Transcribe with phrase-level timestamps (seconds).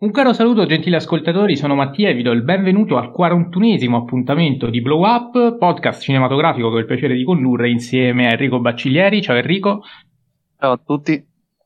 [0.00, 4.70] Un caro saluto gentili ascoltatori, sono Mattia e vi do il benvenuto al 41esimo appuntamento
[4.70, 9.20] di Blow Up, podcast cinematografico che ho il piacere di condurre insieme a Enrico Bacciglieri.
[9.20, 9.82] Ciao Enrico.
[10.58, 11.22] Ciao a tutti.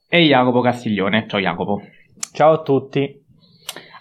[0.08, 1.26] E Jacopo Castiglione.
[1.28, 1.80] Ciao Jacopo.
[2.32, 3.22] Ciao a tutti.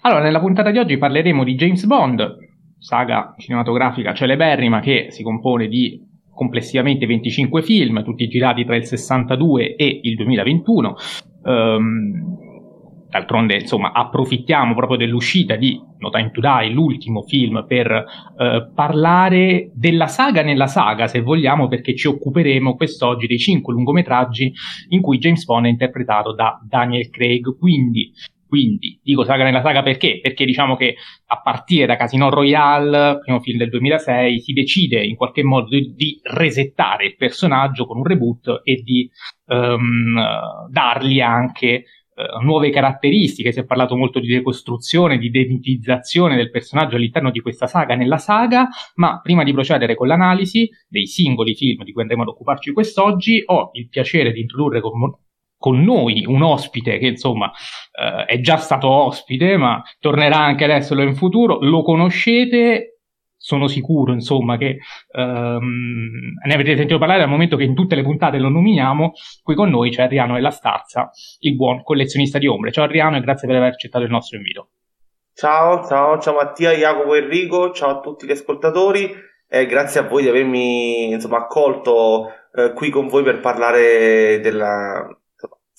[0.02, 2.38] Allora, nella puntata di oggi parleremo di James Bond,
[2.80, 6.02] saga cinematografica celeberrima che si compone di
[6.34, 10.96] complessivamente 25 film, tutti girati tra il 62 e il 2021.
[11.44, 12.43] Um, ehm,
[13.14, 19.70] D'altronde, insomma, approfittiamo proprio dell'uscita di No Time to Die, l'ultimo film, per eh, parlare
[19.76, 24.52] della saga nella saga, se vogliamo, perché ci occuperemo quest'oggi dei cinque lungometraggi
[24.90, 27.56] in cui James Bond è interpretato da Daniel Craig.
[27.56, 28.12] Quindi,
[28.48, 30.20] quindi, dico saga nella saga perché?
[30.20, 30.96] Perché diciamo che
[31.28, 35.94] a partire da Casino Royale, primo film del 2006, si decide in qualche modo di,
[35.96, 39.08] di resettare il personaggio con un reboot e di
[39.50, 40.20] um,
[40.72, 41.84] dargli anche
[42.16, 47.40] uh, nuove caratteristiche, si è parlato molto di decostruzione, di identizzazione del personaggio all'interno di
[47.40, 52.02] questa saga nella saga, ma prima di procedere con l'analisi dei singoli film di cui
[52.02, 54.92] andremo ad occuparci quest'oggi, ho il piacere di introdurre con,
[55.58, 61.00] con noi un ospite che insomma uh, è già stato ospite, ma tornerà anche adesso
[61.02, 62.93] in futuro, lo conoscete
[63.44, 64.78] sono sicuro, insomma, che
[65.12, 69.12] um, ne avete sentito parlare dal momento che in tutte le puntate lo nominiamo.
[69.44, 72.72] Qui con noi c'è Adriano della Starza, il buon collezionista di ombre.
[72.72, 74.70] Ciao Adriano e grazie per aver accettato il nostro invito.
[75.34, 79.14] Ciao, ciao, ciao Mattia, Jacopo Enrico, ciao a tutti gli ascoltatori
[79.46, 85.06] e grazie a voi di avermi insomma, accolto eh, qui con voi per parlare della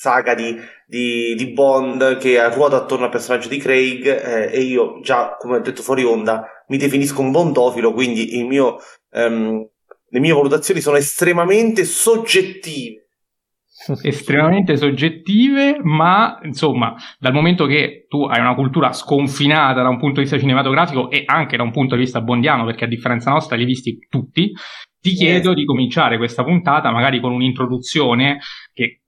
[0.04, 0.54] saga di,
[0.86, 5.56] di, di, Bond che ruota attorno al personaggio di Craig eh, e io già, come
[5.56, 8.76] ho detto fuori onda, mi definisco un bondofilo, quindi mio,
[9.12, 9.66] um,
[10.10, 13.00] le mie valutazioni sono estremamente soggettive.
[14.02, 20.16] Estremamente soggettive, ma insomma, dal momento che tu hai una cultura sconfinata da un punto
[20.16, 23.56] di vista cinematografico e anche da un punto di vista bondiano, perché a differenza nostra
[23.56, 24.52] li hai visti tutti,
[25.00, 28.38] ti chiedo di cominciare questa puntata magari con un'introduzione
[28.72, 29.00] che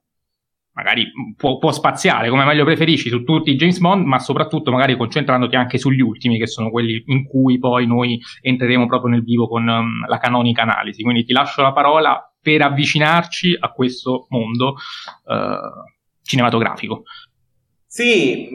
[0.77, 4.97] magari può, può, spaziare come meglio preferisci su tutti i James Bond, ma soprattutto magari
[4.97, 9.49] concentrandoti anche sugli ultimi, che sono quelli in cui poi noi entreremo proprio nel vivo
[9.49, 11.03] con um, la canonica analisi.
[11.03, 14.75] Quindi ti lascio la parola per avvicinarci a questo mondo
[15.25, 17.05] uh, cinematografico.
[17.87, 18.47] Sì,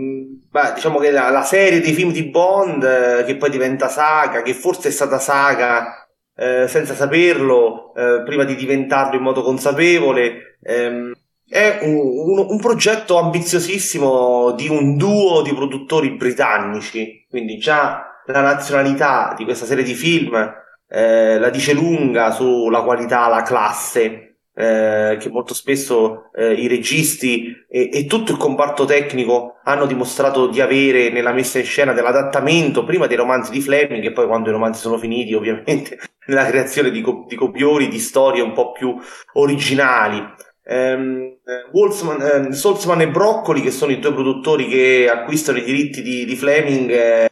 [0.48, 4.44] beh, diciamo che la, la, serie dei film di Bond, eh, che poi diventa saga,
[4.44, 10.60] che forse è stata saga eh, senza saperlo, eh, prima di diventarlo in modo consapevole,
[10.62, 11.12] ehm,
[11.52, 18.40] è un, un, un, progetto ambiziosissimo di un duo di produttori britannici, quindi già la
[18.40, 20.34] nazionalità di questa serie di film
[20.88, 27.54] eh, la dice lunga sulla qualità, la classe eh, che molto spesso eh, i registi
[27.70, 32.86] e, e, tutto il comparto tecnico hanno dimostrato di avere nella messa in scena dell'adattamento
[32.86, 36.92] prima dei romanzi di Fleming e poi quando i romanzi sono finiti ovviamente nella creazione
[36.92, 38.96] di, co- di copioni di storie un po' più
[39.34, 40.24] originali
[40.72, 46.26] ehm, ehm, Saltzman e Broccoli, che sono i due produttori che acquistano i diritti di,
[46.26, 47.30] di Fleming, eh,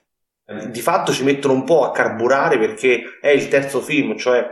[0.69, 4.45] di fatto ci mettono un po' a carburare perché è il terzo film, cioè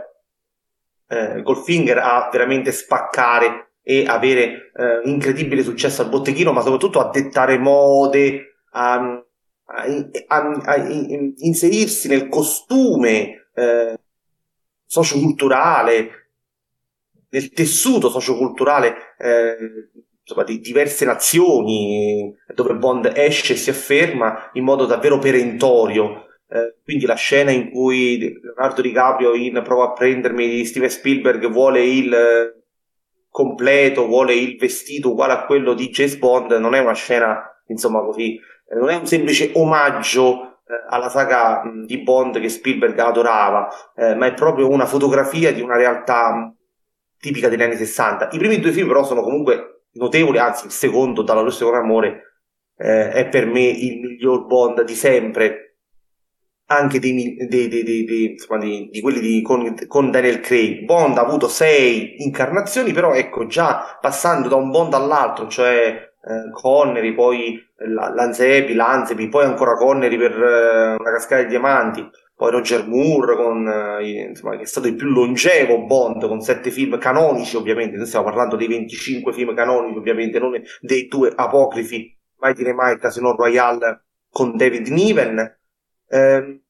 [1.08, 7.10] eh, Goldfinger a veramente spaccare e avere eh, incredibile successo al botteghino, ma soprattutto a
[7.10, 8.94] dettare mode, a,
[9.64, 9.84] a,
[10.26, 13.98] a, a inserirsi nel costume eh,
[14.86, 16.27] socioculturale
[17.30, 19.56] nel tessuto socioculturale eh,
[20.22, 26.26] insomma, di diverse nazioni dove Bond esce e si afferma in modo davvero perentorio.
[26.50, 31.46] Eh, quindi la scena in cui Leonardo DiCaprio in Prova a prendermi di Steven Spielberg
[31.48, 32.62] vuole il eh,
[33.28, 38.00] completo, vuole il vestito uguale a quello di James Bond, non è una scena, insomma,
[38.00, 43.68] così, eh, non è un semplice omaggio eh, alla saga di Bond che Spielberg adorava,
[43.94, 46.52] eh, ma è proprio una fotografia di una realtà
[47.18, 48.30] tipica degli anni 60.
[48.32, 52.42] I primi due film però sono comunque notevoli, anzi il secondo, Dalla luce con amore,
[52.76, 55.76] eh, è per me il miglior Bond di sempre,
[56.70, 60.84] anche dei, dei, dei, insomma, di quelli con, con, Daniel Craig.
[60.84, 66.50] Bond ha avuto sei incarnazioni, però ecco, già passando da un Bond all'altro, cioè eh,
[66.52, 72.06] Connery, poi Lanzepi, Lanzepi, poi ancora Connery per eh, una cascata di diamanti,
[72.38, 76.70] poi Roger Moore con, eh, insomma, che è stato il più longevo Bond con sette
[76.70, 82.16] film canonici ovviamente, noi stiamo parlando dei 25 film canonici ovviamente, non dei due apocrifi,
[82.36, 85.58] mai dire mai Casino Royale con David Niven.
[86.06, 86.60] Eh,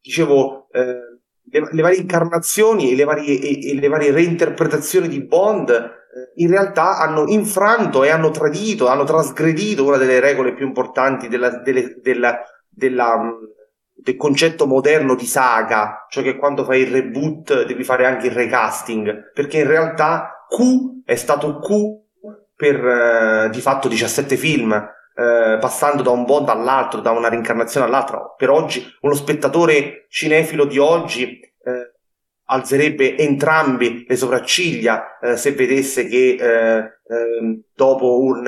[0.00, 1.18] dicevo, eh,
[1.50, 5.98] le, le, varie incarnazioni e le varie, e, e le varie reinterpretazioni di Bond
[6.36, 11.50] in realtà hanno infranto e hanno tradito, hanno trasgredito una delle regole più importanti della,
[11.50, 13.30] delle, della, della, mm,
[14.02, 18.32] del concetto moderno di saga, cioè che quando fai il reboot devi fare anche il
[18.32, 21.98] recasting, perché in realtà Q è stato Q
[22.54, 27.86] per eh, di fatto 17 film, eh, passando da un Bond all'altro, da una rincarnazione
[27.86, 28.34] all'altra.
[28.36, 31.94] Per oggi, uno spettatore cinefilo di oggi eh,
[32.44, 36.76] alzerebbe entrambi le sopracciglia eh, se vedesse che eh,
[37.06, 38.46] ehm, dopo un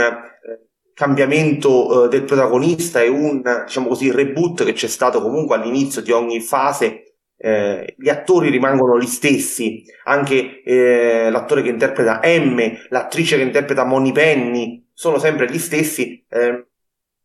[0.92, 6.12] eh, cambiamento del protagonista e un diciamo così reboot che c'è stato comunque all'inizio di
[6.12, 7.12] ogni fase
[7.44, 12.60] eh, gli attori rimangono gli stessi, anche eh, l'attore che interpreta M,
[12.90, 16.24] l'attrice che interpreta Moni Penny, sono sempre gli stessi.
[16.28, 16.66] Eh,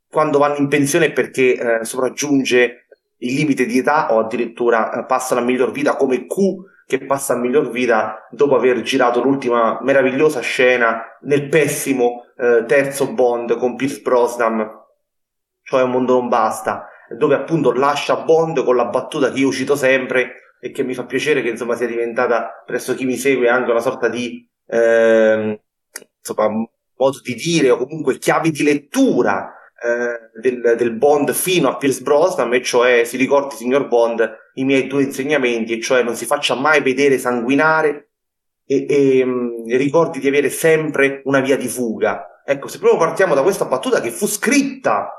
[0.10, 2.88] quando vanno in pensione perché eh, sopraggiunge
[3.18, 6.36] il limite di età o addirittura eh, passano a miglior vita come Q
[6.88, 13.14] che passa a miglior vita dopo aver girato l'ultima meravigliosa scena nel pessimo eh, terzo
[13.14, 14.66] Bond con Pierce Brosnan,
[15.64, 16.88] cioè Un mondo non basta.
[17.10, 21.06] Dove appunto lascia Bond con la battuta che io cito sempre e che mi fa
[21.06, 25.62] piacere che insomma sia diventata presso chi mi segue anche una sorta di eh,
[26.20, 26.48] insomma,
[26.96, 32.02] modo di dire o comunque chiavi di lettura eh, del, del, Bond fino a Pierce
[32.02, 36.26] Brosnan e cioè si ricordi signor Bond i miei due insegnamenti e cioè non si
[36.26, 38.10] faccia mai vedere sanguinare
[38.66, 42.42] e, e um, ricordi di avere sempre una via di fuga.
[42.44, 45.12] Ecco se proprio partiamo da questa battuta che fu scritta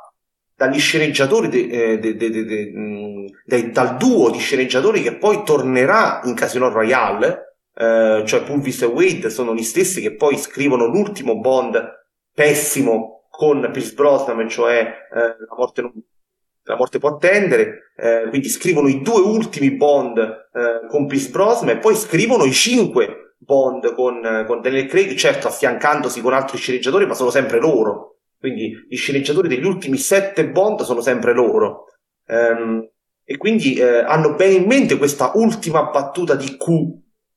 [0.56, 6.68] dagli sceneggiatori, de, de, de, mh, dal duo di sceneggiatori che poi tornerà in Casino
[6.68, 11.80] Royale, eh, cioè Pulvis e Wade sono gli stessi che poi scrivono l'ultimo Bond
[12.34, 14.80] pessimo con Pierce Brosnan, cioè
[15.14, 15.92] eh, la, morte non,
[16.64, 21.76] la morte può attendere, eh, quindi scrivono i due ultimi Bond eh, con Pierce Brosnan
[21.76, 27.06] e poi scrivono i cinque Bond con, con Daniel Craig, certo affiancandosi con altri sceneggiatori,
[27.06, 28.16] ma sono sempre loro.
[28.40, 31.84] Quindi gli sceneggiatori degli ultimi sette Bond sono sempre loro.
[32.26, 32.90] Um,
[33.22, 36.66] e quindi eh, hanno bene in mente questa ultima battuta di Q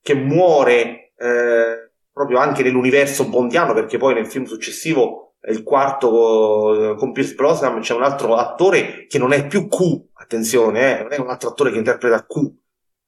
[0.01, 7.11] che muore eh, proprio anche nell'universo bondiano, perché poi nel film successivo, il quarto con
[7.11, 11.19] Pierce Brosnan, c'è un altro attore che non è più Q, attenzione, eh, non è
[11.19, 12.51] un altro attore che interpreta Q.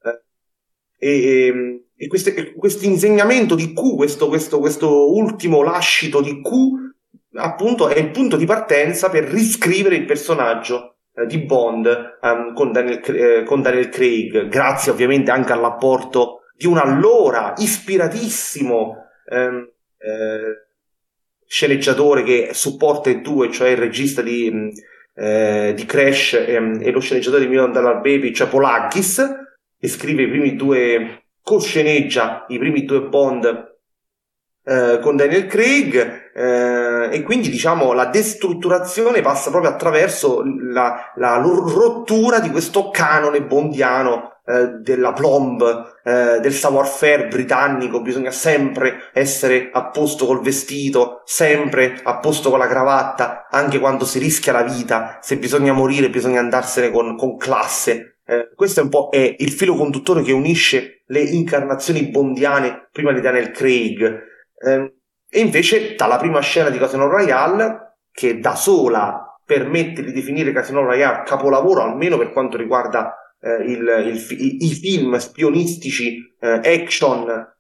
[0.04, 0.22] Eh,
[0.98, 6.50] e, ehm, e questo insegnamento di Q, questo, questo, questo ultimo lascito di Q,
[7.36, 12.72] appunto è il punto di partenza per riscrivere il personaggio eh, di Bond um, con,
[12.72, 18.96] Daniel, eh, con, Daniel, Craig, grazie ovviamente anche all'apporto di un allora ispiratissimo
[19.30, 20.63] um, eh,
[21.54, 27.00] sceneggiatore che supporta i due, cioè il regista di, um, di Crash ehm, e lo
[27.00, 29.24] sceneggiatore di Million Dollar Baby, cioè Polakis,
[29.80, 33.72] che scrive i primi due, co-sceneggia i primi due Bond
[34.64, 40.42] eh, con Daniel Craig eh, e quindi diciamo la destrutturazione passa proprio attraverso
[40.72, 48.32] la, la rottura di questo canone bondiano eh, della plomb, eh, del savoir-faire britannico, bisogna
[48.32, 54.20] sempre essere a posto col vestito, sempre a posto con la cravatta, anche quando si
[54.20, 58.18] rischia la vita, se bisogna morire bisogna andarsene con, con classe.
[58.26, 63.12] Eh, questo è un po' è il filo conduttore che unisce le incarnazioni bondiane prima
[63.12, 64.02] di Daniel Craig
[64.58, 64.94] eh,
[65.30, 70.84] e invece dalla prima scena di Casino Royale, che da sola permette di definire Casino
[70.84, 77.54] Royale capolavoro, almeno per quanto riguarda eh, il, il, i, i, film spionistici, eh, action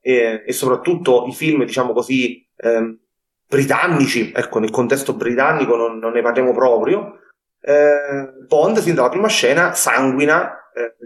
[0.00, 2.98] e, e, soprattutto i film, diciamo così, ehm,
[3.46, 7.20] britannici, ecco, nel contesto britannico non, non ne parliamo proprio.
[7.60, 10.96] Eh, Bond, sin dalla prima scena, sanguina eh,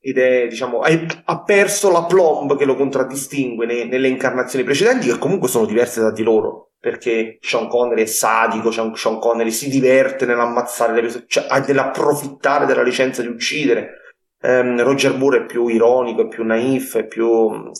[0.00, 5.18] ed è, diciamo, ha perso la plomb che lo contraddistingue ne, nelle incarnazioni precedenti, che
[5.18, 10.24] comunque sono diverse da di loro, perché Sean Connery è sadico, Sean Connery si diverte
[10.24, 14.14] nell'ammazzare le persone, cioè, nell'approfittare della licenza di uccidere.
[14.42, 17.72] Um, Roger Moore è più ironico, è più naif, è più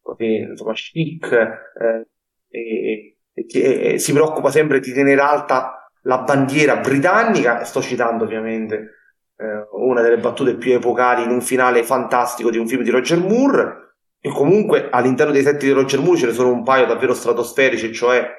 [0.00, 2.06] così, insomma, chic, eh,
[2.50, 8.74] e, e, e, si preoccupa sempre di tenere alta la bandiera britannica, sto citando ovviamente
[9.38, 13.18] eh, una delle battute più epocali in un finale fantastico di un film di Roger
[13.18, 13.80] Moore.
[14.20, 17.92] E comunque all'interno dei set di Roger Moore ce ne sono un paio davvero stratosferici,
[17.92, 18.38] cioè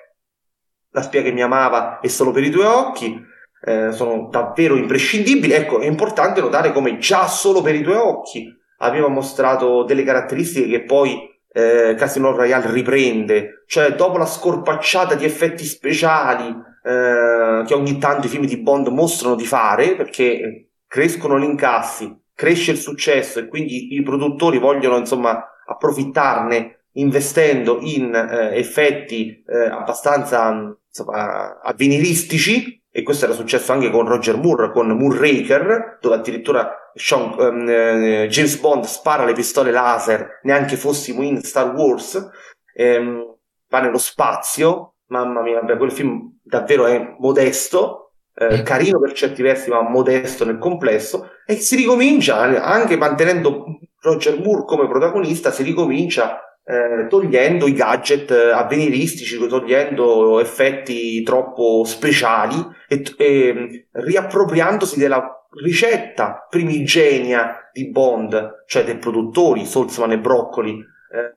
[0.93, 3.31] La spia che mi amava e solo per i tuoi occhi.
[3.65, 5.53] Eh, sono davvero imprescindibili.
[5.53, 10.67] Ecco, è importante notare come già solo per i tuoi occhi aveva mostrato delle caratteristiche
[10.67, 16.47] che poi eh, Casino Royale riprende, cioè dopo la scorpacciata di effetti speciali
[16.83, 22.13] eh, che ogni tanto i film di Bond mostrano di fare, perché crescono gli incassi,
[22.33, 29.65] cresce il successo e quindi i produttori vogliono insomma approfittarne investendo in eh, effetti eh,
[29.69, 36.91] abbastanza insomma, avveniristici, e questo era successo anche con Roger Moore, con Moonraker, dove addirittura
[36.93, 42.29] Sean, um, eh, James Bond spara le pistole laser, neanche fossimo in Star Wars,
[42.75, 43.35] ehm,
[43.67, 49.41] va nello spazio, mamma mia, beh, quel film davvero è modesto, eh, carino per certi
[49.41, 55.63] versi, ma modesto nel complesso, e si ricomincia, anche mantenendo Roger Moore come protagonista, si
[55.63, 62.55] ricomincia eh, togliendo i gadget eh, avveniristici, togliendo effetti troppo speciali
[62.87, 71.35] e, e riappropriandosi della ricetta primigenia di Bond, cioè dei produttori Salzman e Broccoli, eh,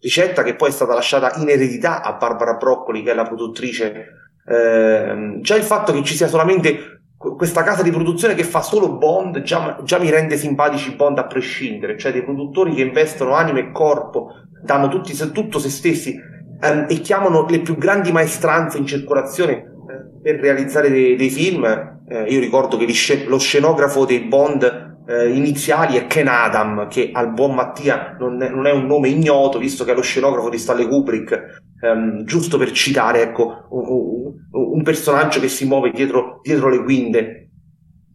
[0.00, 4.06] ricetta che poi è stata lasciata in eredità a Barbara Broccoli, che è la produttrice.
[4.48, 8.96] Eh, già il fatto che ci sia solamente questa casa di produzione che fa solo
[8.98, 13.58] Bond già, già, mi rende simpatici Bond a prescindere, cioè dei produttori che investono anima
[13.58, 16.18] e corpo, danno tutti, tutto se stessi
[16.60, 21.64] ehm, e chiamano le più grandi maestranze in circolazione eh, per realizzare dei, dei film.
[22.08, 22.86] Eh, io ricordo che
[23.26, 28.48] lo scenografo dei Bond eh, iniziali è Ken Adam, che al buon Mattia non è,
[28.48, 32.58] non è, un nome ignoto, visto che è lo scenografo di Stanley Kubrick, ehm, giusto
[32.58, 37.45] per citare ecco, un, un, un, personaggio che si muove dietro, dietro le guinde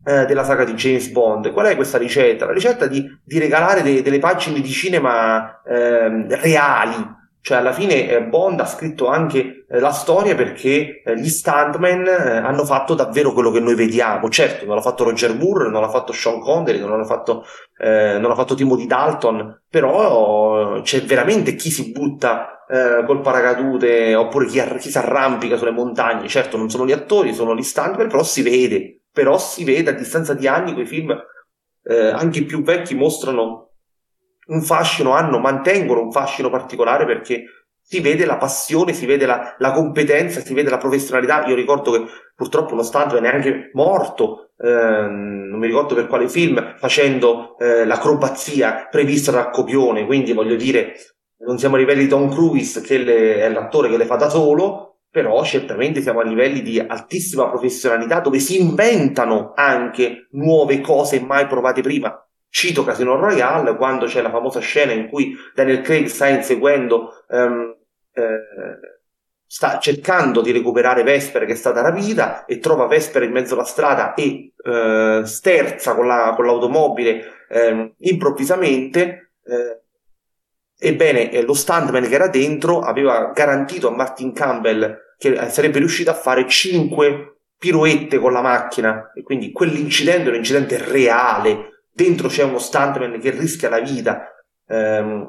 [0.03, 1.51] eh, della saga di James Bond.
[1.51, 2.45] Qual è questa ricetta?
[2.45, 8.07] La ricetta di, di regalare de, delle pagine di cinema ehm, reali, cioè, alla fine
[8.07, 12.93] eh, Bond ha scritto anche eh, la storia perché eh, gli stuntman eh, hanno fatto
[12.93, 14.29] davvero quello che noi vediamo.
[14.29, 17.43] Certo, non l'ha fatto Roger Moore, non l'ha fatto Sean Connery, non l'ha fatto,
[17.79, 24.13] eh, non l'ha fatto Timothy Dalton, però c'è veramente chi si butta eh, col paracadute
[24.13, 26.27] oppure chi, chi si arrampica sulle montagne.
[26.27, 29.00] Certo, non sono gli attori, sono gli stuntman, però si vede.
[29.11, 31.15] Però si vede a distanza di anni quei film,
[31.83, 33.71] anche più vecchi, mostrano
[34.47, 37.45] un fascino hanno, mantengono un fascino particolare perché
[37.81, 41.45] si vede la passione, si vede la, la competenza, si vede la professionalità.
[41.47, 46.29] Io ricordo che purtroppo lo stuntman è anche morto, ehm, non mi ricordo per quale
[46.29, 50.93] film, facendo eh, l'acrobazia prevista dal copione, quindi voglio dire,
[51.39, 54.29] non siamo a livelli di Tom Cruise che le, è l'attore che le fa da
[54.29, 61.19] solo, però certamente siamo a livelli di altissima professionalità dove si inventano anche nuove cose
[61.19, 62.25] mai provate prima.
[62.49, 67.75] Cito Casino Royale quando c'è la famosa scena in cui Daniel Craig sta inseguendo, um,
[68.13, 68.39] eh,
[69.45, 73.65] sta cercando di recuperare Vesper che è stata rapita e trova Vesper in mezzo alla
[73.65, 79.33] strada e eh, sterza con, la, con l'automobile eh, improvvisamente.
[80.81, 85.77] Eh, ebbene, eh, lo stuntman che era dentro aveva garantito a Martin Campbell che sarebbe
[85.77, 89.11] riuscito a fare 5 piroette con la macchina.
[89.13, 91.83] E quindi quell'incidente è un incidente reale.
[91.93, 94.27] Dentro c'è uno stuntman che rischia la vita
[94.67, 95.27] ehm,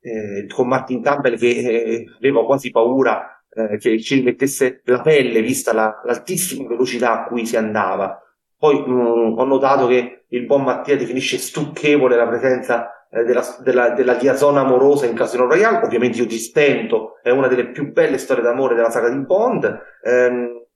[0.00, 5.42] eh, con Martin Campbell che eh, aveva quasi paura eh, che ci mettesse la pelle
[5.42, 8.20] vista la, l'altissima velocità a cui si andava.
[8.56, 13.56] Poi mh, mm, ho notato che il buon Mattia definisce stucchevole la presenza eh, della,
[13.60, 15.84] della, della liaisona amorosa in Casino Royale.
[15.84, 19.80] Ovviamente io distento è una delle più belle storie d'amore della saga di Bond.
[20.02, 20.66] Ehm,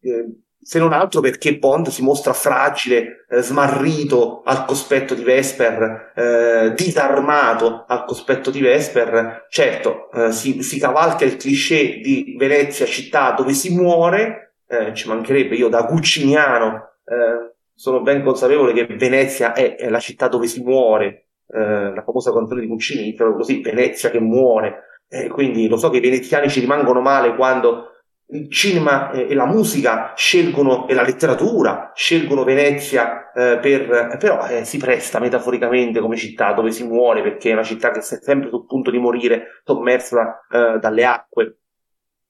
[0.00, 6.12] eh, se non altro perché Bond si mostra fragile, eh, smarrito al cospetto di Vesper,
[6.14, 9.46] eh, disarmato al cospetto di Vesper.
[9.48, 15.08] Certo, eh, si, si, cavalca il cliché di Venezia, città dove si muore, eh, ci
[15.08, 20.46] mancherebbe io da gucciniano, eh, sono ben consapevole che Venezia è, è la città dove
[20.46, 25.00] si muore, eh, la famosa canzone di proprio così, Venezia che muore.
[25.28, 27.88] quindi lo so che i veneziani ci rimangono male quando
[28.32, 34.64] il cinema e la musica scelgono, e la letteratura scelgono Venezia eh, per, però eh,
[34.64, 38.48] si presta metaforicamente come città dove si muore perché è una città che è sempre
[38.48, 41.58] sul punto di morire sommersa eh, dalle acque.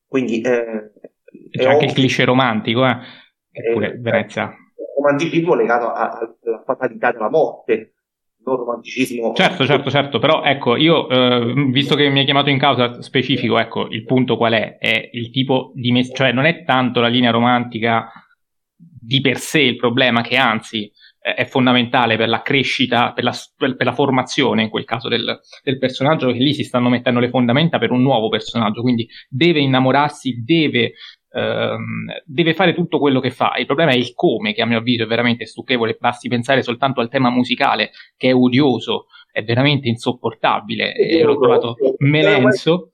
[0.06, 0.92] Quindi eh,
[1.50, 2.96] c'è anche ovvio, il cliché romantico, eh?
[3.50, 4.52] Eppure eh, Venezia.
[4.96, 7.91] Romanticismo legato alla fatalità della morte,
[8.44, 9.32] non romanticismo.
[9.34, 13.58] Certo, certo, certo, però ecco, io, eh, visto che mi hai chiamato in causa specifico,
[13.58, 14.78] ecco, il punto qual è?
[14.78, 18.10] È il tipo di, mes- cioè non è tanto la linea romantica
[18.76, 20.90] di per sé il problema, che anzi
[21.22, 25.78] è fondamentale per la crescita, per la, per la formazione in quel caso del, del,
[25.78, 30.42] personaggio, che lì si stanno mettendo le fondamenta per un nuovo personaggio, quindi deve innamorarsi,
[30.44, 30.94] deve
[32.24, 33.54] deve fare tutto quello che fa.
[33.56, 35.96] Il problema è il come, che a mio avviso è veramente stucchevole.
[35.98, 40.94] Basti pensare soltanto al tema musicale, che è odioso, è veramente insopportabile.
[40.94, 42.92] E l'ho trovato melenso.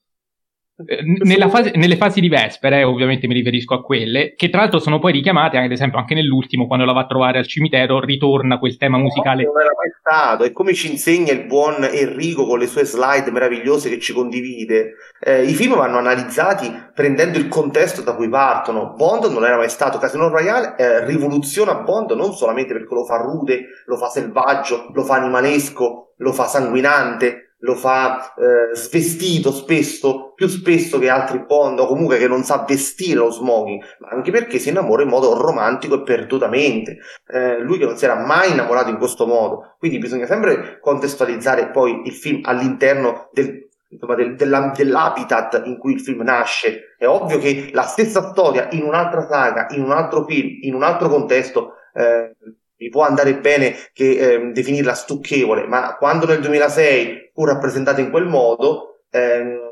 [0.87, 4.79] Eh, nella fase, nelle fasi di Vespere, ovviamente mi riferisco a quelle, che tra l'altro
[4.79, 8.59] sono poi richiamate, ad esempio anche nell'ultimo, quando la va a trovare al cimitero, ritorna
[8.59, 9.43] quel tema musicale.
[9.43, 12.85] No, non era mai stato, e come ci insegna il buon Enrico con le sue
[12.85, 18.29] slide meravigliose che ci condivide, eh, i film vanno analizzati prendendo il contesto da cui
[18.29, 18.95] partono.
[18.97, 23.17] Bond non era mai stato, Casino Royale eh, rivoluziona Bond non solamente perché lo fa
[23.17, 30.33] rude, lo fa selvaggio, lo fa animalesco, lo fa sanguinante, lo fa eh, svestito spesso,
[30.35, 34.31] più spesso che altri Bond, o comunque che non sa vestire lo smoking, ma anche
[34.31, 36.99] perché si innamora in modo romantico e perdutamente.
[37.27, 39.75] Eh, lui che non si era mai innamorato in questo modo.
[39.79, 45.95] Quindi bisogna sempre contestualizzare poi il film all'interno del, insomma, del, della, dell'habitat in cui
[45.95, 46.95] il film nasce.
[46.97, 50.83] È ovvio che la stessa storia in un'altra saga, in un altro film, in un
[50.83, 52.37] altro contesto, eh,
[52.79, 58.11] mi può andare bene che eh, definirla stucchevole, ma quando nel 2006 fu rappresentata in
[58.11, 59.67] quel modo, ehm,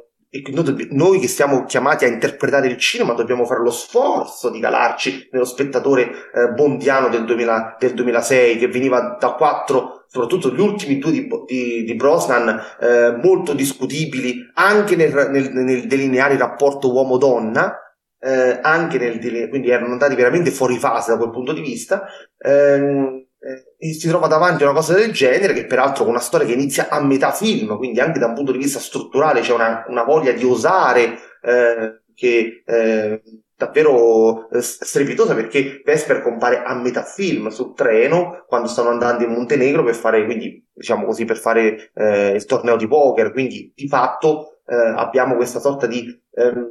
[0.53, 5.29] noi, noi, che siamo chiamati a interpretare il cinema dobbiamo fare lo sforzo di calarci
[5.31, 10.99] nello spettatore eh, bondiano del, 2000, del 2006 che veniva da quattro soprattutto gli ultimi
[10.99, 16.93] due di, di, di Brosnan eh, molto discutibili anche nel, nel, nel delineare il rapporto
[16.93, 17.86] uomo-donna
[18.19, 22.07] eh, anche nel quindi erano andati veramente fuori fase da quel punto di vista.
[22.39, 26.47] Ehm, eh, si trova davanti a una cosa del genere, che peraltro con una storia
[26.47, 29.85] che inizia a metà film, quindi anche da un punto di vista strutturale c'è una,
[29.89, 33.23] una voglia di osare eh, che eh,
[33.57, 39.31] davvero eh, strepitosa perché Vesper compare a metà film sul treno quando stanno andando in
[39.31, 43.89] Montenegro per fare quindi diciamo così per fare eh, il torneo di poker quindi di
[43.89, 46.71] fatto eh, abbiamo questa sorta di ehm,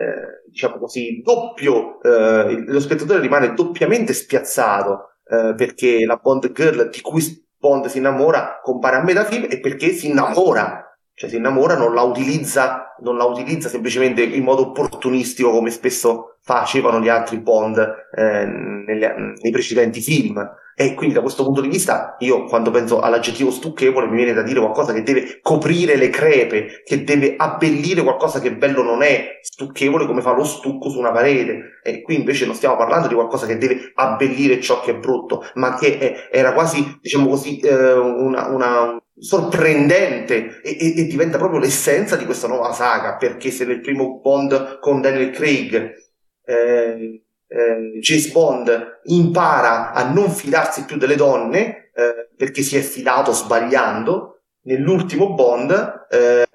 [0.00, 6.88] eh, diciamo così, doppio, eh, lo spettatore rimane doppiamente spiazzato eh, perché la Bond Girl
[6.88, 7.22] di cui
[7.58, 11.92] Bond si innamora compare a metà film e perché si innamora, cioè si innamora, non
[11.92, 17.78] la utilizza, non la utilizza semplicemente in modo opportunistico come spesso facevano gli altri Bond
[18.12, 20.36] eh, nelle, nei precedenti film.
[20.74, 24.42] E quindi da questo punto di vista io quando penso all'aggettivo stucchevole mi viene da
[24.42, 29.38] dire qualcosa che deve coprire le crepe, che deve abbellire qualcosa che bello non è
[29.42, 31.80] stucchevole come fa lo stucco su una parete.
[31.84, 35.44] E qui invece non stiamo parlando di qualcosa che deve abbellire ciò che è brutto,
[35.54, 41.36] ma che è, era quasi, diciamo così, eh, una, una sorprendente e, e, e, diventa
[41.36, 46.08] proprio l'essenza di questa nuova saga perché se nel primo Bond con Daniel Craig
[46.50, 52.80] eh, eh, James Bond impara a non fidarsi più delle donne eh, perché si è
[52.80, 54.42] fidato sbagliando.
[54.62, 56.46] Nell'ultimo Bond, eh,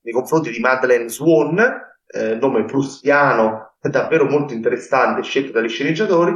[0.00, 1.58] nei confronti di Madeleine Swan,
[2.06, 6.34] eh, nome prussiano davvero molto interessante, scelto dagli sceneggiatori,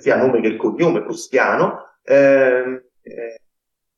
[0.00, 3.40] sia nome che il cognome prussiano, eh, eh,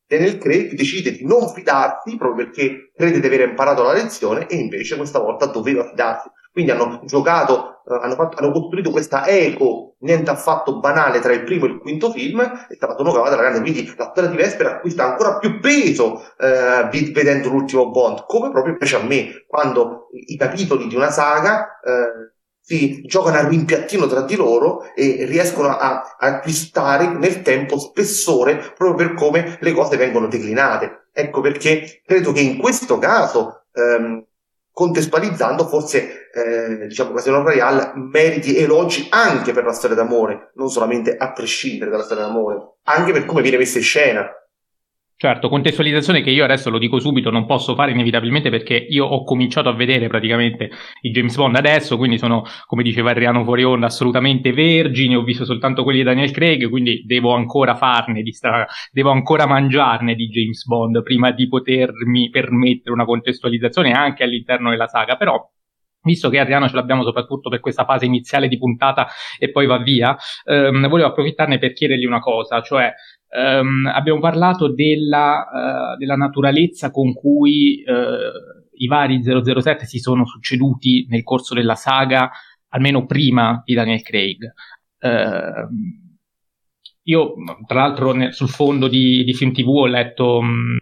[0.07, 4.57] Daniel Craig decide di non fidarsi proprio perché crede di aver imparato la lezione e
[4.57, 6.29] invece questa volta doveva fidarsi.
[6.55, 11.43] Quindi hanno giocato, eh, hanno, fatto, hanno, costruito questa eco niente affatto banale tra il
[11.43, 13.59] primo e il quinto film e stata una cavata grande.
[13.59, 18.77] Quindi la storia di Vesper acquista ancora più peso eh, vedendo l'ultimo Bond, come proprio
[18.77, 24.21] piace a me, quando i capitoli di una saga eh, si giocano a rimpiattino tra
[24.21, 29.97] di loro e riescono a, a acquistare nel tempo spessore proprio per come le cose
[29.97, 31.09] vengono declinate.
[31.13, 34.25] Ecco perché credo che in questo caso ehm,
[34.75, 41.17] contestualizzando forse eh, diciamo Casino Royale meriti elogi anche per la storia d'amore non solamente
[41.17, 44.29] a prescindere dalla storia d'amore anche per come viene messa in scena
[45.17, 49.23] Certo, contestualizzazione che io adesso lo dico subito, non posso fare inevitabilmente perché io ho
[49.23, 50.71] cominciato a vedere praticamente
[51.03, 55.85] i James Bond adesso, quindi sono, come diceva Adriano fuori assolutamente vergine, ho visto soltanto
[55.85, 60.67] quelli di Daniel Craig, quindi devo ancora farne, di stra- devo ancora mangiarne di James
[60.67, 65.49] Bond prima di potermi permettere una contestualizzazione anche all'interno della saga, però
[66.05, 69.79] visto che Adriano ce l'abbiamo soprattutto per questa fase iniziale di puntata e poi va
[69.79, 72.93] via, ehm, volevo approfittarne per chiedergli una cosa, cioè
[73.35, 80.25] Um, abbiamo parlato della, uh, della, naturalezza con cui uh, i vari 007 si sono
[80.25, 82.31] succeduti nel corso della saga,
[82.69, 84.53] almeno prima di Daniel Craig.
[85.01, 85.67] Uh,
[87.03, 87.35] io,
[87.67, 90.79] tra l'altro, nel, sul fondo di, di, Film TV ho letto um,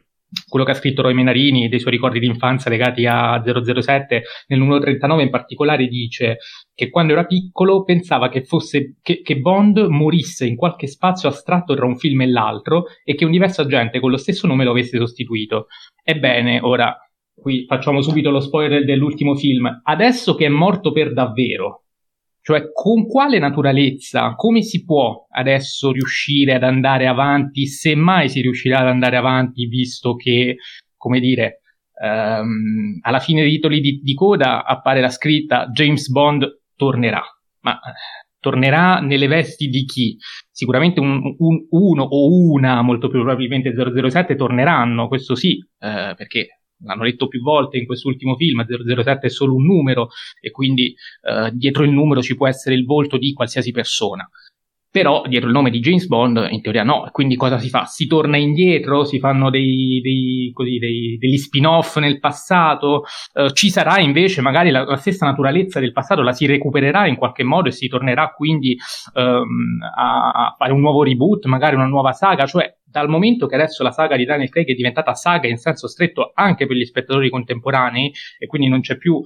[0.48, 4.58] quello che ha scritto Roy Menarini dei suoi ricordi di infanzia legati a 007, nel
[4.58, 6.38] numero 39 in particolare dice
[6.74, 11.74] che quando era piccolo pensava che, fosse, che, che Bond morisse in qualche spazio astratto
[11.74, 14.70] tra un film e l'altro e che un diverso agente con lo stesso nome lo
[14.70, 15.66] avesse sostituito.
[16.02, 16.96] Ebbene, ora,
[17.34, 21.81] qui facciamo subito lo spoiler dell'ultimo film, adesso che è morto per davvero,
[22.42, 28.40] cioè, con quale naturalezza, come si può adesso riuscire ad andare avanti, se mai si
[28.40, 30.56] riuscirà ad andare avanti, visto che,
[30.96, 31.60] come dire,
[32.02, 37.22] ehm, alla fine dei titoli di, di, coda appare la scritta James Bond tornerà.
[37.60, 37.78] Ma
[38.40, 40.16] tornerà nelle vesti di chi?
[40.50, 46.61] Sicuramente un, un, uno o una, molto più probabilmente 007, torneranno, questo sì, eh, perché
[46.84, 50.08] l'hanno detto più volte in quest'ultimo film, 007 è solo un numero
[50.40, 54.28] e quindi eh, dietro il numero ci può essere il volto di qualsiasi persona.
[54.92, 57.86] Però dietro il nome di James Bond in teoria no, quindi cosa si fa?
[57.86, 63.70] Si torna indietro, si fanno dei, dei, così, dei, degli spin-off nel passato, uh, ci
[63.70, 67.68] sarà invece magari la, la, stessa naturalezza del passato, la si recupererà in qualche modo
[67.68, 68.76] e si tornerà quindi
[69.14, 73.54] um, a, a, fare un nuovo reboot, magari una nuova saga, cioè dal momento che
[73.54, 76.84] adesso la saga di Daniel Craig è diventata saga in senso stretto anche per gli
[76.84, 79.20] spettatori contemporanei e quindi non c'è più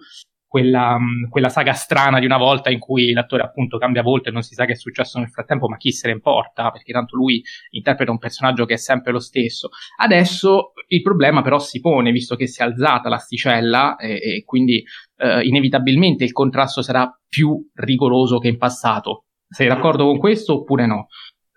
[0.47, 4.33] quella, mm, quella, saga strana di una volta in cui l'attore appunto cambia volta e
[4.33, 7.17] non si sa che è successo nel frattempo, ma chi se ne importa, perché tanto
[7.17, 9.69] lui interpreta un personaggio che è sempre lo stesso.
[9.99, 14.83] Adesso il problema però si pone, visto che si è alzata l'asticella e, e quindi
[15.17, 19.25] eh, inevitabilmente il contrasto sarà più rigoroso che in passato.
[19.49, 21.09] Sei d'accordo con questo oppure no?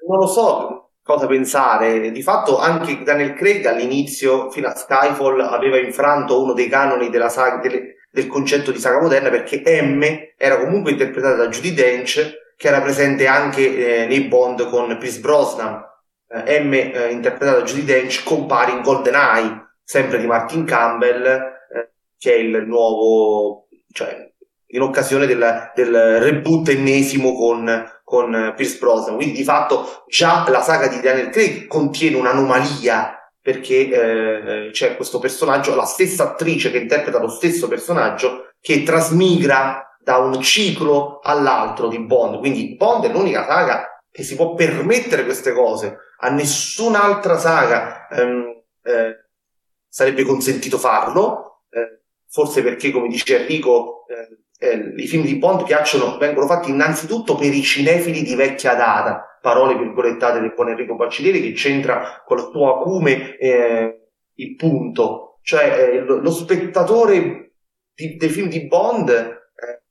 [0.08, 2.12] Non lo so cosa pensare.
[2.12, 7.30] Di fatto anche Daniel Craig all'inizio, fino a Skyfall, aveva infranto uno dei canoni della
[7.30, 10.04] saga, delle, del concetto di saga moderna perché M
[10.38, 15.17] era comunque interpretata da Judy Dench che era presente anche eh, nei Bond con Chris
[15.17, 15.84] Brosnan.
[16.28, 21.91] Eh, M eh, interpretata da Judy Dench compare in GoldenEye, sempre di Martin Campbell, eh,
[22.19, 24.28] che è il nuovo, cioè
[24.72, 27.65] in occasione del, del reboot ennesimo con,
[28.10, 29.17] con Pierce Brosnan.
[29.17, 35.19] Quindi di fatto già la saga di Daniel Craig contiene un'anomalia perché eh, c'è questo
[35.19, 41.88] personaggio, la stessa attrice che interpreta lo stesso personaggio, che trasmigra da un ciclo all'altro
[41.88, 42.39] di Bond.
[42.39, 45.98] Quindi Bond è l'unica saga che si può permettere queste cose.
[46.22, 49.26] A nessun'altra saga ehm, eh,
[49.88, 54.06] sarebbe consentito farlo, eh, forse perché, come dice Enrico,
[54.60, 58.76] eh, eh, i film di Bond piacciono, vengono fatti innanzitutto per i cinefili di vecchia
[58.76, 64.56] data parole virgolettate del buon Enrico Baccileri che c'entra con il tuo acume eh, il
[64.56, 67.54] punto, cioè eh, lo, spettatore
[67.93, 69.82] di, dei film di Bond eh,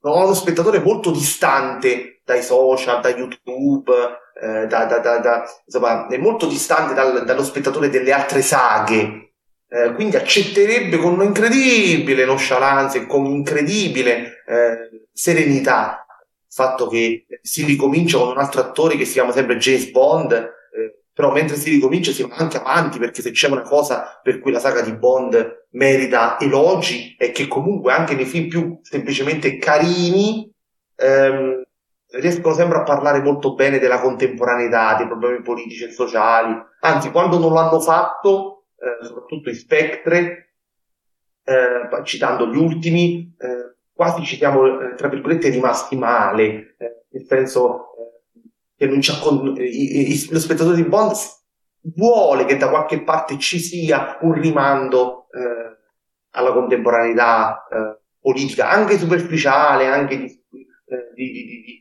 [0.00, 3.92] no, uno spettatore molto distante dai social, da YouTube,
[4.40, 9.29] eh, da, da, da, insomma, è molto distante dal, dallo spettatore delle altre saghe.
[9.72, 16.04] Eh, quindi accetterebbe con incredibile nonchalance e con incredibile eh, serenità
[16.50, 21.02] fatto che si ricomincia con un altro attore che si chiama sempre James Bond, eh,
[21.12, 24.50] però mentre si ricomincia si va anche avanti perché se c'è una cosa per cui
[24.50, 30.52] la saga di Bond merita elogi è che comunque anche nei film più semplicemente carini
[30.96, 31.62] ehm,
[32.12, 37.38] riescono sempre a parlare molto bene della contemporaneità, dei problemi politici e sociali, anzi quando
[37.38, 40.54] non l'hanno fatto, eh, soprattutto i Spectre,
[41.44, 47.26] eh, citando gli ultimi, eh, quasi ci siamo, eh, tra virgolette, rimasti male, eh, nel
[47.26, 47.86] senso
[48.74, 51.12] che non ci accon- i, i, lo spettatore di Bond
[51.94, 55.26] vuole che da qualche parte ci sia un rimando
[56.30, 57.66] alla contemporaneità
[58.20, 60.66] politica, anche superficiale, anche di, di,
[61.14, 61.79] di, di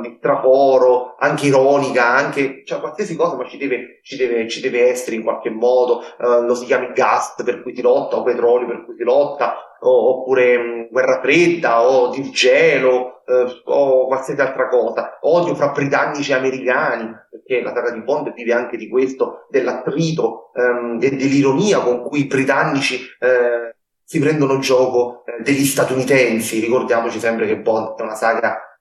[0.00, 4.88] di traforo, anche ironica, anche cioè, qualsiasi cosa, ma ci deve, ci deve, ci deve
[4.88, 6.02] essere in qualche modo.
[6.18, 9.56] Uh, lo si chiami gas per cui si lotta, o petrolio per cui si lotta,
[9.80, 15.18] o, oppure mh, guerra fredda, o di gelo, uh, o qualsiasi altra cosa.
[15.22, 20.50] Odio fra britannici e americani, perché la saga di Bond vive anche di questo, dell'attrito
[20.54, 23.00] um, e dell'ironia con cui i britannici.
[23.20, 23.74] Uh,
[24.08, 28.75] si prendono gioco eh, degli statunitensi, ricordiamoci sempre che Bond è una saga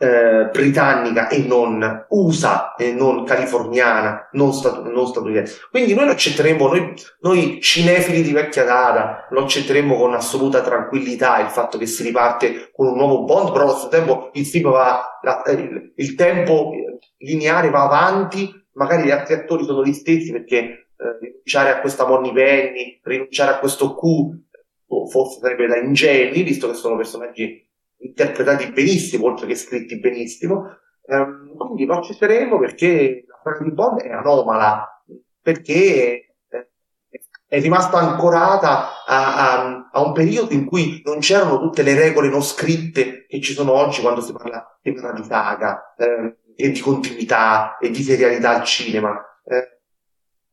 [0.00, 5.62] eh, britannica e non USA e non californiana, non, stat- non statunitense.
[5.70, 11.40] Quindi noi lo accetteremo, noi, noi, cinefili di vecchia data, lo accetteremo con assoluta tranquillità
[11.40, 14.70] il fatto che si riparte con un nuovo Bond, però allo stesso tempo il film
[14.70, 16.70] va, la, il, il, tempo
[17.18, 22.06] lineare va avanti, magari gli altri attori sono gli stessi perché eh, rinunciare a questa
[22.06, 24.46] Money Penny, rinunciare a questo Q,
[25.10, 27.67] forse sarebbe da ingegni, visto che sono personaggi
[27.98, 30.76] interpretati benissimo, oltre che scritti benissimo.
[31.06, 35.02] Um, quindi lo accetteremo perché la storia di Bond è anomala,
[35.40, 36.70] perché eh,
[37.46, 42.28] è rimasta ancorata a, a, a, un periodo in cui non c'erano tutte le regole
[42.28, 46.70] non scritte che ci sono oggi quando si parla, si parla di saga eh, e
[46.70, 49.18] di continuità e di serialità al cinema.
[49.44, 49.78] Eh,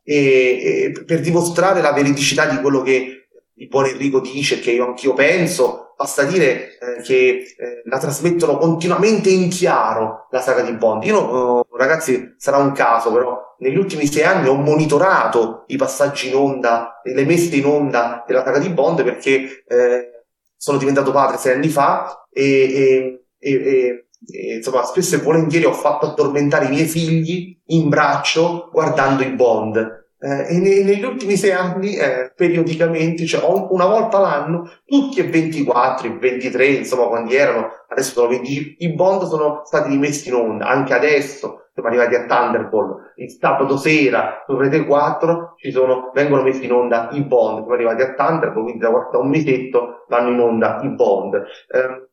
[0.08, 3.25] e, e per dimostrare la veridicità di quello che
[3.56, 8.58] il buon Enrico dice, che io anch'io penso, basta dire eh, che eh, la trasmettono
[8.58, 11.04] continuamente in chiaro la saga di Bond.
[11.04, 16.28] Io, eh, ragazzi, sarà un caso, però negli ultimi sei anni ho monitorato i passaggi
[16.28, 20.10] in onda le messe in onda della saga di Bond perché eh,
[20.58, 25.74] sono diventato padre sei anni fa e, e, e, e, insomma spesso e volentieri ho
[25.74, 31.38] fatto addormentare i miei figli in braccio guardando i Bond eh, e ne, negli ultimi
[31.38, 37.32] sei anni, eh, periodicamente, cioè una volta l'anno, tutti e 24, e 23, insomma, quando
[37.32, 42.16] erano, adesso sono 20, i bond sono stati rimessi in onda, anche adesso, siamo arrivati
[42.16, 47.22] a Thunderbolt, il sabato sera su Rete 4 ci sono, vengono messi in onda i
[47.22, 51.36] bond, siamo arrivati a Thunderbolt, quindi da un mesetto vanno in onda i bond.
[51.36, 52.10] Eh,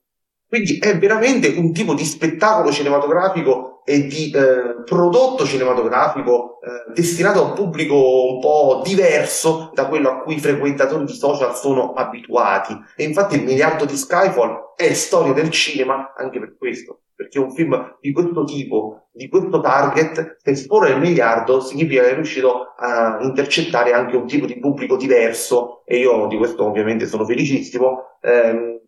[0.46, 7.40] quindi è veramente un tipo di spettacolo cinematografico e di eh, prodotto cinematografico eh, destinato
[7.40, 11.92] a un pubblico un po' diverso da quello a cui i frequentatori di social sono
[11.92, 12.79] abituati.
[12.97, 17.53] E infatti il miliardo di Skyfall è storia del cinema anche per questo, perché un
[17.53, 22.75] film di questo tipo, di questo target, se esporre il miliardo significa che è riuscito
[22.77, 28.18] a intercettare anche un tipo di pubblico diverso e io di questo ovviamente sono felicissimo.
[28.21, 28.81] Ehm,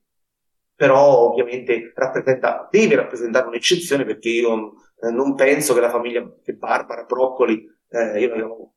[0.76, 6.54] però ovviamente rappresenta, deve rappresentare un'eccezione perché io eh, non penso che la famiglia, che
[6.54, 8.74] Barbara Broccoli, eh, io la chiamo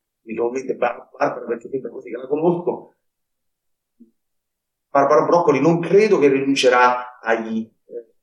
[0.50, 2.94] mente Barbara perché sembra così che la conosco,
[4.90, 8.14] Barbara Broccoli non credo che rinuncerà agli, eh,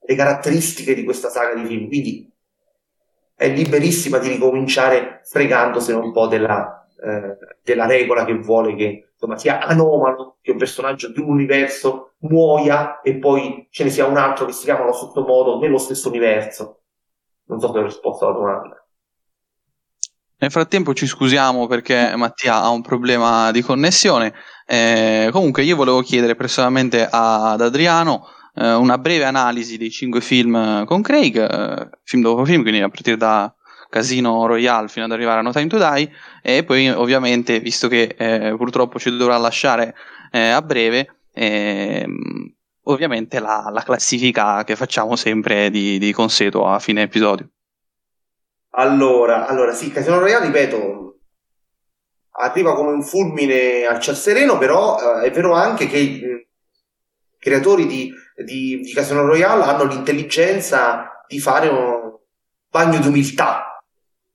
[0.00, 2.32] alle caratteristiche di questa saga di film, quindi
[3.34, 9.36] è liberissima di ricominciare fregandosene un po' della, eh, della regola che vuole che insomma,
[9.36, 14.16] sia anomalo che un personaggio di un universo muoia e poi ce ne sia un
[14.16, 16.80] altro che si chiama allo stesso modo nello stesso universo.
[17.46, 18.82] Non so se ho risposto alla domanda.
[20.40, 24.34] Nel frattempo ci scusiamo perché Mattia ha un problema di connessione.
[24.66, 30.84] Eh, comunque io volevo chiedere personalmente ad Adriano eh, una breve analisi dei cinque film
[30.84, 33.52] con Craig, eh, film dopo film, quindi a partire da
[33.88, 38.14] Casino Royale fino ad arrivare a No Time to Die e poi ovviamente visto che
[38.16, 39.94] eh, purtroppo ci dovrà lasciare
[40.30, 46.78] eh, a breve ehm, ovviamente la, la, classifica che facciamo sempre di, di, consueto a
[46.78, 47.48] fine episodio.
[48.70, 51.04] Allora, allora sì Casino Royale ripeto
[52.40, 56.46] arriva come un fulmine al ciel sereno però eh, è vero anche che i
[57.38, 58.12] creatori di,
[58.44, 62.16] di, di Casino Royale hanno l'intelligenza di fare un
[62.70, 63.68] bagno di umiltà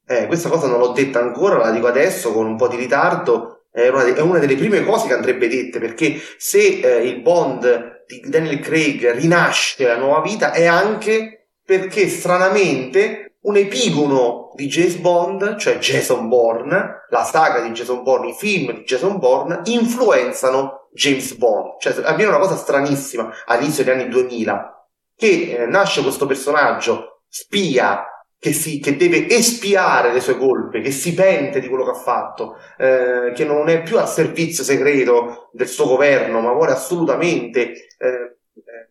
[0.06, 3.66] eh, questa cosa non l'ho detta ancora, la dico adesso con un po' di ritardo.
[3.72, 7.22] È una, de- è una delle prime cose che andrebbe dette perché se eh, il
[7.22, 14.68] Bond di Daniel Craig rinasce a nuova vita è anche perché stranamente un epigono di
[14.68, 19.62] James Bond, cioè Jason Bourne, la saga di Jason Bourne, i film di Jason Bourne,
[19.66, 21.80] influenzano James Bond.
[21.80, 28.06] Cioè avviene una cosa stranissima all'inizio degli anni 2000, che eh, nasce questo personaggio spia
[28.44, 32.02] che, si, che, deve espiare le sue colpe, che si pente di quello che ha
[32.02, 37.72] fatto, eh, che non è più al servizio segreto del suo governo, ma vuole assolutamente
[37.98, 38.36] eh,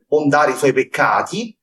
[0.08, 1.54] mondare i suoi peccati,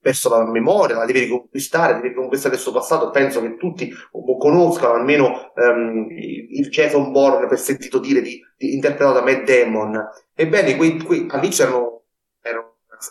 [0.00, 3.10] perso la memoria, la deve riconquistare, deve riconquistare il suo passato.
[3.10, 3.92] Penso che tutti
[4.38, 10.08] conoscano almeno um, il Jason Bourne per sentito dire di, di, interpretato da Matt Damon.
[10.34, 11.95] Ebbene, quei, quei, erano, erano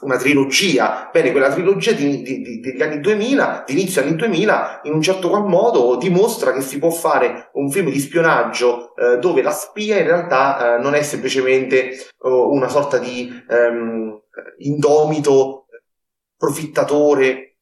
[0.01, 1.09] una trilogia.
[1.11, 5.01] Bene, quella trilogia di, di, di, degli anni 2000, di inizio anni 2000, in un
[5.01, 9.51] certo qual modo dimostra che si può fare un film di spionaggio eh, dove la
[9.51, 14.21] spia in realtà eh, non è semplicemente oh, una sorta di ehm,
[14.59, 15.67] indomito
[16.37, 17.57] profittatore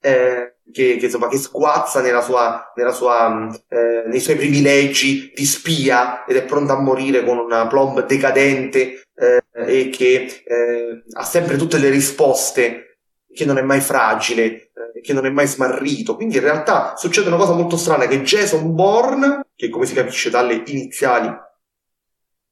[0.00, 5.44] eh, che, che, insomma, che sguazza nella sua, nella sua, eh, nei suoi privilegi di
[5.44, 11.24] spia ed è pronta a morire con una plomb decadente eh, e che eh, ha
[11.24, 12.98] sempre tutte le risposte,
[13.32, 16.16] che non è mai fragile, eh, che non è mai smarrito.
[16.16, 20.30] Quindi in realtà succede una cosa molto strana che Jason Bourne, che come si capisce
[20.30, 21.30] dalle iniziali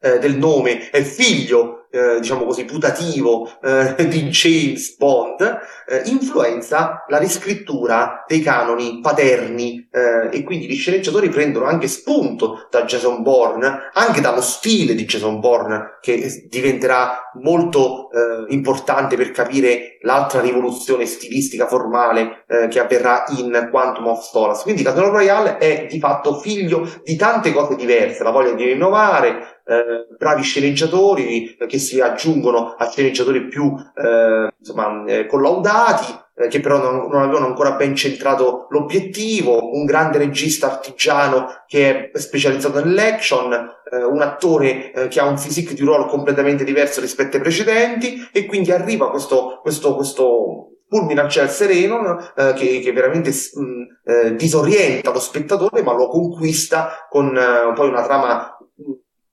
[0.01, 5.41] eh, del nome, è figlio eh, diciamo così, putativo eh, di James Bond,
[5.89, 12.67] eh, influenza la riscrittura dei canoni paterni eh, e quindi gli sceneggiatori prendono anche spunto
[12.71, 19.31] da Jason Bourne, anche dallo stile di Jason Bourne che diventerà molto eh, importante per
[19.31, 24.63] capire l'altra rivoluzione stilistica formale che avverrà in Quantum of Solace.
[24.63, 29.58] Quindi Casino Royale è di fatto figlio di tante cose diverse, la voglia di rinnovare,
[29.69, 36.61] eh, bravi sceneggiatori che si aggiungono a sceneggiatori più eh, insomma, eh, collaudati eh, che
[36.61, 42.83] però non, non, avevano ancora ben centrato l'obiettivo, un grande regista artigiano che è specializzato
[42.83, 47.43] nell'action, eh, un attore eh, che ha un physique di ruolo completamente diverso rispetto ai
[47.43, 53.31] precedenti e quindi arriva questo, questo, questo fulmine al cielo sereno eh, che, che, veramente
[53.31, 58.58] mh, mm, eh, disorienta lo spettatore ma lo conquista con eh, poi una trama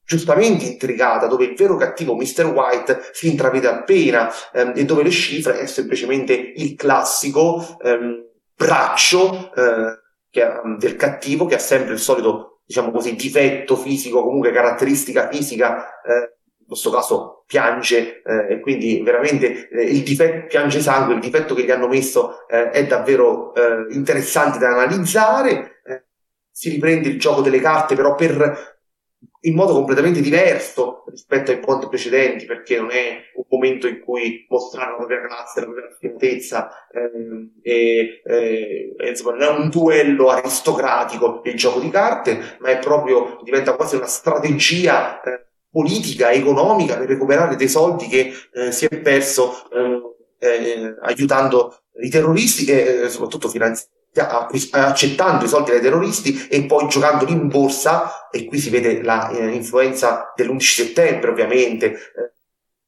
[0.05, 2.45] giustamente intrigata dove il vero cattivo Mr.
[2.45, 8.23] White si intravede appena ehm, e dove le cifre è semplicemente il classico ehm,
[8.55, 14.51] braccio eh, che, del cattivo che ha sempre il solito diciamo così difetto fisico comunque
[14.51, 20.81] caratteristica fisica eh, in questo caso piange eh, e quindi veramente eh, il difetto piange
[20.81, 25.81] sangue, il difetto che gli hanno messo eh, è davvero eh, interessante da analizzare.
[25.85, 26.05] Eh,
[26.49, 28.74] si riprende il gioco delle carte, però per
[29.45, 34.45] in modo completamente diverso rispetto ai ponti precedenti, perché non è un momento in cui
[34.49, 39.69] mostrare la propria classe, la propria raffinatezza, ehm, e, e, e, insomma, non è un
[39.69, 46.31] duello aristocratico il gioco di carte, ma è proprio, diventa quasi una strategia eh, politica,
[46.31, 52.65] economica per recuperare dei soldi che eh, si è perso eh, eh, aiutando i terroristi
[52.65, 53.87] e eh, soprattutto finanzi-
[54.21, 60.29] accettando i soldi dai terroristi e poi giocandoli in borsa e qui si vede l'influenza
[60.29, 62.33] eh, dell'11 settembre ovviamente eh,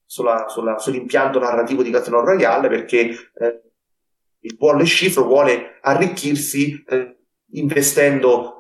[0.06, 2.98] sulla, sulla, sull'impianto narrativo di Casino Royale perché
[4.40, 6.84] il buon Le Chiffre vuole arricchirsi
[7.52, 8.56] investendo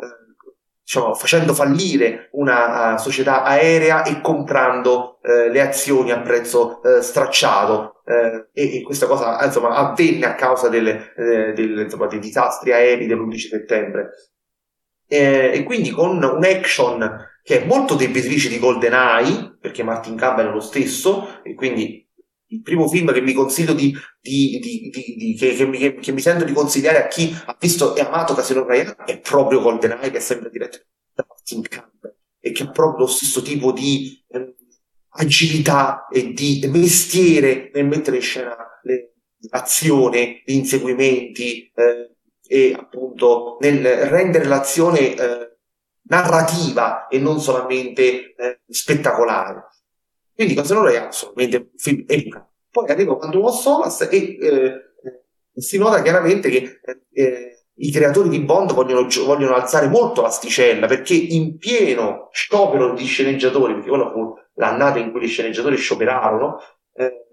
[0.81, 7.01] diciamo, facendo fallire una uh, società aerea e comprando le azioni a prezzo uh,
[8.07, 13.05] stracciato e, e, questa cosa insomma, avvenne a causa delle, delle, insomma, dei disastri aerei
[13.05, 14.09] dell'11 settembre.
[15.09, 20.51] E quindi con un action che è molto debitrice di GoldenEye perché Martin Campbell è
[20.51, 22.05] lo stesso e quindi
[22.49, 26.43] il primo film che mi consiglio di, di, di, che, che, mi, che, mi, sento
[26.43, 30.21] di consigliare a chi ha visto e amato Casino Royale è proprio GoldenEye che è
[30.21, 30.79] sempre diretto
[31.13, 34.55] da Martin Campbell e che ha proprio lo stesso tipo di eh,
[35.17, 38.55] agilità e di mestiere nel mettere in scena
[39.49, 42.15] l'azione, gli inseguimenti eh,
[42.47, 45.57] e appunto nel rendere l'azione eh,
[46.03, 49.65] narrativa e non solamente eh, spettacolare.
[50.33, 52.49] Quindi Casino Royale assolutamente un film epocale.
[52.71, 54.71] Poi arriva Quantum of Solace e eh,
[55.53, 56.79] si nota chiaramente che
[57.11, 63.05] eh, i creatori di Bond vogliono, vogliono, alzare molto l'asticella perché in pieno sciopero di
[63.05, 66.59] sceneggiatori, perché quella fu l'annata in cui gli sceneggiatori scioperarono,
[66.93, 67.27] eh,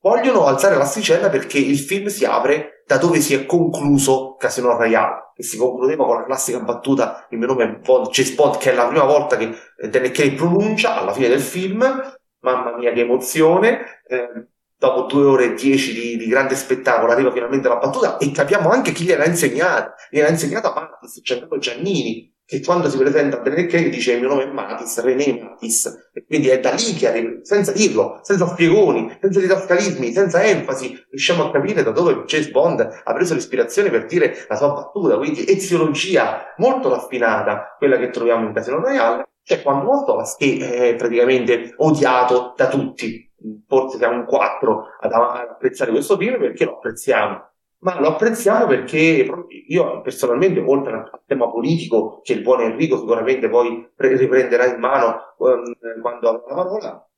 [0.00, 5.32] vogliono alzare l'asticella perché il film si apre da dove si è concluso Casino Royale
[5.34, 8.72] che si concludeva con la classica battuta il mio nome è Bond, James Bond che
[8.72, 12.16] è la prima volta che eh, Daniel Craig pronuncia alla fine del film.
[12.40, 14.02] Mamma mia che emozione!
[14.06, 18.30] Eh, dopo due ore e dieci di, di, grande spettacolo arriva finalmente la battuta e
[18.30, 23.42] capiamo anche chi gliel'ha insegnata gliel'ha insegnata Matis, Giancarlo Giannini che quando si presenta a
[23.42, 27.06] Craig dice il mio nome è Matis, René Matis, e quindi è da lì che
[27.06, 32.48] arriva, senza dirlo, senza spiegoni, senza didascalismi, senza enfasi, riusciamo a capire da dove James
[32.48, 38.08] Bond ha preso l'ispirazione per dire la sua battuta, quindi eziologia molto raffinata, quella che
[38.08, 43.30] troviamo in Casino Royale, c'è quando Moltovas che è praticamente odiato da tutti,
[43.66, 47.47] forse siamo in quattro ad apprezzare questo film perché lo apprezziamo
[47.80, 49.28] ma lo apprezziamo perché
[49.68, 55.34] io personalmente, oltre al tema politico, che il buon Enrico sicuramente poi riprenderà in mano
[55.38, 57.08] um, quando avrà la parola,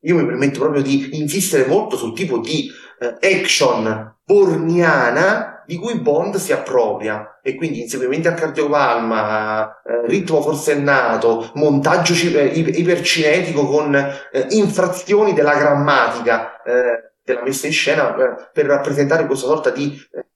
[0.00, 2.68] io mi permetto proprio di insistere molto sul tipo di
[3.00, 10.42] uh, action borniana di cui Bond si appropria e quindi inseguimenti a cardiopalma, eh, ritmo
[10.42, 18.50] forsennato, montaggio eh, ipercinetico con eh, infrazioni della grammatica eh, della messa in scena eh,
[18.52, 20.26] per rappresentare questa sorta di eh,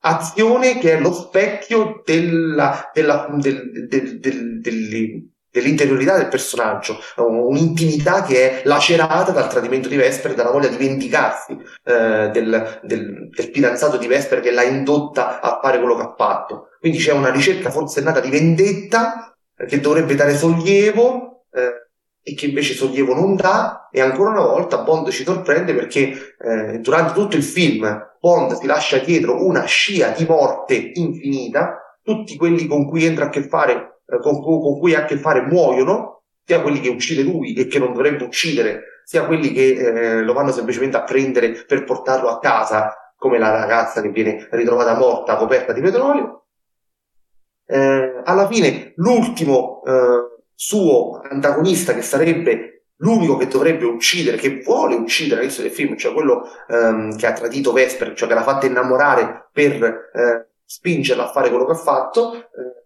[0.00, 4.60] azione che è lo specchio della, della, del, del, del,
[5.56, 11.52] dell'interiorità del personaggio, un'intimità che è lacerata dal tradimento di Vesper, dalla voglia di vendicarsi
[11.82, 16.14] eh, del, del, del, fidanzato di Vesper che l'ha indotta a fare quello che ha
[16.16, 16.68] fatto.
[16.78, 21.46] Quindi c'è una ricerca forsennata di vendetta eh, che dovrebbe dare sollievo.
[21.50, 21.85] Eh,
[22.28, 26.78] e che invece sollievo non dà e ancora una volta Bond ci sorprende perché eh,
[26.80, 27.86] durante tutto il film
[28.18, 33.28] Bond si lascia dietro una scia di morte infinita, tutti quelli con cui entra a
[33.28, 37.22] che fare, eh, con, con, cui ha a che fare muoiono, sia quelli che uccide
[37.22, 41.64] lui e che non dovrebbe uccidere, sia quelli che eh, lo vanno semplicemente a prendere
[41.64, 46.46] per portarlo a casa, come la ragazza che viene ritrovata morta coperta di petrolio.
[47.68, 54.94] Eh, alla fine l'ultimo eh, suo antagonista che sarebbe l'unico che dovrebbe uccidere, che vuole
[54.94, 58.66] uccidere all'inizio del film, cioè quello ehm, che ha tradito Vesper, cioè che l'ha fatta
[58.66, 62.84] innamorare per eh, spingerla a fare quello che ha fatto, eh,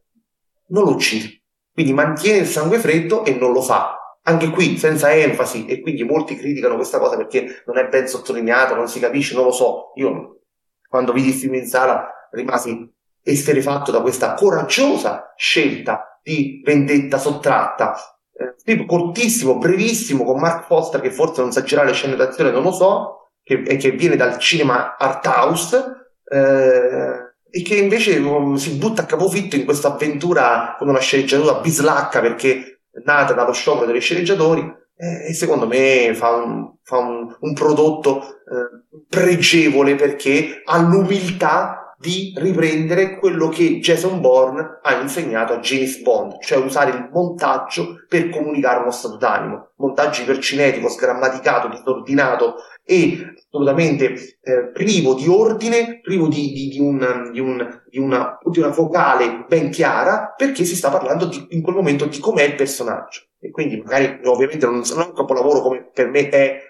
[0.66, 1.42] non lo uccide.
[1.72, 4.18] Quindi mantiene il sangue freddo e non lo fa.
[4.22, 8.74] Anche qui senza enfasi, e quindi molti criticano questa cosa perché non è ben sottolineata,
[8.74, 9.92] non si capisce, non lo so.
[9.94, 10.40] Io
[10.88, 12.92] quando vidi il film in sala rimasi
[13.22, 17.96] esterefatto da questa coraggiosa scelta di vendetta sottratta.
[18.32, 22.62] Eh, film cortissimo, brevissimo, con Mark Foster che forse non sa le scene d'azione, non
[22.62, 25.84] lo so, che, che viene dal cinema art house.
[26.24, 31.58] Eh, e che invece um, si butta a capofitto in questa avventura con una sceneggiatura
[31.58, 37.54] bislacca perché nata dallo sciopero degli sceneggiatori e secondo me fa un, fa un, un
[37.54, 45.58] prodotto eh, pregevole perché ha l'umiltà di riprendere quello che Jason Bourne ha insegnato a
[45.58, 49.72] James Bond, cioè usare il montaggio per comunicare uno stato d'animo.
[49.76, 57.28] Montaggio ipercinetico, sgrammaticato, disordinato e assolutamente eh, privo di ordine, privo di, di, di, un,
[57.32, 62.18] di, un, una, una vocale ben chiara, perché si sta parlando in quel momento di
[62.18, 63.24] com'è il personaggio.
[63.38, 66.62] E quindi magari ovviamente non, è un capolavoro come per me è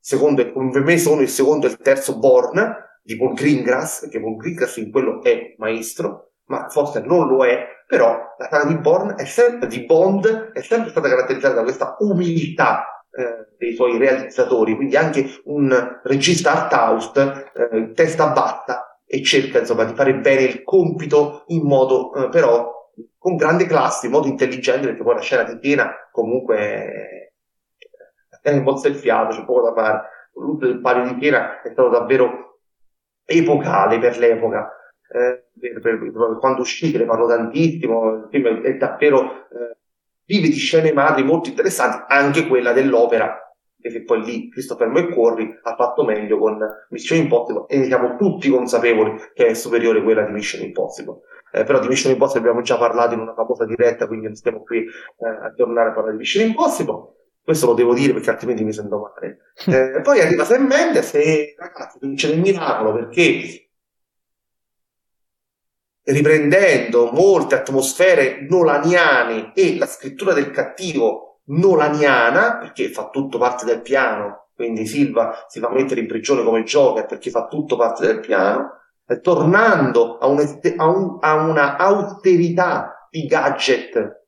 [0.00, 4.36] secondo, per me sono il secondo e il terzo Born, di Paul Greengrass, perché Paul
[4.36, 9.14] Greengrass in quello è maestro, ma Foster non lo è, però la saga di, Born
[9.18, 14.74] è sempre, di Bond è sempre stata caratterizzata da questa umiltà eh, dei suoi realizzatori,
[14.74, 20.42] quindi anche un regista art house, eh, testa bassa, e cerca insomma di fare bene
[20.42, 22.72] il compito in modo eh, però
[23.18, 26.56] con grande classe, in modo intelligente, perché poi la scena di piena comunque
[28.40, 30.08] è po' il fiato, c'è poco da fare.
[30.34, 32.53] L'ultimo del palio di piena è stato davvero
[33.24, 34.70] epocale per l'epoca.
[35.08, 39.76] Eh, per, per, quando uscì, ne parlo tantissimo, il film è, davvero eh,
[40.26, 43.38] vive di scene madri molto interessanti, anche quella dell'opera,
[43.80, 46.58] che poi lì Christopher McQuarrie ha fatto meglio con
[46.88, 51.20] Mission Impossible e ne siamo tutti consapevoli che è superiore quella di Mission Impossible.
[51.52, 54.62] Eh, però di Mission Impossible abbiamo già parlato in una famosa diretta, quindi non stiamo
[54.62, 57.13] qui eh, a tornare a parlare di Mission Impossible.
[57.44, 59.38] Questo lo devo dire perché altrimenti mi sento male.
[59.66, 63.68] Eh, poi arriva Sam Mendes e ragazzi vince il miracolo perché
[66.04, 73.80] riprendendo molte atmosfere nolaniane e la scrittura del cattivo nolaniana, perché fa tutto parte del
[73.80, 78.20] piano, quindi Silva si fa mettere in prigione come Joker perché fa tutto parte del
[78.20, 80.38] piano, eh, tornando a, un,
[80.76, 84.24] a, un, a una austerità di gadget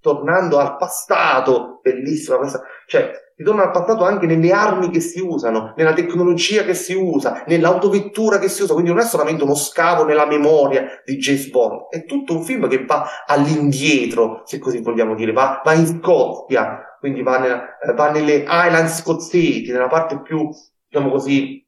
[0.00, 5.20] tornando al passato, bellissima questa, cioè si torna al passato anche nelle armi che si
[5.20, 9.54] usano, nella tecnologia che si usa, nell'autovettura che si usa, quindi non è solamente uno
[9.54, 14.80] scavo nella memoria di James Bond, è tutto un film che va all'indietro, se così
[14.80, 20.20] vogliamo dire, va, va in Scozia, quindi va, nella, va nelle Highlands scozzesi, nella parte
[20.20, 20.48] più,
[20.88, 21.64] diciamo così,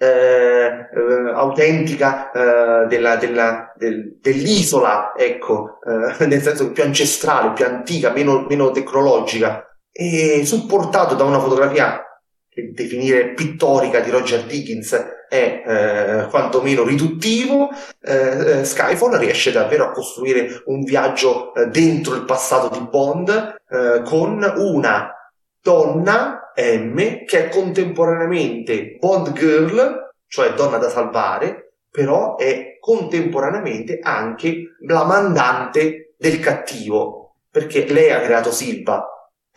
[0.00, 7.64] eh, eh, autentica eh, della, della, del, dell'isola, ecco, eh, nel senso più ancestrale, più
[7.64, 12.00] antica, meno, meno tecnologica, e supportato da una fotografia
[12.48, 14.94] che definire pittorica di Roger Dickens
[15.28, 17.68] è eh, quantomeno riduttivo,
[18.00, 23.56] Skyfall riesce davvero a costruire un viaggio dentro il passato di Bond
[24.04, 25.12] con una
[25.60, 34.76] donna M che è contemporaneamente Bond Girl, cioè donna da salvare, però è contemporaneamente anche
[34.80, 39.06] la mandante del cattivo, perché lei ha creato Silva,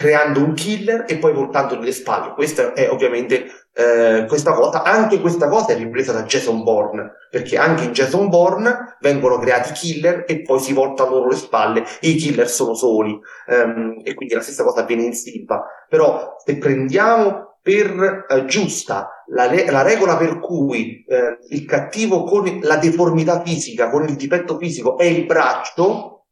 [0.02, 2.34] creando un killer e poi voltandogli le spalle.
[2.34, 7.56] Questa è ovviamente eh, questa cosa, anche questa cosa è ripresa da Jason Bourne, perché
[7.58, 12.10] anche in Jason Bourne vengono creati killer e poi si voltano loro le spalle e
[12.10, 13.12] i killer sono soli.
[13.46, 15.64] Um, e quindi la stessa cosa avviene in Silva.
[15.88, 22.24] Però se prendiamo per eh, giusta la, le- la, regola per cui eh, il cattivo
[22.24, 26.26] con la deformità fisica, con il difetto fisico è il braccio,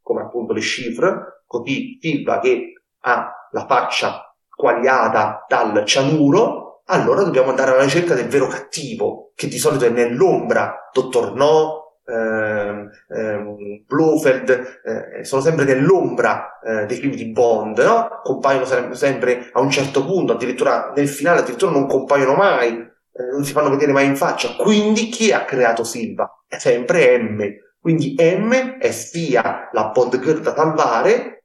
[0.00, 2.75] come appunto le cifre, così Silva che
[3.06, 9.48] ha la faccia quagliata dal cianuro, allora dobbiamo andare alla ricerca del vero cattivo, che
[9.48, 16.96] di solito è nell'ombra, Dottor No, ehm, ehm, Blofeld, eh, sono sempre nell'ombra eh, dei
[16.96, 18.20] film di Bond, no?
[18.22, 23.44] Compaiono sempre, a un certo punto, addirittura nel finale, addirittura non compaiono mai, eh, non
[23.44, 24.54] si fanno vedere mai in faccia.
[24.56, 26.42] Quindi chi ha creato Silva?
[26.46, 27.42] È sempre M.
[27.80, 31.35] Quindi M è sia la Bond girl da salvare,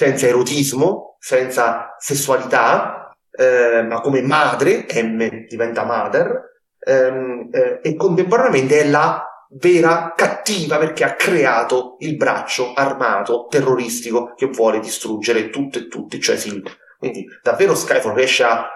[0.00, 6.40] senza erotismo, senza sessualità, eh, ma come madre, M diventa mother,
[6.78, 14.32] ehm, eh, e contemporaneamente è la vera cattiva perché ha creato il braccio armato terroristico
[14.34, 16.70] che vuole distruggere tutto e tutti, cioe Silva.
[16.96, 18.66] Quindi davvero Skyfall riesce a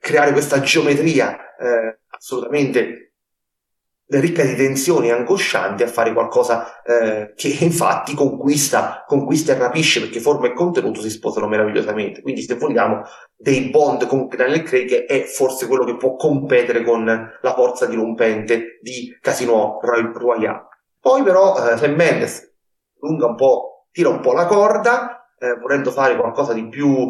[0.00, 3.13] creare questa geometria eh, assolutamente
[4.20, 10.20] ricca di tensioni angoscianti a fare qualcosa eh, che infatti conquista, conquista e rapisce perché
[10.20, 12.22] forma e contenuto si sposano meravigliosamente.
[12.22, 13.02] Quindi se vogliamo
[13.36, 18.78] dei Bond con Daniel Craig è forse quello che può competere con la forza dirompente
[18.80, 20.68] di Casino Royale.
[21.00, 22.54] Poi però eh, Sam Mendes
[23.00, 27.06] lunga un po', tira un po' la corda, eh, volendo fare qualcosa di più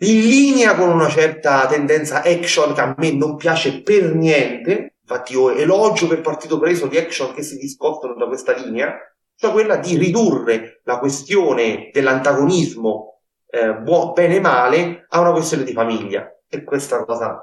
[0.00, 5.32] in linea con una certa tendenza action che a me non piace per niente, infatti
[5.32, 8.94] io elogio per partito preso di action che si discostano da questa linea,
[9.34, 15.64] cioè quella di ridurre la questione dell'antagonismo eh, buon, bene e male a una questione
[15.64, 16.30] di famiglia.
[16.46, 17.42] E questa cosa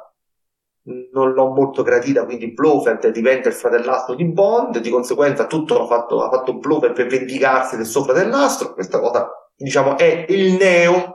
[0.83, 5.87] non l'ho molto gradita, quindi Blofeld diventa il fratellastro di Bond, di conseguenza tutto l'ha
[5.87, 11.14] fatto, ha fatto Blofeld per vendicarsi del suo fratellastro, questa cosa diciamo è il neo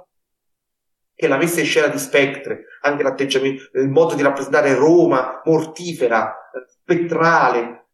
[1.21, 6.35] che la messa in scena di Spectre, anche l'atteggiamento, il modo di rappresentare Roma mortifera,
[6.67, 7.85] spettrale,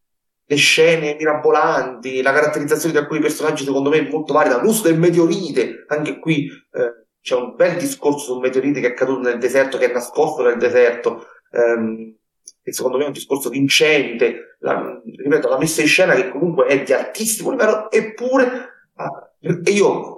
[0.44, 4.96] le scene mirabolanti, la caratterizzazione di alcuni personaggi secondo me è molto valida, l'uso del
[4.96, 9.76] meteorite, anche qui eh, c'è un bel discorso sul meteorite che è caduto nel deserto,
[9.76, 12.14] che è nascosto nel deserto, ehm,
[12.62, 16.66] che secondo me è un discorso vincente, la, ripeto, la messa in scena che comunque
[16.66, 18.46] è di altissimo livello, eppure
[18.94, 19.32] ah,
[19.64, 20.15] io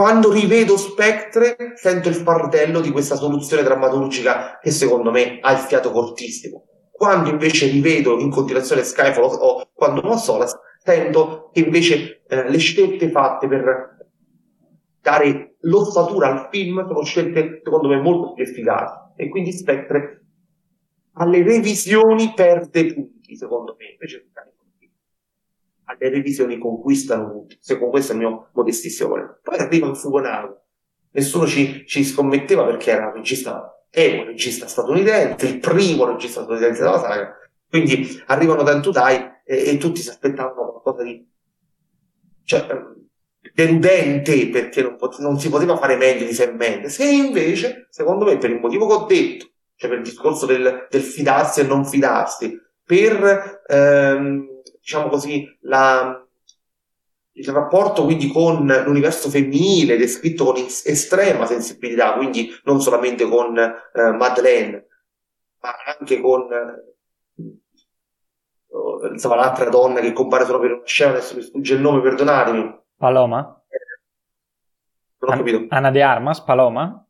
[0.00, 5.58] quando rivedo Spectre sento il fardello di questa soluzione drammaturgica che secondo me ha il
[5.58, 6.64] fiato cortissimo.
[6.90, 12.56] Quando invece rivedo in continuazione Skyfall o, quando non Solas, sento che invece eh, le
[12.56, 14.06] scelte fatte per
[15.02, 20.24] dare l'ossatura al film sono scelte secondo me molto più efficaci e quindi Spectre
[21.12, 24.30] alle revisioni perde punti secondo me invece
[25.98, 27.58] Le revisioni conquistano tutti.
[27.60, 29.40] Secondo questo è il mio modestissimo volere.
[29.42, 30.62] Poi arriva un Fugonaga.
[31.12, 36.42] Nessuno ci, ci scommetteva perché era un regista, è un regista statunitense, il primo regista
[36.42, 37.36] statunitense della saga.
[37.68, 41.28] Quindi arrivano da Dai e, e tutti si aspettavano qualcosa di
[42.44, 42.66] cioè,
[43.54, 46.98] deludente perché non, pot- non, si poteva fare meglio di Sam Mendes.
[46.98, 50.86] E invece, secondo me, per il motivo che ho detto, cioè per il discorso del,
[50.90, 56.26] del fidarsi e non fidarsi, per ehm, diciamo così, la,
[57.32, 64.10] il rapporto quindi con l'universo femminile descritto con estrema sensibilità, quindi non solamente con eh,
[64.12, 64.86] Madeleine,
[65.60, 66.90] ma anche con eh,
[69.12, 72.78] insomma, l'altra donna che compare solo per una scena, adesso mi sfugge il nome, perdonatemi.
[72.96, 73.54] Paloma?
[75.20, 75.66] non ho capito.
[75.68, 77.06] Anna de Armas, Paloma?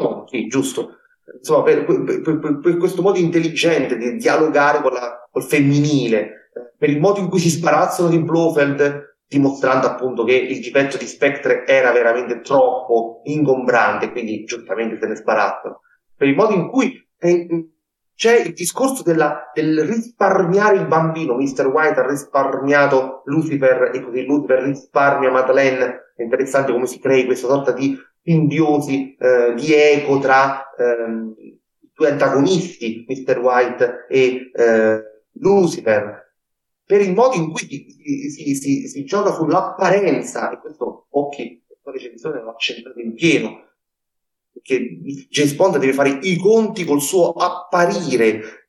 [0.00, 0.98] No, sì, giusto.
[1.36, 6.45] Insomma, per, per, per, per, questo modo intelligente di dialogare con la, col femminile,
[6.78, 11.06] per il modo in cui si sparazzano di Blofeld, dimostrando appunto che il difetto di
[11.06, 15.80] Spectre era veramente troppo ingombrante, quindi giustamente se ne sparazzano.
[16.16, 17.68] Per il modo in cui eh,
[18.14, 21.66] c'è il discorso della, del risparmiare il bambino, Mr.
[21.66, 27.48] White ha risparmiato Lucifer e così Lucifer risparmia Madeleine, è interessante come si crei questa
[27.48, 31.60] sorta di simbiosi, eh, di eco tra ehm, i
[31.94, 33.38] due antagonisti, Mr.
[33.38, 35.02] White e eh,
[35.32, 36.25] Lucifer,
[36.86, 41.90] per il modo in cui si, si, si, si gioca sull'apparenza, e questo Occhi, la
[41.90, 43.64] recensione l'ha accentrato in pieno,
[44.52, 48.66] perché James Bond deve fare i conti col suo apparire,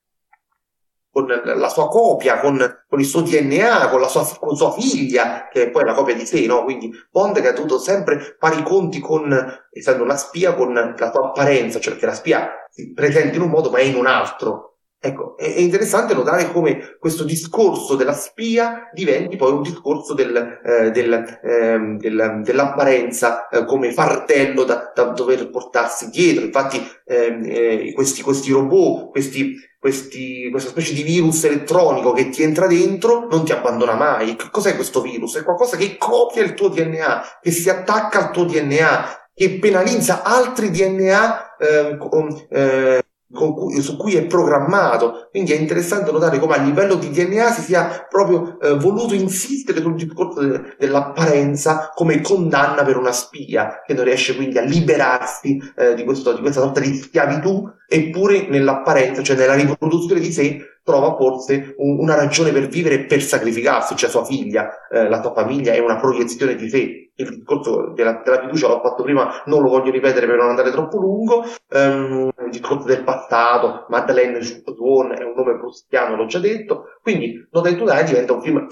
[1.12, 5.48] con la sua copia, con, con il suo DNA, con la sua, con sua, figlia,
[5.48, 6.64] che è poi la copia di sé, no?
[6.64, 9.36] Quindi Bond che ha dovuto sempre fare i conti con,
[9.72, 13.50] essendo una spia, con la sua apparenza, cioè che la spia si presenta in un
[13.50, 14.67] modo ma è in un altro.
[15.00, 20.90] Ecco, è, interessante notare come questo discorso della spia diventi poi un discorso del, eh,
[20.90, 26.46] del, eh, del, dell'apparenza eh, come fardello da, da, dover portarsi dietro.
[26.46, 32.42] Infatti, ehm, eh, questi, questi, robot, questi, questi, questa specie di virus elettronico che ti
[32.42, 34.36] entra dentro non ti abbandona mai.
[34.36, 35.38] Che cos'è questo virus?
[35.38, 40.24] È qualcosa che copia il tuo DNA, che si attacca al tuo DNA, che penalizza
[40.24, 41.56] altri DNA.
[41.58, 45.28] Eh, cui, su cui è programmato.
[45.32, 49.82] Quindi è interessante notare come a livello di DNA si sia proprio eh, voluto insistere
[49.82, 55.62] sul discorso de- dell'apparenza come condanna per una spia che non riesce quindi a liberarsi
[55.76, 60.77] eh, di, questo, di, questa sorta di schiavitù, eppure nell'apparenza, cioè nella riproduzione di sé,
[60.88, 65.20] trova forse un, una ragione per vivere e per sacrificarsi, cioè sua figlia, eh, la
[65.20, 67.12] tua famiglia è una proiezione di sé.
[67.14, 70.72] Il discorso della, della, fiducia l'ho fatto prima, non lo voglio ripetere per non andare
[70.72, 71.44] troppo lungo.
[71.72, 76.86] Um, il discorso del passato, Madeleine Swan è un nome prustiano, l'ho già detto.
[77.02, 78.68] Quindi No Time to Die diventa un film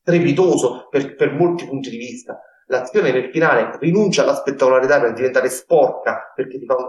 [0.00, 2.40] strepitoso per, per molti punti di vista.
[2.68, 6.84] L'azione nel finale rinuncia alla spettacolarità per diventare sporca perché ti fa un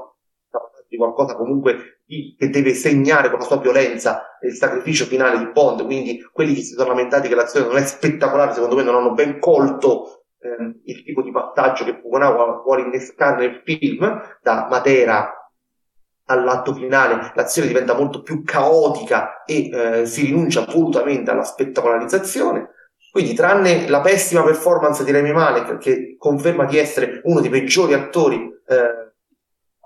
[0.90, 5.52] di qualcosa comunque di, che deve segnare con la sua violenza il sacrificio finale di
[5.52, 8.96] Bond, quindi quelli che si sono lamentati che l'azione non è spettacolare, secondo me non
[8.96, 14.68] hanno ben colto ehm, il tipo di passaggio che Fukunaga vuole innescare nel film, da
[14.70, 15.34] Matera
[16.26, 22.70] all'atto finale l'azione diventa molto più caotica e eh, si rinuncia volutamente alla spettacolarizzazione.
[23.12, 27.94] Quindi, tranne la pessima performance di Remy Malek, che conferma di essere uno dei peggiori
[27.94, 28.36] attori
[28.68, 29.09] eh,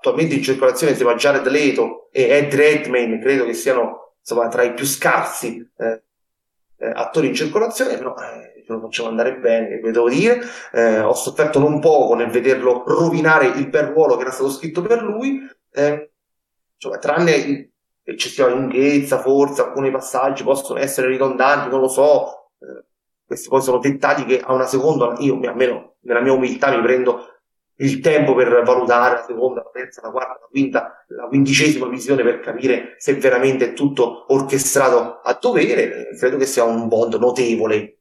[0.03, 4.63] attualmente in circolazione insieme a Jared Leto e Ed Redmayne, credo che siano insomma, tra
[4.63, 6.03] i più scarsi eh,
[6.77, 10.41] eh, attori in circolazione, però eh, lo facciamo andare bene, che devo dire.
[10.73, 14.81] Eh, ho sofferto non poco nel vederlo rovinare il bel ruolo che era stato scritto
[14.81, 15.39] per lui,
[15.71, 16.11] eh,
[16.75, 17.71] insomma, tranne
[18.03, 22.49] eccessiva lunghezza, forse, alcuni passaggi possono essere ridondanti, non lo so.
[22.59, 22.83] Eh,
[23.25, 27.32] questi poi sono dettagli che a una seconda, io almeno nella mia umiltà mi prendo
[27.83, 32.23] il tempo per valutare la seconda, la terza, la quarta, la quinta, la quindicesima visione
[32.23, 37.97] per capire se veramente è tutto orchestrato a dovere, credo che sia un bond notevole.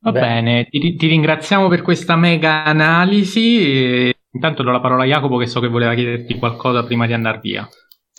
[0.00, 4.12] Va bene, ti, ti, ringraziamo per questa mega analisi.
[4.32, 7.38] Intanto do la parola a Jacopo che so che voleva chiederti qualcosa prima di andare
[7.40, 7.66] via.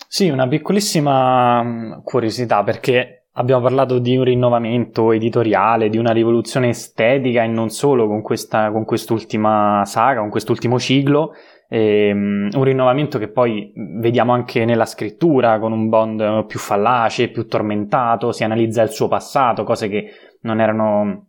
[0.08, 6.70] Sì, una piccolissima mm, curiosità perché Abbiamo parlato di un rinnovamento editoriale, di una rivoluzione
[6.70, 11.34] estetica e non solo con, questa, con quest'ultima saga, con quest'ultimo ciclo,
[11.68, 17.46] ehm, un rinnovamento che poi vediamo anche nella scrittura, con un Bond più fallace, più
[17.46, 20.06] tormentato, si analizza il suo passato, cose che
[20.40, 21.26] non erano,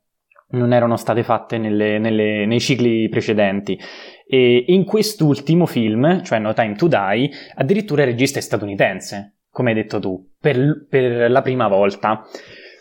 [0.51, 3.77] non erano state fatte nelle, nelle, nei cicli precedenti.
[4.25, 9.71] E in quest'ultimo film, cioè No Time to Die, addirittura il regista è statunitense, come
[9.71, 12.23] hai detto tu, per, per la prima volta.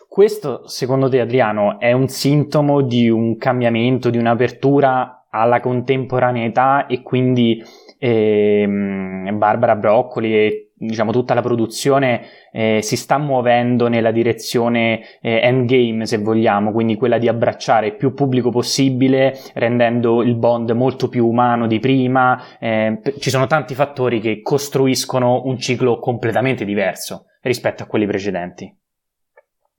[0.07, 7.01] Questo, secondo te, Adriano, è un sintomo di un cambiamento, di un'apertura alla contemporaneità e
[7.01, 7.64] quindi
[7.99, 15.41] ehm, Barbara Broccoli e diciamo tutta la produzione eh, si sta muovendo nella direzione eh,
[15.43, 21.09] endgame se vogliamo quindi quella di abbracciare il più pubblico possibile rendendo il Bond molto
[21.09, 22.59] più umano di prima.
[22.59, 28.74] Eh, ci sono tanti fattori che costruiscono un ciclo completamente diverso rispetto a quelli precedenti.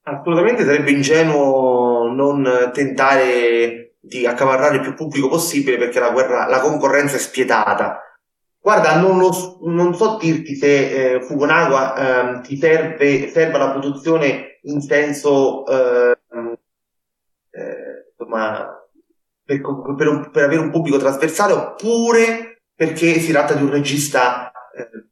[0.04, 6.60] Assolutamente sarebbe ingenuo non tentare di accavarrare il più pubblico possibile perché la, guerra, la
[6.60, 8.02] concorrenza è spietata
[8.68, 14.60] Guarda, non, lo, non so dirti se eh, Fukunaga eh, ti serve, serve la produzione
[14.64, 16.18] in senso eh,
[17.52, 18.68] eh, insomma,
[19.46, 19.62] per,
[19.96, 25.08] per, un, per, avere un pubblico trasversale oppure perché si tratta di un regista eh,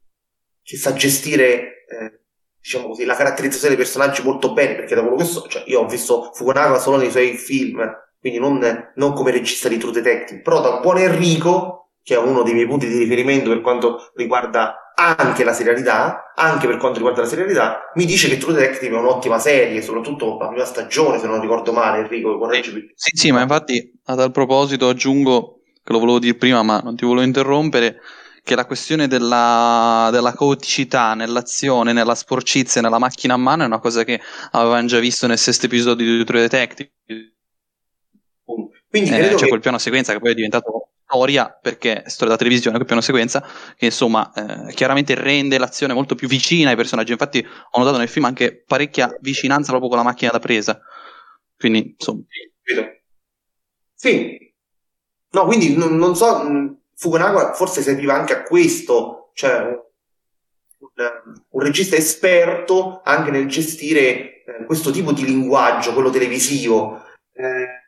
[0.62, 2.20] che sa gestire eh,
[2.60, 5.80] diciamo così, la caratterizzazione dei personaggi molto bene perché da quello che so, cioè io
[5.80, 7.80] ho visto Fukunaga solo nei suoi film
[8.20, 12.44] quindi non, non come regista di True Detective però da buon Enrico che è uno
[12.44, 17.22] dei miei punti di riferimento per quanto riguarda anche la serialità, anche per quanto riguarda
[17.22, 21.26] la serialità, mi dice che True Detective è un'ottima serie, soprattutto la prima stagione, se
[21.26, 22.92] non ricordo male, Enrico, correggimi.
[22.94, 26.94] Sì, sì, ma infatti a tal proposito aggiungo, che lo volevo dire prima, ma non
[26.94, 27.96] ti volevo interrompere,
[28.44, 33.80] che la questione della, della caoticità nell'azione, nella sporcizia, nella macchina a mano è una
[33.80, 34.20] cosa che
[34.52, 36.92] avevamo già visto nel sesto episodio di True Detective.
[38.88, 39.48] Quindi eh, c'è che...
[39.48, 43.00] quel piano sequenza che poi è diventato storia, perché è storia da televisione, quel piano
[43.00, 43.46] sequenza,
[43.76, 47.12] che insomma eh, chiaramente rende l'azione molto più vicina ai personaggi.
[47.12, 50.80] Infatti ho notato nel film anche parecchia vicinanza proprio con la macchina da presa.
[51.56, 52.22] Quindi insomma.
[53.94, 54.52] Sì.
[55.30, 59.60] No, quindi non, non so, Fukunaga forse serviva anche a questo, cioè
[60.78, 60.88] un,
[61.50, 67.02] un regista esperto anche nel gestire eh, questo tipo di linguaggio, quello televisivo.
[67.32, 67.85] Eh,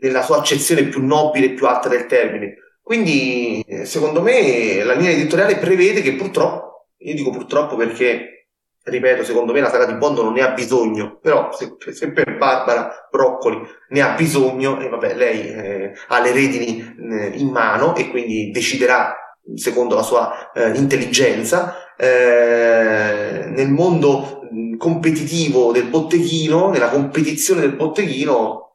[0.00, 2.56] nella sua accezione più nobile e più alta del termine.
[2.82, 8.48] Quindi, secondo me, la linea editoriale prevede che purtroppo, io dico purtroppo perché,
[8.82, 12.36] ripeto, secondo me la saga di Bond non ne ha bisogno, però se, se per
[12.36, 13.60] Barbara Broccoli
[13.90, 18.50] ne ha bisogno, e vabbè, lei eh, ha le redini eh, in mano e quindi
[18.50, 19.14] deciderà
[19.54, 24.40] secondo la sua eh, intelligenza, eh, nel mondo
[24.76, 28.71] competitivo del botteghino, nella competizione del botteghino,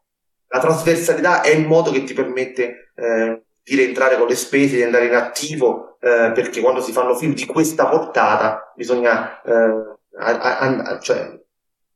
[0.58, 4.84] la trasversalità è il modo che ti permette eh, di rientrare con le spese, di
[4.84, 10.58] andare in attivo, eh, perché quando si fanno film di questa portata bisogna, eh, a,
[10.60, 11.40] a, cioè,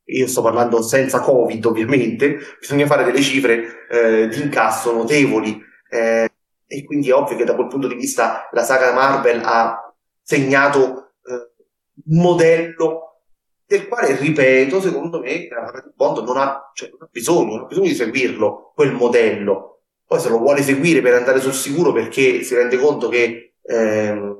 [0.04, 5.60] io sto parlando senza Covid ovviamente, bisogna fare delle cifre eh, di incasso notevoli
[5.90, 6.28] eh,
[6.66, 11.14] e quindi è ovvio che da quel punto di vista la saga Marvel ha segnato
[11.24, 11.50] eh,
[12.06, 13.11] un modello
[13.72, 17.66] del quale, ripeto, secondo me la Bond non ha, cioè, non ha bisogno, non ha
[17.66, 19.80] bisogno di seguirlo, quel modello.
[20.06, 24.36] Poi se lo vuole seguire per andare sul sicuro perché si rende conto che ehm,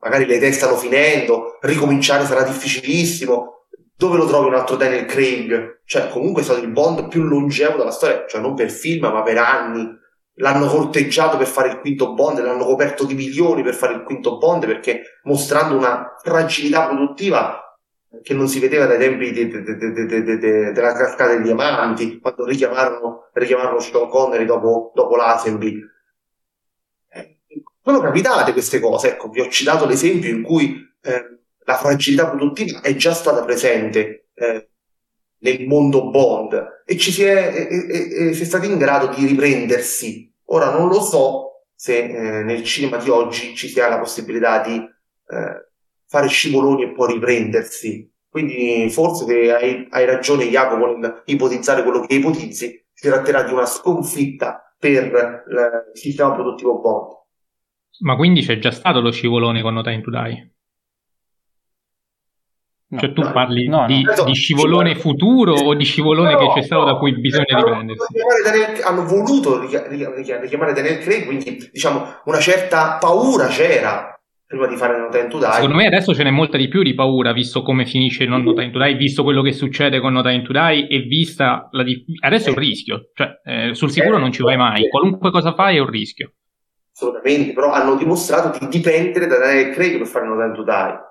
[0.00, 3.66] magari le idee stanno finendo, ricominciare sarà difficilissimo,
[3.96, 5.82] dove lo trovi un altro Daniel Craig?
[5.84, 9.22] Cioè, comunque è stato il Bond più longevo della storia, cioè non per film, ma
[9.22, 9.96] per anni.
[10.40, 14.38] L'hanno corteggiato per fare il quinto Bond, l'hanno coperto di milioni per fare il quinto
[14.38, 17.67] Bond, perché mostrando una fragilità produttiva
[18.22, 23.28] che non si vedeva dai tempi de, de, de, della cascata dei diamanti, quando richiamarono,
[23.34, 25.78] richiamarono Sean Connery dopo, dopo l'Asenby.
[27.10, 27.38] Eh,
[27.82, 32.80] sono capitate queste cose, ecco, vi ho citato l'esempio in cui eh, la fragilità produttiva
[32.80, 34.68] è già stata presente eh,
[35.40, 39.26] nel mondo Bond e ci si è, e, e si è stati in grado di
[39.26, 40.32] riprendersi.
[40.46, 44.76] Ora non lo so se eh, nel cinema di oggi ci sia la possibilità di
[44.76, 45.67] eh,
[46.08, 48.10] fare scivoloni e poi riprendersi.
[48.28, 53.66] Quindi forse hai, hai ragione Jacopo nel ipotizzare quello che ipotizzi, si tratterà di una
[53.66, 55.42] sconfitta per
[55.90, 57.16] il sistema produttivo Bond.
[58.00, 60.52] Ma quindi c'è già stato lo scivolone con No Time to Die?
[62.90, 66.62] No, cioè tu no, parli no, di, di, scivolone futuro o di scivolone che c'è
[66.62, 68.06] stato da cui bisogna riprendersi?
[68.42, 74.17] Daniel, hanno voluto richiamare Daniel Craig, quindi diciamo una certa paura c'era
[74.48, 75.52] prima di fare No Time to Die.
[75.52, 78.54] Secondo me adesso ce n'è molta di più di paura, visto come finisce non No
[78.54, 81.82] Time to Die, visto quello che succede con No Time to Die e vista la
[81.82, 82.02] di...
[82.24, 85.76] adesso è un rischio, cioè eh, sul sicuro non ci vai mai, qualunque cosa fai
[85.76, 86.32] è un rischio.
[86.92, 91.06] Assolutamente, però hanno dimostrato di dipendere da Daniel Craig per fare No Time to Die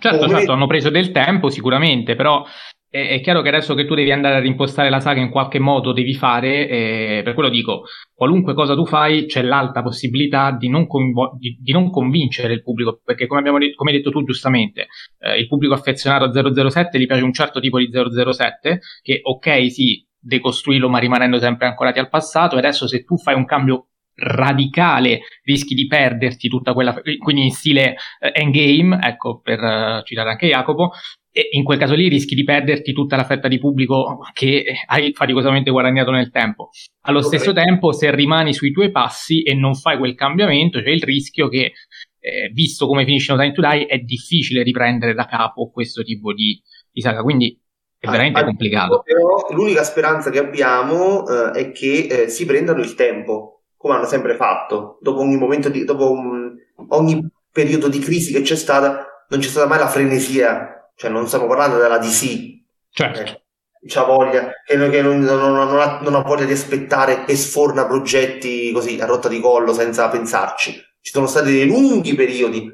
[0.00, 0.38] Certo, Come...
[0.38, 2.42] certo, hanno preso del tempo sicuramente, però
[2.90, 5.60] è, è, chiaro che adesso che tu devi andare a rimpostare la saga in qualche
[5.60, 10.68] modo devi fare, eh, per quello dico, qualunque cosa tu fai c'è l'alta possibilità di
[10.68, 14.10] non, convo- di, di non convincere il pubblico, perché come, abbiamo detto, come hai detto
[14.10, 14.88] tu giustamente,
[15.20, 19.70] eh, il pubblico affezionato a 007 gli piace un certo tipo di 007, che ok
[19.70, 23.86] sì, decostruirlo ma rimanendo sempre ancorati al passato, e adesso se tu fai un cambio
[24.20, 30.30] radicale rischi di perderti tutta quella quindi in stile eh, endgame ecco per uh, citare
[30.30, 30.90] anche Jacopo
[31.32, 35.12] e in quel caso lì rischi di perderti tutta la fetta di pubblico che hai
[35.12, 36.70] faticosamente guadagnato nel tempo.
[37.02, 41.02] Allo stesso tempo se rimani sui tuoi passi e non fai quel cambiamento c'è il
[41.02, 41.72] rischio che
[42.18, 46.32] eh, visto come finisce No Time to Die è difficile riprendere da capo questo tipo
[46.32, 46.60] di,
[46.90, 47.22] di saga.
[47.22, 47.58] Quindi
[47.98, 49.02] è veramente ah, complicato.
[49.04, 54.06] però l'unica speranza che abbiamo eh, è che eh, si prendano il tempo come hanno
[54.06, 56.54] sempre fatto, dopo ogni momento di, dopo un,
[56.88, 61.26] ogni periodo di crisi che c'è stata, non c'è stata mai la frenesia, cioè non
[61.26, 63.20] stiamo parlando della DC, certo.
[63.20, 63.42] Eh,
[63.86, 67.86] c'ha voglia, che, che non, non, non, ha, non, ha, voglia di aspettare e sforna
[67.86, 70.72] progetti così a rotta di collo senza pensarci.
[71.00, 72.66] Ci sono stati dei lunghi periodi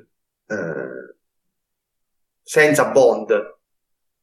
[0.48, 1.14] eh,
[2.42, 3.58] senza Bond,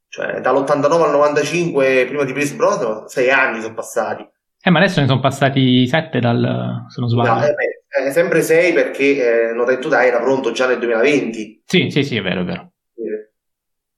[0.09, 4.29] cioè dall'89 al 95, prima di Pierce Brosnan, sei anni sono passati
[4.65, 7.33] eh, ma adesso ne sono passati sette dal, se non sbaglio.
[7.33, 11.63] No, eh, beh, sempre sei perché eh, No Time era pronto già nel 2020.
[11.65, 12.72] Sì, sì, sì, è vero, è vero.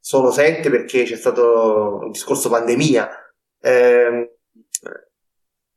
[0.06, 3.10] Eh, sono sette perché c'è stato un discorso pandemia.
[3.60, 4.30] Eh,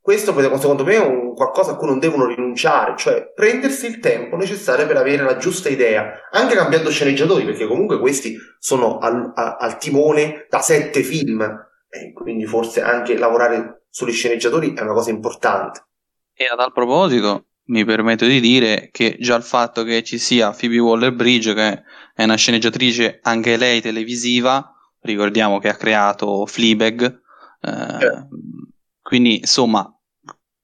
[0.01, 4.37] questo secondo me è un qualcosa a cui non devono rinunciare, cioè prendersi il tempo
[4.37, 9.57] necessario per avere la giusta idea, anche cambiando sceneggiatori, perché comunque questi sono al, a,
[9.57, 11.43] al timone da sette film,
[11.91, 15.85] e quindi forse anche lavorare sugli sceneggiatori è una cosa importante.
[16.33, 20.51] E a tal proposito mi permetto di dire che già il fatto che ci sia
[20.53, 21.83] Phoebe Waller-Bridge, che
[22.15, 27.21] è una sceneggiatrice anche lei televisiva, ricordiamo che ha creato Fleabag,
[27.61, 28.27] eh, eh.
[29.03, 29.93] quindi insomma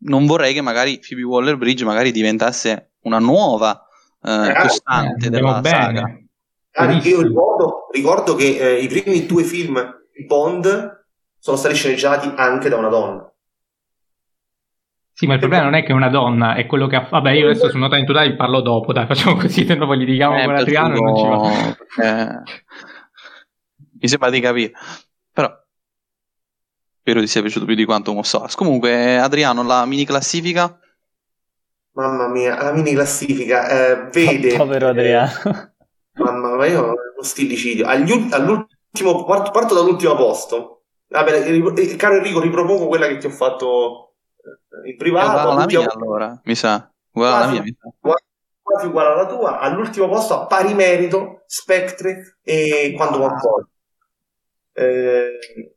[0.05, 3.87] non vorrei che magari Phoebe Waller-Bridge magari diventasse una nuova
[4.23, 6.19] eh, eh costante della saga.
[6.77, 9.81] Ah, io ricordo, ricordo che eh, i primi due film
[10.27, 11.07] Bond
[11.39, 13.34] sono stati sceneggiati anche da una donna.
[15.17, 17.07] Sì, ma il problema non è che è una donna, è quello che ha...
[17.09, 19.99] Vabbè, io adesso su Nota in Today parlo dopo, dai, facciamo così, se no poi
[19.99, 22.05] litighiamo eh, con Adriano non ci va.
[22.05, 22.43] Eh,
[24.01, 24.73] mi sembra di capire.
[25.33, 25.49] Però
[26.99, 28.57] spero ti sia piaciuto più di quanto Source.
[28.57, 30.81] Comunque, Adriano, la mini classifica?
[31.93, 34.57] Mamma mia, la mini classifica eh, vede...
[34.57, 35.31] Povero Adriano.
[35.45, 37.87] Eh, mamma mia, io ho uno stillicidio.
[37.87, 40.87] Agli, all'ultimo, parto, parto dall'ultimo posto.
[41.07, 44.04] Vabbè, caro Enrico, ripropongo quella che ti ho fatto
[44.85, 45.29] in privato.
[45.29, 46.91] Uguale alla mia, allora, mi sa.
[47.13, 48.19] Uguale alla mia, mi sa.
[48.63, 49.59] Quasi uguale alla tua.
[49.59, 53.69] All'ultimo posto, a pari merito, Spectre e Quando Point.
[54.73, 55.75] Eh,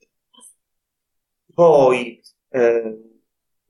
[1.54, 2.98] poi, eh,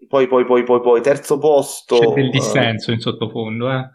[0.07, 1.97] poi, poi, poi, poi, poi, terzo posto.
[1.97, 3.89] C'è del dissenso uh, in sottofondo, eh.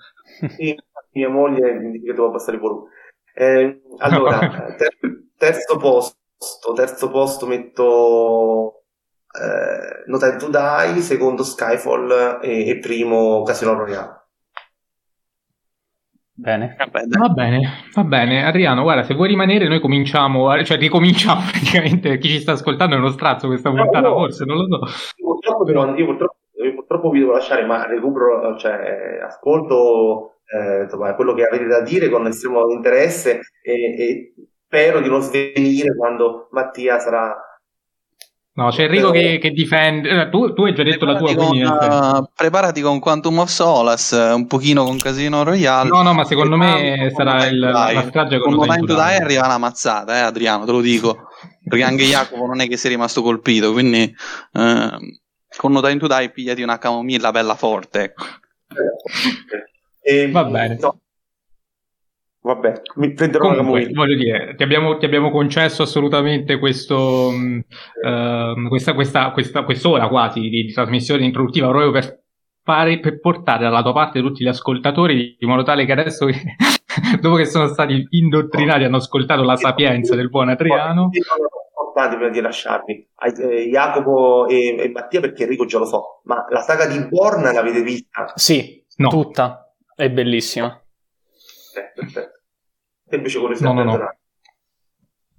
[0.57, 0.77] Sì,
[1.13, 2.91] mia moglie mi dice che devo abbassare il volume.
[3.35, 4.39] Eh, allora,
[4.77, 8.82] ter- terzo posto, terzo posto metto
[9.41, 14.21] eh, No Time to Die, secondo Skyfall e, e primo Casino Royale.
[16.35, 16.77] Bene.
[16.79, 17.61] Va bene,
[17.95, 18.45] va bene.
[18.45, 22.19] Adriano, guarda, se vuoi rimanere, noi cominciamo, cioè ricominciamo praticamente.
[22.19, 25.15] Chi ci sta ascoltando è uno strazzo questa puntata, no, forse, non lo so.
[25.17, 31.15] Purtroppo, però, io purtroppo, io purtroppo vi devo lasciare, ma recupero, cioè, ascolto eh, insomma,
[31.15, 34.35] quello che avete da dire con estremo interesse e, e
[34.67, 37.37] spero di non svenire quando Mattia sarà
[38.55, 40.11] No, c'è Enrico che, che difende.
[40.11, 42.19] Eh, tu, tu, hai già detto preparati la tua opinione.
[42.19, 45.89] Uh, preparati con Quantum of Solace, un pochino con Casino Royale.
[45.89, 49.47] No, no, ma secondo me sarà il, la strage con Con Time to Die arriva
[49.47, 51.29] una mazzata, eh, Adriano, te lo dico.
[51.65, 54.15] Perché anche Jacopo non è che sia rimasto colpito, quindi
[54.53, 54.99] uh,
[55.57, 58.03] con No Time to Die pigliati una camomilla bella forte.
[58.03, 58.25] Ecco.
[60.03, 60.77] E, Va bene.
[60.79, 60.99] No.
[62.45, 68.69] Vabbè, mi prenderò Comunque, una voglio dire, ti abbiamo, ti abbiamo, concesso assolutamente questo, uh,
[68.69, 72.21] questa, questa, questa, quest'ora quasi di, di, trasmissione introduttiva proprio per,
[72.65, 76.27] fare, per portare dalla tua parte tutti gli ascoltatori in modo tale che adesso,
[77.21, 81.11] dopo che sono stati indottrinati, hanno ascoltato la sapienza del buon Adriano.
[81.13, 83.09] Importante prima di lasciarvi,
[83.41, 87.43] eh, Jacopo e, e Mattia, perché Enrico già lo so, ma la saga di Born
[87.43, 88.33] l'avete vista?
[88.35, 89.11] Sì, no.
[89.11, 89.73] tutta.
[89.95, 90.82] È bellissima.
[91.75, 92.41] Eh, perfetto.
[93.09, 94.17] E invece con le no, no, no.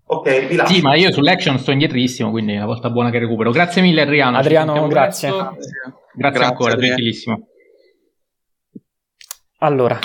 [0.06, 0.74] Ok, vi lascio.
[0.74, 3.52] Sì, ma io sull'action sto indietrissimo, quindi è una volta buona che recupero.
[3.52, 4.38] Grazie mille Adriano.
[4.38, 5.30] Adriano, grazie.
[5.30, 5.72] grazie.
[6.16, 6.44] Grazie.
[6.44, 7.48] ancora, gentilissimo.
[9.60, 9.98] Allora.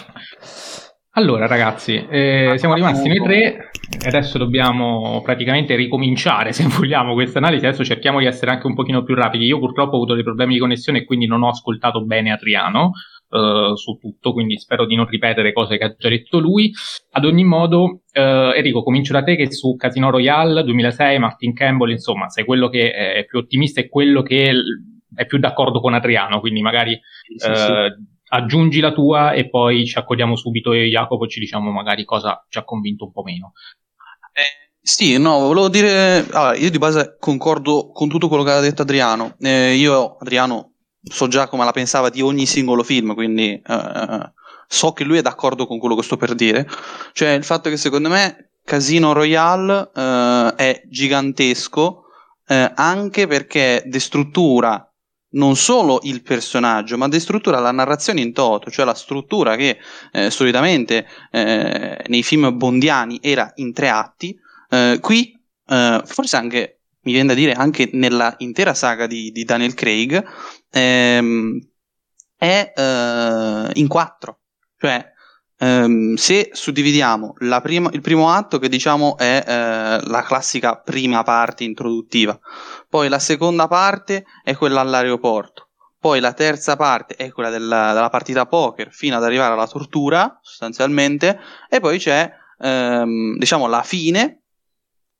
[1.18, 3.70] Allora ragazzi, eh, siamo rimasti noi tre
[4.00, 8.74] e adesso dobbiamo praticamente ricominciare se vogliamo questa analisi, adesso cerchiamo di essere anche un
[8.74, 9.46] pochino più rapidi.
[9.46, 12.92] Io purtroppo ho avuto dei problemi di connessione e quindi non ho ascoltato bene Adriano,
[13.28, 16.72] uh, su tutto, quindi spero di non ripetere cose che ha già detto lui.
[17.12, 21.90] Ad ogni modo, uh, Enrico, comincio da te che su Casino Royale 2006, Martin Campbell,
[21.90, 24.52] insomma, sei quello che è più ottimista e quello che
[25.14, 26.98] è più d'accordo con Adriano, quindi magari
[27.36, 27.72] sì, sì.
[28.28, 32.44] aggiungi la tua e poi ci accodiamo subito io e Jacopo ci diciamo magari cosa
[32.48, 33.52] ci ha convinto un po' meno.
[34.32, 34.66] Eh.
[34.80, 38.82] Sì, no, volevo dire, allora, io di base concordo con tutto quello che ha detto
[38.82, 39.36] Adriano.
[39.38, 40.67] Eh, io, Adriano,
[41.02, 44.30] so già come la pensava di ogni singolo film, quindi uh,
[44.66, 46.68] so che lui è d'accordo con quello che sto per dire.
[47.12, 52.04] Cioè il fatto che secondo me Casino Royale uh, è gigantesco
[52.46, 54.82] uh, anche perché destruttura
[55.30, 59.76] non solo il personaggio, ma destruttura la narrazione in toto, cioè la struttura che
[60.30, 64.34] solitamente nei film bondiani era in tre atti,
[65.00, 70.24] qui forse anche mi viene da dire anche nella intera saga di, di Daniel Craig,
[70.70, 71.58] ehm,
[72.36, 74.40] è eh, in quattro.
[74.78, 75.12] Cioè,
[75.58, 81.64] ehm, se suddividiamo prima, il primo atto, che diciamo è eh, la classica prima parte
[81.64, 82.38] introduttiva,
[82.88, 88.08] poi la seconda parte è quella all'aeroporto, poi la terza parte è quella della, della
[88.08, 91.38] partita poker fino ad arrivare alla tortura, sostanzialmente,
[91.68, 94.42] e poi c'è ehm, diciamo la fine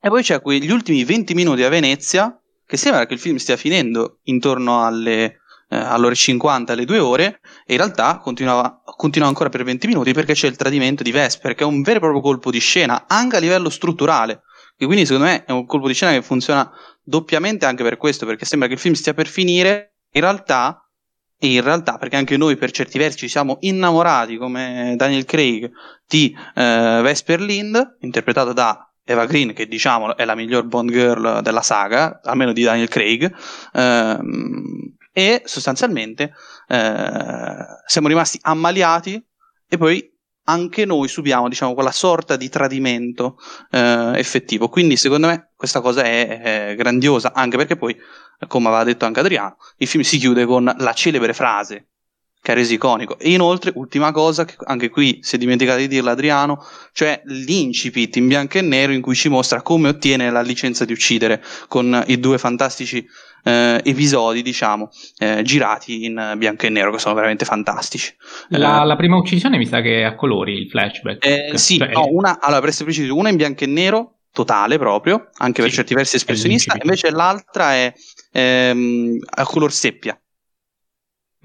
[0.01, 2.38] e poi c'è quegli ultimi 20 minuti a Venezia,
[2.69, 5.41] che sembra che il film stia finendo intorno alle,
[5.71, 8.83] eh, all'ore 50, alle 2 ore, e in realtà continua,
[9.23, 12.01] ancora per 20 minuti perché c'è il tradimento di Vesper, che è un vero e
[12.01, 14.43] proprio colpo di scena, anche a livello strutturale.
[14.77, 16.71] E quindi secondo me è un colpo di scena che funziona
[17.03, 20.83] doppiamente anche per questo, perché sembra che il film stia per finire, in realtà
[21.41, 25.71] in realtà, perché anche noi per certi versi ci siamo innamorati, come Daniel Craig,
[26.07, 31.41] di eh, Vesper Lind, interpretato da Eva Green, che diciamo è la miglior Bond Girl
[31.41, 33.35] della saga, almeno di Daniel Craig,
[33.73, 36.35] ehm, e sostanzialmente
[36.69, 37.57] eh,
[37.87, 39.21] siamo rimasti ammaliati
[39.67, 43.39] e poi anche noi subiamo diciamo, quella sorta di tradimento
[43.71, 44.69] eh, effettivo.
[44.69, 47.97] Quindi secondo me questa cosa è, è, grandiosa, anche perché poi,
[48.47, 51.89] come aveva detto anche Adriano, il film si chiude con la celebre frase
[52.41, 53.19] che ha reso iconico.
[53.19, 58.17] E inoltre, ultima cosa, che anche qui si è dimenticato di dirlo Adriano, cioè l'incipit
[58.17, 62.03] in bianco e nero in cui ci mostra come ottiene la licenza di uccidere con
[62.07, 63.07] i due fantastici
[63.45, 68.15] eh, episodi, diciamo, eh, girati in bianco e nero, che sono veramente fantastici.
[68.49, 71.27] La, eh, la, prima uccisione mi sa che è a colori il flashback.
[71.27, 74.79] Eh, sì, cioè, no, una, allora per essere preciso, una in bianco e nero totale
[74.79, 77.93] proprio, anche per certi versi espressionista, invece l'altra è
[78.33, 80.19] ehm, a color seppia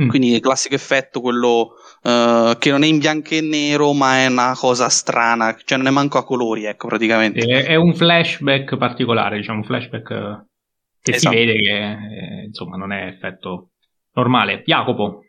[0.01, 0.09] Mm.
[0.09, 4.27] Quindi il classico effetto, quello uh, che non è in bianco e nero, ma è
[4.27, 7.41] una cosa strana, cioè non è manco a colori, ecco, praticamente.
[7.41, 10.45] È, è un flashback particolare, diciamo, un flashback
[11.03, 11.35] che esatto.
[11.35, 13.71] si vede che eh, insomma non è effetto
[14.13, 14.63] normale.
[14.65, 15.19] Jacopo.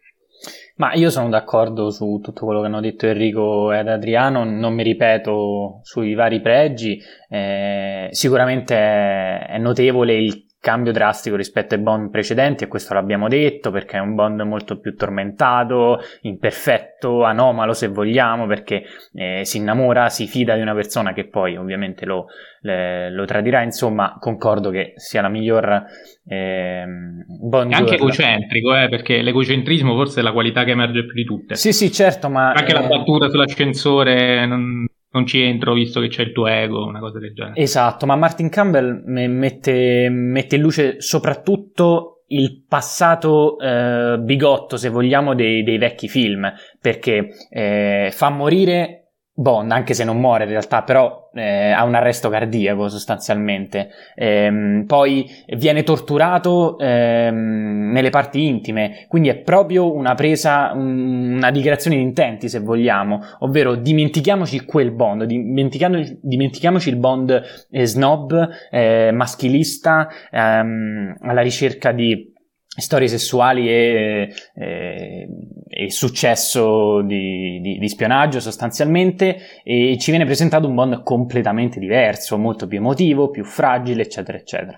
[0.77, 4.83] Ma io sono d'accordo su tutto quello che hanno detto Enrico ed Adriano, non mi
[4.83, 12.65] ripeto sui vari pregi, eh, sicuramente è notevole il cambio drastico rispetto ai bond precedenti
[12.65, 18.47] e questo l'abbiamo detto perché è un bond molto più tormentato, imperfetto, anomalo se vogliamo
[18.47, 22.29] perché eh, si innamora, si fida di una persona che poi ovviamente lo,
[22.62, 25.85] le, lo tradirà, insomma concordo che sia la miglior
[26.27, 26.85] eh,
[27.27, 27.71] bond.
[27.71, 31.57] È anche egocentrico eh, perché l'egocentrismo forse è la qualità che emerge più di tutte.
[31.57, 32.53] Sì sì certo ma...
[32.53, 34.47] Anche la eh, battuta sull'ascensore...
[34.47, 37.61] Non non ci entro visto che c'è il tuo ego, una cosa del genere.
[37.61, 45.35] Esatto, ma Martin Campbell mette, mette in luce soprattutto il passato eh, bigotto, se vogliamo,
[45.35, 49.03] dei, dei vecchi film, perché eh, fa morire
[49.37, 53.91] Bond, anche se non muore in realtà, però eh, ha un arresto cardiaco sostanzialmente.
[54.14, 61.51] Ehm, poi viene torturato ehm, nelle parti intime, quindi è proprio una presa, un, una
[61.51, 68.49] dichiarazione di intenti, se vogliamo, ovvero dimentichiamoci quel Bond, dimentichiamoci, dimentichiamoci il Bond eh, snob,
[68.70, 72.34] eh, maschilista, ehm, alla ricerca di
[72.77, 75.29] storie sessuali e, e,
[75.68, 82.37] e successo di, di, di, spionaggio sostanzialmente e ci viene presentato un Bond completamente diverso,
[82.37, 84.77] molto più emotivo, più fragile, eccetera, eccetera.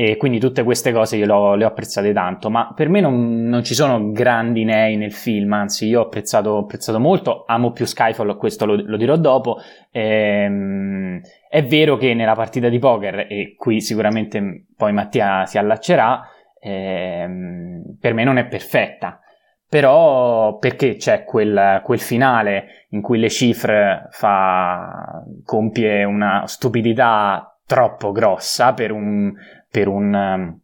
[0.00, 3.64] E quindi tutte queste cose io le ho apprezzate tanto, ma per me non, non,
[3.64, 8.36] ci sono grandi nei nel film, anzi io ho apprezzato, apprezzato molto, amo più Skyfall,
[8.36, 9.58] questo lo, lo dirò dopo.
[9.90, 16.22] Ehm, è vero che nella partita di poker, e qui sicuramente poi Mattia si allaccerà,
[16.60, 19.20] ehm, per me non è perfetta.
[19.68, 28.12] Però perché c'è quel, quel, finale in cui le cifre fa, compie una stupidità troppo
[28.12, 29.30] grossa per un,
[29.70, 30.60] per un um,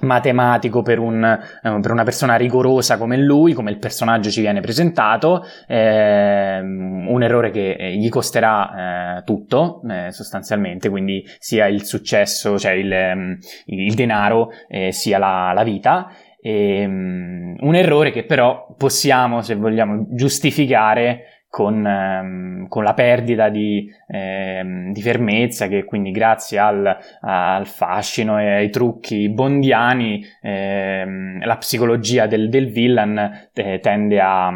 [0.00, 4.60] matematico, per, un, uh, per, una persona rigorosa come lui, come il personaggio ci viene
[4.60, 11.84] presentato, eh, un errore che eh, gli costerà eh, tutto eh, sostanzialmente, quindi sia il
[11.84, 16.12] successo, cioè il, um, il denaro, eh, sia la, la vita.
[16.40, 23.48] E, um, un errore che però possiamo, se vogliamo, giustificare con, ehm, con, la perdita
[23.48, 31.44] di, ehm, di, fermezza che quindi grazie al, al, fascino e ai trucchi bondiani ehm,
[31.44, 34.52] la psicologia del, del villain eh, tende a...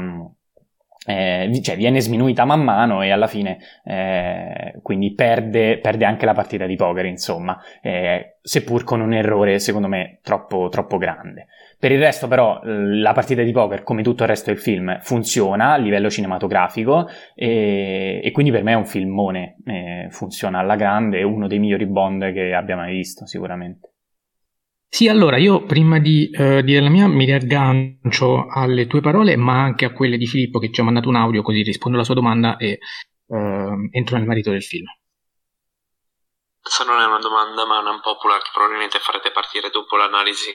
[1.05, 6.33] Eh, cioè viene sminuita man mano e alla fine eh, quindi perde, perde, anche la
[6.33, 11.49] partita di poker insomma eh, seppur con un errore secondo me troppo, troppo grande
[11.83, 15.73] per il resto, però, la partita di poker, come tutto il resto del film, funziona
[15.73, 19.57] a livello cinematografico e, e quindi per me è un filmone.
[19.67, 23.95] Eh, funziona alla grande, è uno dei migliori Bond che abbia mai visto, sicuramente.
[24.87, 29.61] Sì, allora io prima di uh, dire la mia mi riaggancio alle tue parole, ma
[29.61, 32.15] anche a quelle di Filippo che ci ha mandato un audio, così rispondo alla sua
[32.15, 32.79] domanda e
[33.27, 34.87] uh, entro nel merito del film.
[36.61, 40.53] Questa non è una domanda, ma è una popular che probabilmente farete partire dopo l'analisi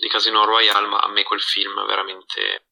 [0.00, 2.64] di Casino Royale, ma a me quel film veramente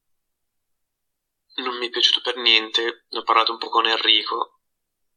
[1.56, 3.06] non mi è piaciuto per niente.
[3.08, 4.60] Ne ho parlato un po' con Enrico.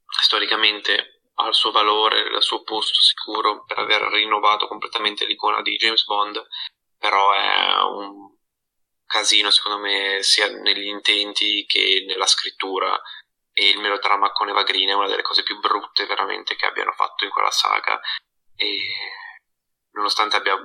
[0.06, 5.78] Storicamente ha il suo valore, il suo posto sicuro per aver rinnovato completamente l'icona di
[5.78, 6.46] James Bond,
[6.98, 8.36] però è un
[9.06, 13.00] casino secondo me sia negli intenti che nella scrittura
[13.52, 16.94] e il melodramma con Eva Green è una delle cose più brutte veramente che abbiano
[16.94, 18.00] fatto in quella saga
[18.56, 18.80] e
[19.92, 20.56] nonostante abbia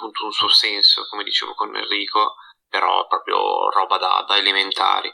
[0.00, 2.36] appunto un suo senso, come dicevo con Enrico,
[2.68, 5.10] però proprio roba da, da elementari.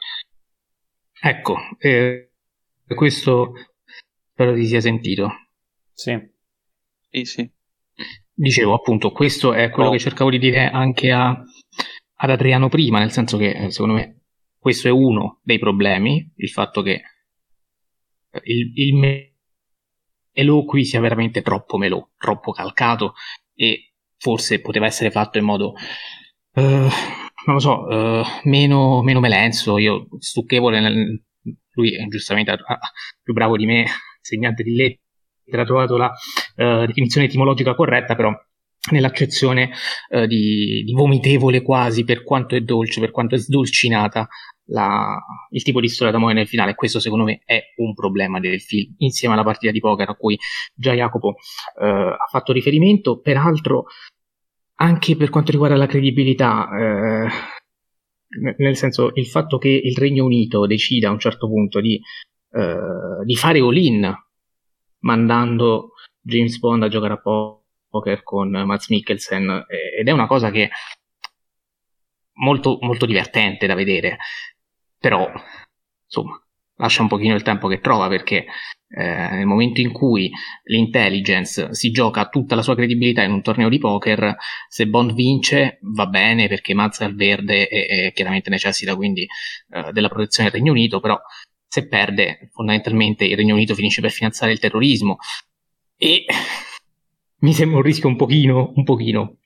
[1.20, 2.30] Ecco, eh,
[2.94, 3.52] questo
[4.30, 5.48] spero ti sia sentito.
[5.92, 6.16] Sì.
[7.10, 7.50] Sì, sì.
[8.32, 9.92] Dicevo appunto, questo è quello oh.
[9.92, 14.20] che cercavo di dire anche a, ad Adriano prima, nel senso che eh, secondo me
[14.58, 17.02] questo è uno dei problemi, il fatto che
[18.42, 19.32] il, il
[20.34, 23.14] melò qui sia veramente troppo melò, troppo calcato
[23.54, 25.74] e forse poteva essere fatto in modo,
[26.54, 31.22] uh, non lo so, uh, meno, meno melenso, io stucchevole, nel,
[31.72, 32.56] lui è giustamente uh,
[33.22, 33.86] più bravo di me,
[34.18, 36.12] insegnante di lettera, ha trovato la
[36.86, 38.32] definizione etimologica corretta, però
[38.90, 39.70] nell'accezione
[40.26, 44.26] di, di, vomitevole quasi per quanto è dolce, per quanto è sdolcinata
[44.66, 45.18] la,
[45.50, 46.74] il tipo di storia d'amore nel finale.
[46.74, 50.38] Questo secondo me è un problema del film, insieme alla partita di poker a cui
[50.74, 51.36] già Jacopo
[51.80, 53.20] eh, ha fatto riferimento.
[53.20, 53.86] Peraltro,
[54.76, 57.28] anche per quanto riguarda la credibilità, eh,
[58.58, 62.00] nel senso il fatto che il Regno Unito decida a un certo punto di,
[62.52, 64.14] eh, di fare all-in
[65.00, 67.22] mandando James Bond a giocare a
[67.88, 70.70] poker con Mats Mikkelsen eh, ed è una cosa che
[72.34, 74.18] molto, molto divertente da vedere
[75.06, 75.30] però
[76.04, 76.42] insomma
[76.78, 78.44] lascia un pochino il tempo che trova perché
[78.88, 80.28] eh, nel momento in cui
[80.64, 84.34] l'intelligence si gioca tutta la sua credibilità in un torneo di poker,
[84.68, 89.22] se Bond vince va bene perché mazza il verde e, e chiaramente necessita quindi
[89.70, 91.16] eh, della protezione del Regno Unito, però
[91.68, 95.18] se perde fondamentalmente il Regno Unito finisce per finanziare il terrorismo
[95.96, 96.24] e
[97.38, 99.36] mi sembra un rischio un pochino, un pochino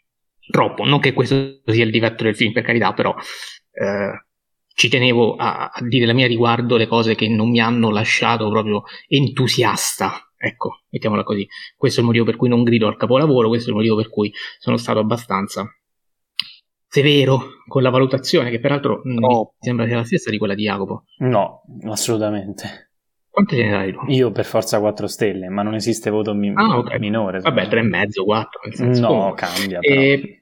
[0.51, 3.15] troppo, non che questo sia il difetto del film per carità, però
[3.73, 4.25] eh,
[4.75, 8.49] ci tenevo a, a, dire la mia riguardo le cose che non mi hanno lasciato
[8.51, 10.33] proprio entusiasta.
[10.37, 11.47] Ecco, mettiamola così.
[11.77, 14.09] Questo è il motivo per cui non grido al capolavoro, questo è il motivo per
[14.09, 15.69] cui sono stato abbastanza
[16.91, 19.29] severo con la valutazione, che peraltro no.
[19.29, 21.05] mi sembra sia la stessa di quella di Jacopo.
[21.19, 22.91] No, assolutamente.
[23.31, 24.01] Quante ne dai tu?
[24.09, 26.99] Io per forza 4 stelle, ma non esiste voto mi- ah, okay.
[26.99, 27.39] minore.
[27.39, 28.61] Vabbè, 3,5, 4.
[28.65, 29.47] Nel senso, no, comunque.
[29.47, 29.79] cambia.
[29.79, 30.40] E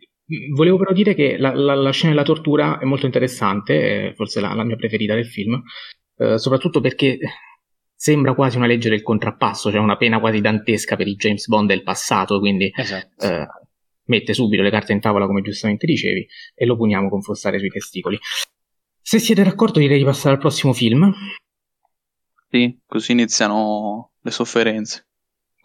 [0.53, 4.53] Volevo però dire che la, la, la, scena della tortura è molto interessante, forse la,
[4.53, 5.63] la mia preferita del film,
[6.19, 7.19] eh, soprattutto perché
[7.95, 11.69] sembra quasi una legge del contrappasso, cioè una pena quasi dantesca per i James Bond
[11.69, 13.25] del passato, quindi esatto.
[13.25, 13.47] eh,
[14.05, 17.71] mette subito le carte in tavola come giustamente dicevi e lo puniamo con fossare sui
[17.71, 18.19] testicoli.
[19.01, 21.11] Se siete d'accordo direi di passare al prossimo film.
[22.51, 25.08] Sì, così iniziano le sofferenze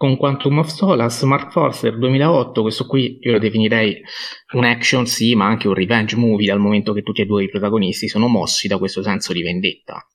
[0.03, 4.01] con Quantum of Solace, Mark Forster 2008, questo qui io lo definirei
[4.51, 7.49] un action sì, ma anche un revenge movie dal momento che tutti e due i
[7.49, 10.05] protagonisti sono mossi da questo senso di vendetta.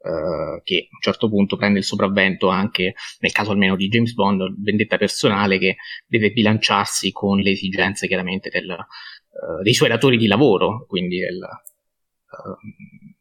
[0.00, 4.12] Uh, che a un certo punto prende il sopravvento anche, nel caso almeno di James
[4.12, 5.76] Bond, vendetta personale che
[6.06, 11.38] deve bilanciarsi con le esigenze chiaramente del, uh, dei suoi datori di lavoro, quindi del,
[11.38, 13.14] uh,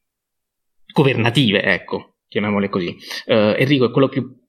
[0.91, 2.97] governative, ecco, chiamiamole così.
[3.25, 4.45] Enrico è quello più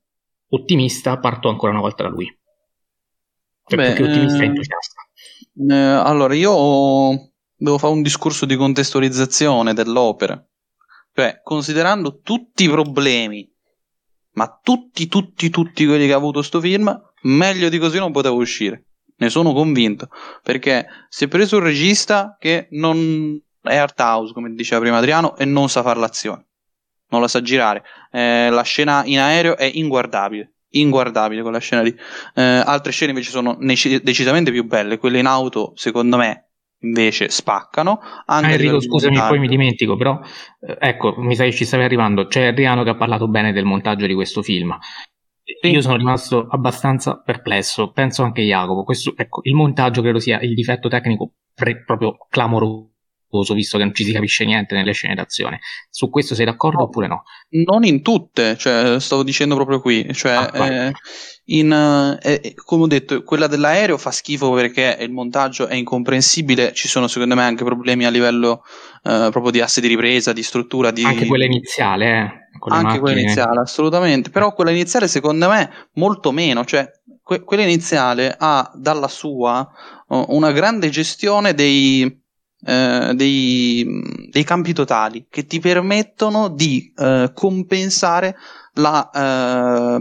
[0.48, 2.26] ottimista, parto ancora una volta da lui.
[3.64, 5.02] Cioè, Beh, più ottimista eh, entusiasta.
[5.68, 10.42] Eh, allora, io devo fare un discorso di contestualizzazione dell'opera.
[11.12, 13.50] Cioè, considerando tutti i problemi,
[14.32, 18.34] ma tutti, tutti, tutti quelli che ha avuto sto film, meglio di così non poteva
[18.34, 18.84] uscire.
[19.16, 20.08] Ne sono convinto.
[20.42, 25.36] Perché si è preso un regista che non è art house, come diceva prima Adriano,
[25.36, 26.47] e non sa fare l'azione
[27.10, 27.82] non la sa girare.
[28.10, 30.52] Eh, la scena in aereo è inguardabile.
[30.70, 31.96] Inguardabile quella scena lì.
[32.34, 34.98] Eh, altre scene invece sono nec- decisamente più belle.
[34.98, 36.50] Quelle in auto, secondo me,
[36.80, 38.00] invece spaccano.
[38.26, 40.20] Anche ah, Enrico, scusami, poi mi dimentico, però
[40.60, 42.26] eh, ecco, mi sa che ci stavi arrivando.
[42.26, 44.76] C'è Adriano che ha parlato bene del montaggio di questo film.
[45.60, 45.70] Sì.
[45.70, 48.84] Io sono rimasto abbastanza perplesso, penso anche Jacopo.
[48.84, 52.90] Questo, ecco, il montaggio credo sia il difetto tecnico pre- proprio clamoroso
[53.54, 55.60] visto che non ci si capisce niente nelle scene d'azione.
[55.90, 57.22] Su questo sei d'accordo no, oppure no?
[57.50, 60.06] Non in tutte, cioè, stavo dicendo proprio qui.
[60.12, 60.92] Cioè, ah, eh,
[61.46, 66.72] in, eh, eh, come ho detto, quella dell'aereo fa schifo perché il montaggio è incomprensibile.
[66.72, 68.62] Ci sono secondo me anche problemi a livello
[69.02, 70.90] eh, proprio di asse di ripresa, di struttura.
[70.90, 71.04] Di...
[71.04, 72.16] Anche quella iniziale, eh,
[72.68, 72.98] Anche macchine.
[73.00, 74.30] quella iniziale, assolutamente.
[74.30, 76.64] Però quella iniziale, secondo me, molto meno.
[76.64, 76.88] Cioè,
[77.22, 79.68] que- quella iniziale ha dalla sua
[80.10, 82.22] una grande gestione dei
[82.64, 83.86] eh, dei,
[84.30, 88.36] dei, campi totali che ti permettono di eh, compensare
[88.74, 90.00] la, eh,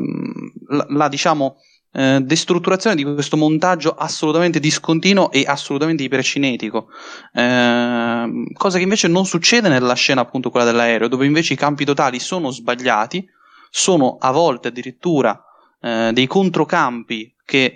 [0.70, 1.58] la, la diciamo,
[1.94, 6.88] eh, destrutturazione di questo montaggio assolutamente discontinuo e assolutamente ipercinetico.
[7.32, 11.86] Eh, cosa che invece non succede nella scena, appunto, quella dell'aereo, dove invece i campi
[11.86, 13.24] totali sono sbagliati,
[13.70, 15.40] sono a volte addirittura
[15.80, 17.74] eh, dei controcampi che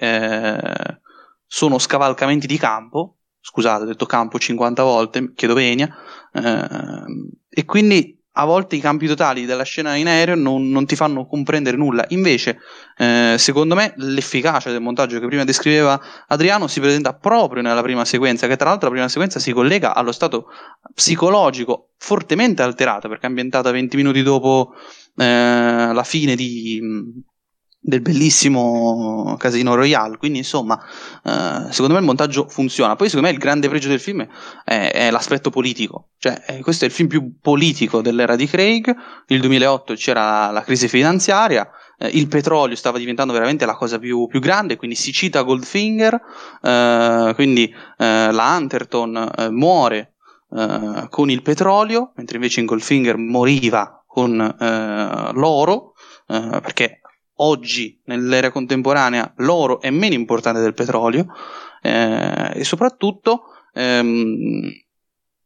[1.47, 5.93] sono scavalcamenti di campo scusate, ho detto campo 50 volte, chiedo venia,
[6.31, 7.05] eh,
[7.49, 11.25] e quindi a volte i campi totali della scena in aereo non, non ti fanno
[11.25, 12.05] comprendere nulla.
[12.09, 12.59] Invece,
[12.97, 18.05] eh, secondo me, l'efficacia del montaggio che prima descriveva Adriano si presenta proprio nella prima
[18.05, 20.45] sequenza, che tra l'altro la prima sequenza si collega allo stato
[20.93, 24.75] psicologico fortemente alterato, perché è ambientata 20 minuti dopo
[25.17, 26.79] eh, la fine di,
[27.83, 30.17] del bellissimo Casino Royale.
[30.17, 30.79] Quindi, insomma,
[31.23, 32.95] eh, secondo me il montaggio funziona.
[32.95, 34.25] Poi, secondo me, il grande pregio del film
[34.63, 36.09] è, è l'aspetto politico.
[36.19, 38.95] Cioè, eh, questo è il film più politico dell'era di Craig.
[39.27, 41.67] Nel 2008 c'era la, crisi finanziaria.
[41.97, 44.75] Eh, il petrolio stava diventando veramente la cosa più, più grande.
[44.75, 46.21] Quindi si cita Goldfinger.
[46.61, 50.07] Eh, quindi eh, la Hunterton muore
[51.09, 54.35] con il petrolio, mentre invece in Goldfinger moriva con
[55.33, 55.93] l'oro.
[56.27, 57.00] perché
[57.41, 61.27] oggi nell'era contemporanea l'oro è meno importante del petrolio
[61.81, 63.43] eh, e soprattutto
[63.73, 64.69] ehm,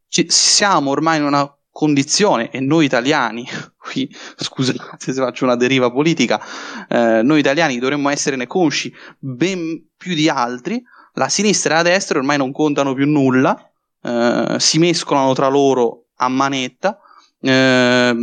[0.07, 3.45] ci, siamo ormai in una condizione, e noi italiani,
[3.77, 6.41] qui scusate se faccio una deriva politica,
[6.87, 10.81] eh, noi italiani dovremmo esserne consci ben più di altri,
[11.13, 16.05] la sinistra e la destra ormai non contano più nulla, eh, si mescolano tra loro
[16.15, 16.97] a manetta,
[17.41, 18.15] eh,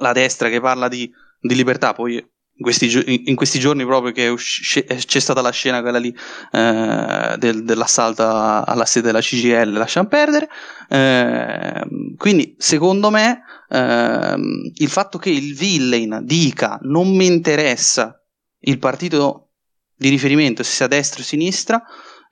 [0.00, 1.10] la destra che parla di,
[1.40, 2.24] di libertà, poi
[2.62, 6.14] in questi, in questi, giorni proprio che usci- c'è stata la scena quella lì
[6.52, 10.48] eh, del, dell'assalto alla sede della CGL, lasciamo perdere.
[10.88, 11.82] Eh,
[12.16, 14.34] quindi secondo me eh,
[14.74, 18.22] il fatto che il villain dica non mi interessa
[18.60, 19.48] il partito
[19.96, 21.82] di riferimento, se sia destra o sinistra,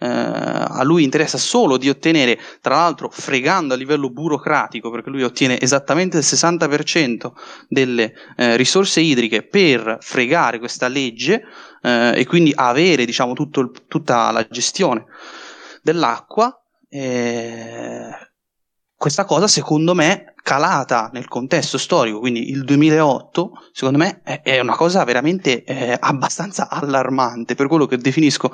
[0.02, 5.22] eh, a lui interessa solo di ottenere, tra l'altro fregando a livello burocratico, perché lui
[5.22, 7.32] ottiene esattamente il 60%
[7.68, 11.42] delle eh, risorse idriche per fregare questa legge
[11.82, 15.04] eh, e quindi avere diciamo, tutto, tutta la gestione
[15.82, 16.54] dell'acqua.
[16.88, 18.08] Eh,
[18.96, 24.60] questa cosa secondo me calata nel contesto storico, quindi il 2008, secondo me è, è
[24.60, 28.52] una cosa veramente eh, abbastanza allarmante, per quello che definisco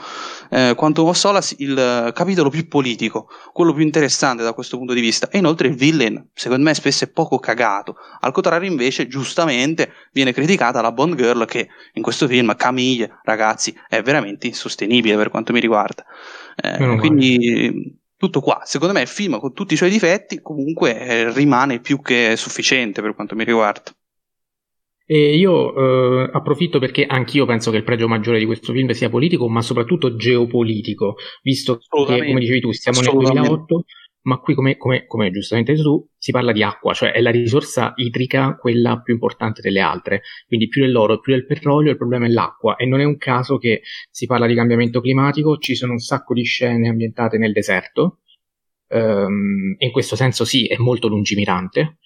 [0.51, 5.01] eh, Quantum of Solace il capitolo più politico, quello più interessante da questo punto di
[5.01, 5.29] vista.
[5.29, 7.97] E inoltre il villain, secondo me, spesso è poco cagato.
[8.21, 13.77] Al contrario, invece, giustamente viene criticata la Bond Girl che in questo film, Camille, ragazzi,
[13.89, 16.05] è veramente insostenibile per quanto mi riguarda.
[16.57, 18.63] Eh, quindi tutto qua.
[18.65, 23.03] Secondo me il film con tutti i suoi difetti comunque eh, rimane più che sufficiente
[23.03, 23.95] per quanto mi riguarda.
[25.09, 29.09] E io eh, approfitto perché anch'io penso che il pregio maggiore di questo film sia
[29.09, 33.85] politico, ma soprattutto geopolitico, visto che, come dicevi tu, siamo nel 2008,
[34.27, 37.93] ma qui, come, come, come giustamente tu, si parla di acqua, cioè è la risorsa
[37.95, 40.23] idrica quella più importante delle altre.
[40.49, 42.75] Quindi più dell'oro, più del petrolio, il problema è l'acqua.
[42.75, 46.35] E non è un caso che si parla di cambiamento climatico, ci sono un sacco
[46.35, 48.19] di scene ambientate nel deserto.
[48.89, 51.99] Um, in questo senso sì, è molto lungimirante,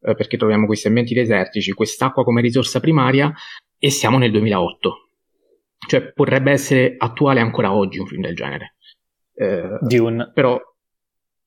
[0.00, 3.32] eh, perché troviamo questi ambienti desertici, quest'acqua come risorsa primaria,
[3.78, 5.08] e siamo nel 2008.
[5.86, 8.76] Cioè potrebbe essere attuale ancora oggi un film del genere.
[9.34, 10.30] Eh, Dune.
[10.32, 10.58] Però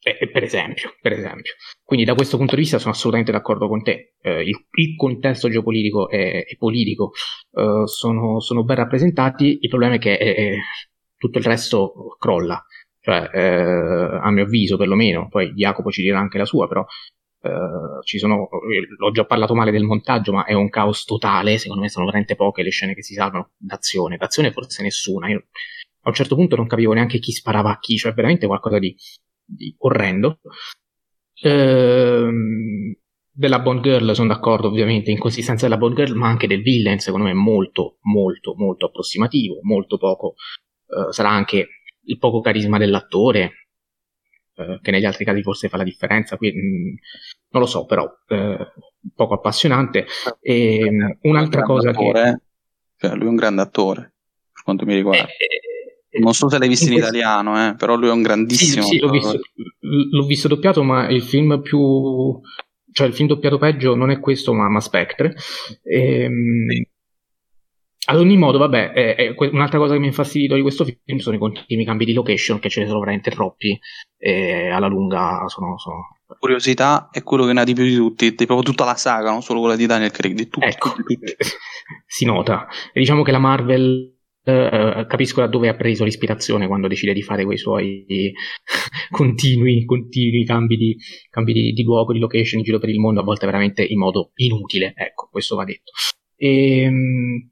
[0.02, 1.54] eh, per, esempio, per esempio.
[1.84, 4.14] Quindi da questo punto di vista sono assolutamente d'accordo con te.
[4.22, 7.12] Eh, il, il, contesto geopolitico e, e politico
[7.52, 10.60] eh, sono, sono, ben rappresentati, il problema è che eh,
[11.18, 12.64] tutto il resto crolla.
[13.02, 16.86] Cioè, eh, a mio avviso perlomeno, poi Jacopo ci dirà anche la sua, però
[17.42, 18.50] Uh, ci sono,
[18.98, 21.58] l'ho già parlato male del montaggio, ma è un caos totale.
[21.58, 24.18] Secondo me sono veramente poche le scene che si salvano d'azione.
[24.18, 25.30] D'azione forse nessuna.
[25.30, 25.46] Io
[26.02, 28.94] a un certo punto non capivo neanche chi sparava a chi, cioè veramente qualcosa di
[29.80, 30.40] orrendo.
[31.42, 32.96] Ehm,
[33.32, 37.26] della Bond Girl sono d'accordo ovviamente, inconsistenza della Bond Girl, ma anche del villain secondo
[37.26, 40.34] me è molto, molto, molto approssimativo, molto poco,
[40.88, 41.68] eh, sarà anche
[42.02, 43.70] il poco carisma dell'attore,
[44.56, 46.94] eh, che negli altri casi forse fa la differenza, qui mh, mm,
[47.52, 48.74] non lo so, però eh,
[49.16, 50.06] poco appassionante.
[50.42, 52.42] E, ehm, un'altra cosa attore,
[52.98, 53.08] che...
[53.08, 54.02] Cioè, lui è un grande attore,
[54.52, 55.28] per quanto mi riguarda.
[55.28, 55.69] Eh,
[56.20, 58.84] non so se l'hai visto in, in italiano, eh, però lui è un grandissimo.
[58.84, 59.40] Sì, sì l'ho, visto,
[59.80, 62.40] l'ho, visto, doppiato, ma il film più.
[62.92, 65.36] cioè il film doppiato peggio non è questo, ma, ma Spectre.
[65.84, 66.88] Ehm, sì.
[68.10, 71.20] Ad ogni modo, vabbè, è, è, un'altra cosa che mi ha infastidito di questo film
[71.20, 73.80] sono i continui cambi di location che ce ne sono veramente troppi
[74.18, 76.18] e alla lunga sono, sono...
[76.40, 79.30] Curiosità è quello che ne ha di più di tutti, di proprio tutta la saga,
[79.30, 80.66] non solo quella di Daniel Craig, di tutti.
[80.66, 80.96] Ecco,
[82.08, 82.68] si nota.
[82.92, 84.19] E diciamo che la Marvel
[84.50, 88.06] Uh, capisco da dove ha preso l'ispirazione quando decide di fare quei suoi
[89.12, 90.98] continui, continui cambi, di,
[91.30, 94.00] cambi di, di, luogo, di location in giro per il mondo, a volte veramente in
[94.00, 94.94] modo inutile.
[94.96, 95.92] Ecco, questo va detto.
[96.36, 97.50] E, ehm,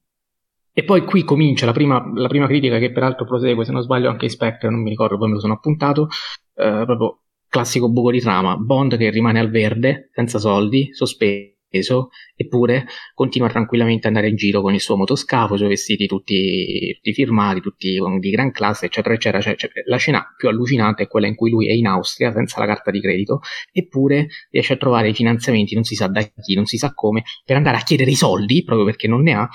[0.73, 4.09] e poi qui comincia la prima, la prima, critica, che peraltro prosegue, se non sbaglio,
[4.09, 6.07] anche in Spectre, non mi ricordo, poi me lo sono appuntato.
[6.53, 8.55] Uh, proprio classico buco di trama.
[8.57, 14.37] Bond che rimane al verde, senza soldi, sospeso peso, eppure continua tranquillamente ad andare in
[14.37, 18.85] giro con il suo motoscafo, i suoi vestiti tutti, tutti firmati, tutti di gran classe,
[18.85, 19.41] eccetera, eccetera.
[19.41, 22.59] Cioè, cioè, la scena più allucinante è quella in cui lui è in Austria senza
[22.59, 23.41] la carta di credito,
[23.71, 27.23] eppure riesce a trovare i finanziamenti, non si sa da chi, non si sa come,
[27.45, 29.49] per andare a chiedere i soldi, proprio perché non ne ha,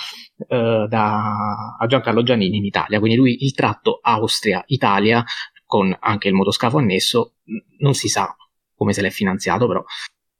[0.48, 2.98] eh, da, a Giancarlo Giannini in Italia.
[2.98, 5.24] Quindi lui il tratto Austria-Italia,
[5.64, 7.36] con anche il motoscafo annesso,
[7.78, 8.36] non si sa
[8.74, 9.82] come se l'è finanziato, però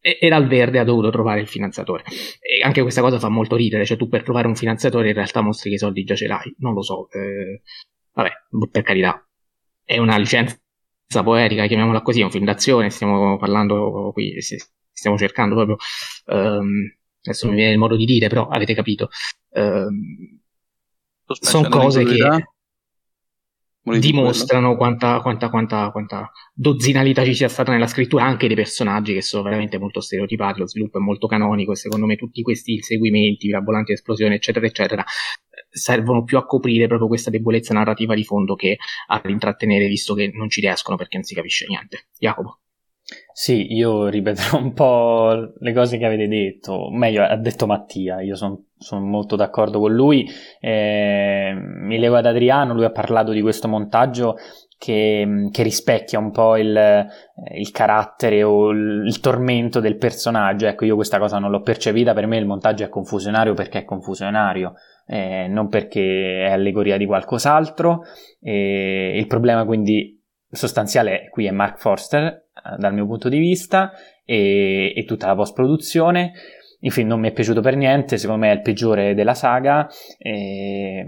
[0.02, 2.02] era al verde, ha dovuto trovare il finanziatore.
[2.40, 5.40] E anche questa cosa fa molto ridere, cioè tu per trovare un finanziatore in realtà
[5.40, 7.08] mostri che i soldi già ce l'hai, non lo so.
[7.10, 7.62] Eh,
[8.12, 8.30] vabbè,
[8.70, 9.24] per carità,
[9.84, 10.58] è una licenza
[11.22, 14.34] poetica, chiamiamola così, è un film d'azione, stiamo parlando qui,
[14.90, 15.76] stiamo cercando proprio,
[16.36, 16.92] um,
[17.22, 19.08] adesso mi viene il modo di dire, però avete capito.
[19.50, 20.40] Um,
[21.26, 22.50] sono cose che...
[23.98, 29.22] dimostrano quanta, quanta, quanta, quanta, dozzinalità ci sia stata nella scrittura anche dei personaggi che
[29.22, 33.46] sono veramente molto stereotipati, lo sviluppo è molto canonico e secondo me tutti questi inseguimenti,
[33.46, 35.04] mirabolanti esplosioni eccetera eccetera
[35.68, 38.76] servono più a coprire proprio questa debolezza narrativa di fondo che
[39.08, 42.08] a intrattenere visto che non ci riescono perché non si capisce niente.
[42.18, 42.58] Jacopo.
[43.32, 48.36] Sì, io ripeterò un po' le cose che avete detto, meglio ha detto Mattia, io
[48.36, 50.28] sono son molto d'accordo con lui,
[50.60, 54.36] eh, mi levo ad Adriano, lui ha parlato di questo montaggio
[54.82, 57.06] che, che rispecchia un po' il,
[57.54, 62.14] il carattere o il, il, tormento del personaggio, ecco io questa cosa non l'ho percepita,
[62.14, 64.74] per me il montaggio è confusionario perché è confusionario,
[65.06, 68.02] eh, non perché è allegoria di qualcos'altro,
[68.40, 73.92] eh, il problema quindi sostanziale qui è Mark Forster eh, dal mio punto di vista
[74.24, 76.32] e, e tutta la post produzione
[76.82, 79.88] il film non mi è piaciuto per niente secondo me è il peggiore della saga
[80.18, 81.06] e...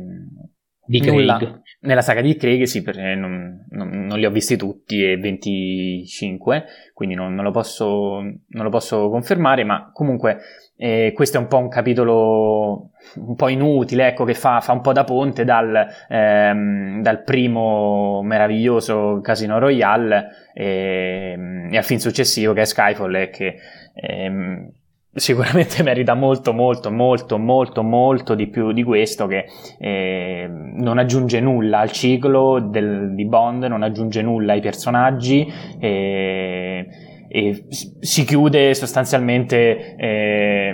[0.85, 1.37] di Nulla.
[1.37, 5.17] Craig nella saga di Craig sì perché non, non, non, li ho visti tutti e
[5.19, 6.65] 25
[6.95, 10.39] quindi non, non, lo posso, non lo posso confermare ma comunque
[10.77, 14.81] eh, questo è un po' un capitolo un po' inutile, ecco, che fa, fa un
[14.81, 22.53] po' da ponte dal, ehm, dal primo meraviglioso Casino Royale e, e, al film successivo
[22.55, 23.57] che è Skyfall e che
[23.95, 24.69] ehm,
[25.15, 29.47] sicuramente merita molto molto molto molto molto di più di questo che
[29.78, 36.86] eh, non aggiunge nulla al ciclo del, di Bond non aggiunge nulla ai personaggi eh,
[37.28, 40.69] e si chiude sostanzialmente eh,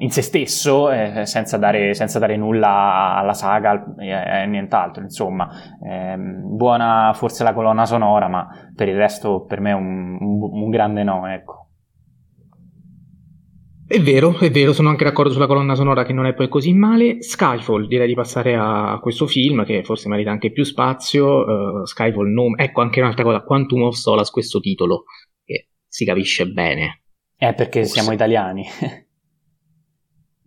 [0.00, 5.48] in se stesso eh, senza, dare, senza, dare, nulla alla saga e, nient'altro insomma.
[5.84, 10.62] Eh, buona forse la colonna sonora ma per il resto per me è un, un,
[10.62, 11.57] un grande no ecco
[13.88, 16.74] è vero, è vero, sono anche d'accordo sulla colonna sonora che non è poi così
[16.74, 17.22] male.
[17.22, 21.26] Skyfall, direi di passare a questo film che forse merita anche più spazio.
[21.26, 22.62] Uh, Skyfall, nome.
[22.62, 25.04] ecco anche un'altra cosa, Quantum of Solace, questo titolo,
[25.42, 27.04] che si capisce bene.
[27.34, 27.94] È perché forse.
[27.94, 28.66] siamo italiani.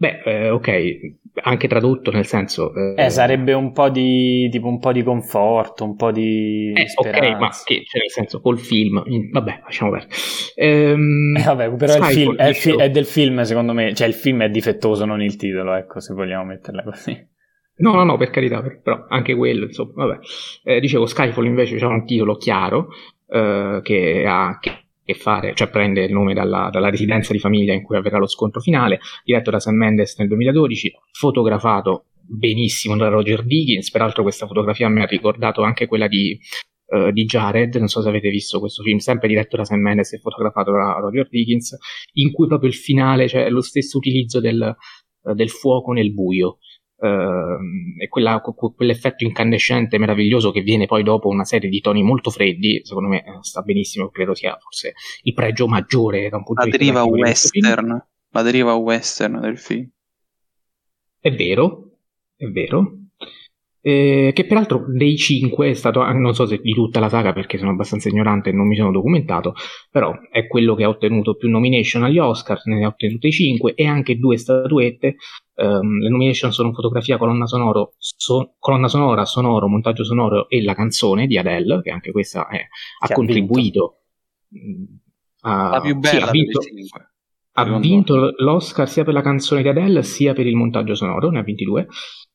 [0.02, 0.98] Beh, eh, ok,
[1.44, 2.74] anche tradotto nel senso...
[2.74, 6.88] Eh, eh, sarebbe un po' di, tipo un po' di conforto, un po' di eh,
[6.96, 9.04] Ok, ma che, cioè nel senso col film...
[9.32, 10.16] Vabbè, lasciamo perdere.
[10.56, 14.16] Ehm, eh, vabbè, però è, film, è, fi- è, del film, secondo me, cioè il
[14.16, 17.30] film è difettoso, non il titolo, ecco, se vogliamo metterla così.
[17.76, 20.20] No, no, no, per carità, però anche quello, insomma, vabbè.
[20.64, 22.88] Eh, dicevo, Skyfall invece c'ha un titolo chiaro,
[23.28, 24.58] che ha...
[24.60, 28.18] Che che fare, cioè prende il nome dalla, dalla, residenza di famiglia in cui avverrà
[28.18, 34.24] lo scontro finale, diretto da Sam Mendes nel 2012, fotografato benissimo da Roger Dickens, peraltro
[34.24, 36.40] questa fotografia mi ha ricordato anche quella di,
[36.88, 40.14] uh, di Jared, non so se avete visto questo film, sempre diretto da Sam Mendes
[40.14, 41.78] e fotografato da Roger Dickens,
[42.14, 44.76] in cui proprio il finale, cioè lo stesso utilizzo del,
[45.24, 46.60] uh, del fuoco nel buio,
[47.04, 52.82] e quella, quell'effetto incandescente meraviglioso che viene poi dopo una serie di toni molto freddi,
[52.84, 56.70] secondo me eh, sta benissimo, credo sia forse il pregio maggiore da un punto la
[56.70, 59.90] di vista deriva western, la deriva western del film.
[61.20, 61.98] È vero,
[62.36, 62.98] è vero.
[63.84, 67.58] Eh, che peraltro dei cinque è stato, non so se di tutta la saga perché
[67.58, 69.56] sono abbastanza ignorante e non mi sono documentato,
[69.90, 73.86] però è quello che ha ottenuto più nomination agli Oscar, ne ha ottenute 5 e
[73.88, 75.16] anche due statuette.
[75.62, 80.74] Um, le nomination sono fotografia, colonna, sonoro, so, colonna sonora, sonoro, montaggio sonoro e la
[80.74, 82.66] canzone di Adele, che anche questa è,
[83.00, 83.98] ha contribuito.
[85.42, 86.60] A, la più bella sì, ha vinto,
[87.54, 91.40] ha vinto l'Oscar sia per la canzone di Adele sia per il montaggio sonoro, ne
[91.40, 91.88] ha 22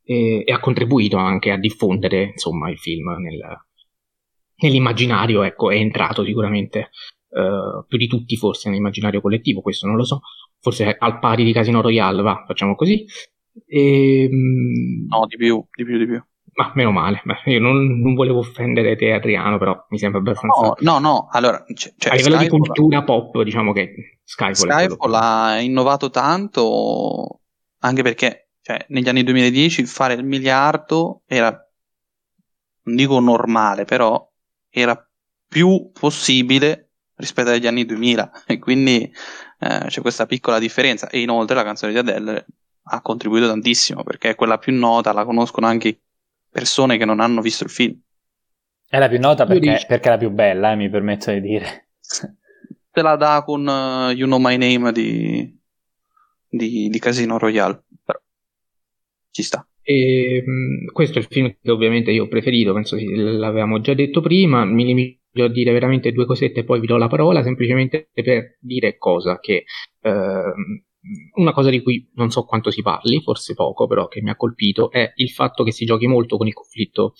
[0.05, 3.41] e, e ha contribuito anche a diffondere insomma, il film nel,
[4.59, 6.91] nell'immaginario, ecco, è entrato sicuramente
[7.31, 10.21] uh, più di tutti forse nell'immaginario collettivo, questo non lo so,
[10.61, 13.05] forse al pari di Casino Royale, va, facciamo così.
[13.67, 16.23] E, ehm, no, di più, di più, di più.
[16.55, 20.75] Ma meno male, io non, non, volevo offendere te Adriano, però mi sembra abbastanza...
[20.79, 21.29] No, no, no.
[21.31, 21.63] allora...
[21.75, 22.41] Cioè, a livello Skyfall...
[22.41, 24.71] di cultura pop, diciamo che Skyfall...
[24.71, 27.41] Skyfall ha innovato tanto,
[27.81, 31.51] anche perché cioè, negli anni 2010 fare il miliardo era,
[32.85, 34.27] non dico normale, però
[34.71, 34.99] era
[35.47, 39.13] più possibile rispetto agli anni 2000 e quindi
[39.59, 42.47] eh, c'è questa piccola differenza e inoltre la canzone di Adele
[42.89, 46.01] ha contribuito tantissimo perché è quella più nota, la conoscono anche
[46.51, 47.99] persone che non hanno visto il film.
[48.89, 51.89] È la più nota perché, perché è la più bella, eh, mi permetto di dire.
[52.91, 55.55] Te la dà con uh, You Know My Name di,
[56.49, 57.83] di, di Casino Royale.
[58.03, 58.19] Però
[59.31, 59.67] ci sta.
[59.83, 63.93] E, mh, questo è il film che ovviamente io ho preferito, penso che l'avevamo già
[63.93, 67.43] detto prima, mi limito voglio dire veramente due cosette e poi vi do la parola,
[67.43, 69.65] semplicemente per dire cosa che...
[70.01, 70.53] Eh,
[71.35, 74.35] una cosa di cui non so quanto si parli, forse poco, però che mi ha
[74.35, 77.15] colpito, è il fatto che si giochi molto con il conflitto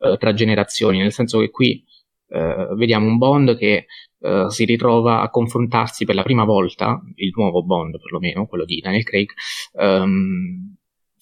[0.00, 1.82] eh, tra generazioni, nel senso che qui
[2.28, 3.86] eh, vediamo un Bond che
[4.20, 8.80] eh, si ritrova a confrontarsi per la prima volta, il nuovo Bond perlomeno, quello di
[8.80, 9.30] Daniel Craig,
[9.78, 10.76] ehm,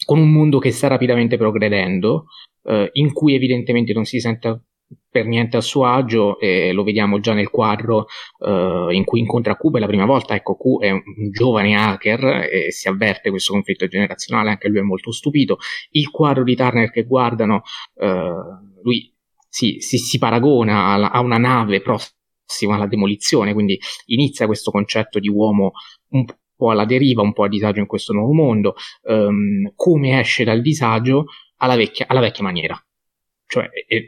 [0.05, 2.27] con un mondo che sta rapidamente progredendo,
[2.65, 4.65] eh, in cui evidentemente non si sente
[5.11, 8.07] per niente a suo agio e lo vediamo già nel quadro
[8.39, 10.35] uh, in cui incontra Q per la prima volta.
[10.35, 14.83] Ecco Q è un, giovane hacker e si avverte questo conflitto generazionale anche lui è
[14.83, 15.59] molto stupito.
[15.91, 17.63] Il quadro di Turner che guardano
[17.95, 19.13] uh, lui
[19.49, 25.19] si, si, si paragona a, a, una nave prossima alla demolizione quindi inizia questo concetto
[25.19, 25.73] di uomo
[26.11, 26.25] un
[26.59, 28.75] po' alla deriva un po' a disagio in questo nuovo mondo.
[29.03, 31.27] Um, come esce dal disagio?
[31.59, 32.81] Alla vecchia, alla vecchia maniera.
[33.47, 34.05] Cioè è,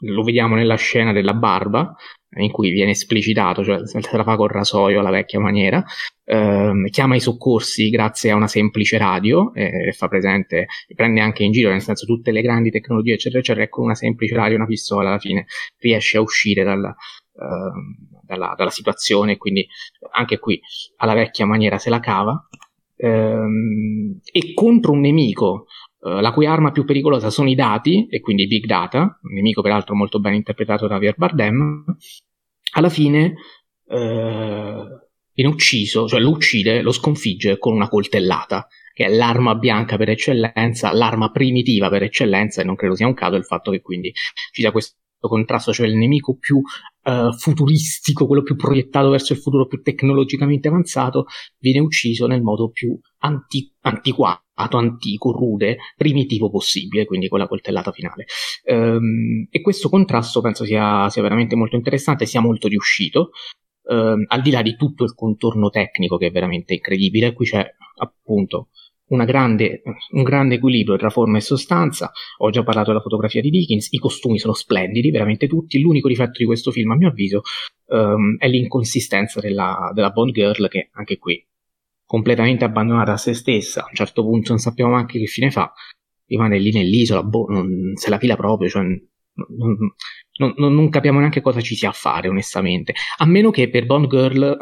[0.00, 1.94] lo vediamo nella scena della barba,
[2.36, 5.84] in cui viene esplicitato, cioè se la fa col rasoio alla vecchia maniera,
[6.24, 11.52] ehm, chiama i soccorsi grazie a una semplice radio, e fa presente, prende anche in
[11.52, 14.66] giro, nel senso tutte le grandi tecnologie, eccetera, eccetera, e con una semplice radio, una
[14.66, 15.46] pistola, alla fine
[15.78, 16.94] riesce a uscire dalla,
[17.36, 19.66] ehm, dalla, dalla situazione, quindi
[20.12, 20.60] anche qui
[20.98, 22.48] alla vecchia maniera se la cava.
[22.96, 25.66] Ehm, e contro un nemico
[26.02, 29.32] eh, la cui arma più pericolosa sono i dati e quindi i big data, un
[29.32, 31.84] nemico peraltro molto ben interpretato da Javier Bardem,
[32.72, 33.34] alla fine
[33.84, 33.96] uh,
[35.34, 40.10] viene ucciso, cioè lo uccide, lo sconfigge con una coltellata, che è l'arma bianca per
[40.10, 44.12] eccellenza, l'arma primitiva per eccellenza, e non credo sia un caso il fatto che quindi
[44.52, 49.38] ci sia questo contrasto, cioè il nemico più uh, futuristico, quello più proiettato verso il
[49.38, 51.26] futuro, più tecnologicamente avanzato,
[51.58, 54.44] viene ucciso nel modo più anti- antiquato
[54.76, 58.26] antico, rude, primitivo possibile, quindi con la coltellata finale.
[58.64, 63.30] Um, e questo contrasto penso sia, sia, veramente molto interessante, sia molto riuscito,
[63.84, 67.66] um, al di là di tutto il contorno tecnico che è veramente incredibile, qui c'è
[67.96, 68.68] appunto
[69.18, 69.82] grande,
[70.12, 72.12] un grande equilibrio tra forma e sostanza.
[72.38, 75.80] Ho già parlato della fotografia di Dickens, i costumi sono splendidi, veramente tutti.
[75.80, 77.42] L'unico difetto di questo film, a mio avviso,
[77.86, 81.44] um, è l'inconsistenza della, della Bond Girl, che anche qui
[82.04, 83.82] completamente abbandonata a se stessa.
[83.82, 85.72] A un certo punto non sappiamo neanche che fine fa,
[86.26, 88.96] rimane lì nell'isola, boh, non, se la pila proprio, cioè, non,
[90.56, 92.94] non, non, capiamo neanche cosa ci sia a fare, onestamente.
[93.18, 94.56] A meno che per Bond Girl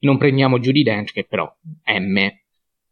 [0.00, 1.52] non prendiamo Judy Dench, che però
[1.84, 2.28] M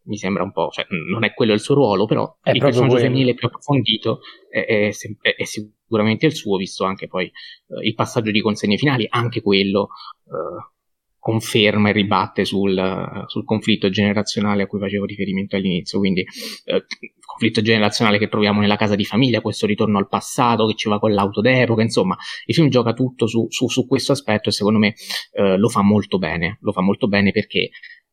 [0.08, 2.96] mi sembra un po', cioè, non è quello il suo ruolo, però è il personaggio
[2.96, 4.20] femminile più approfondito
[4.50, 7.30] è, è, è, sicuramente il suo, visto anche poi
[7.66, 9.88] uh, il passaggio di consegne finali, anche quello
[10.24, 10.76] uh,
[11.28, 16.24] conferma e ribatte sul, sul, conflitto generazionale a cui facevo riferimento all'inizio, quindi
[16.64, 16.84] eh,
[17.22, 20.98] conflitto generazionale che troviamo nella casa di famiglia, questo ritorno al passato che ci va
[20.98, 24.78] con l'auto d'epoca, insomma, il film gioca tutto su, su, su questo aspetto e secondo
[24.78, 24.94] me
[25.32, 27.68] eh, lo fa molto bene, lo fa molto bene perché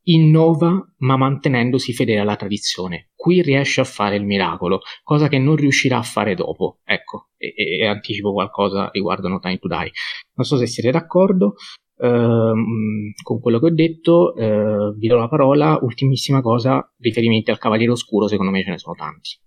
[0.07, 3.11] innova ma mantenendosi fedele alla tradizione.
[3.15, 6.79] Qui riesce a fare il miracolo, cosa che non riuscirà a fare dopo.
[6.83, 9.91] Ecco, e, e anticipo qualcosa riguardo No Time to Die.
[10.33, 11.55] Non so se siete d'accordo,
[11.97, 15.77] Ehm, con quello che ho detto, uh, vi do la parola.
[15.81, 19.39] Ultimissima cosa, riferimenti al Cavaliere Oscuro, secondo me ce ne sono tanti.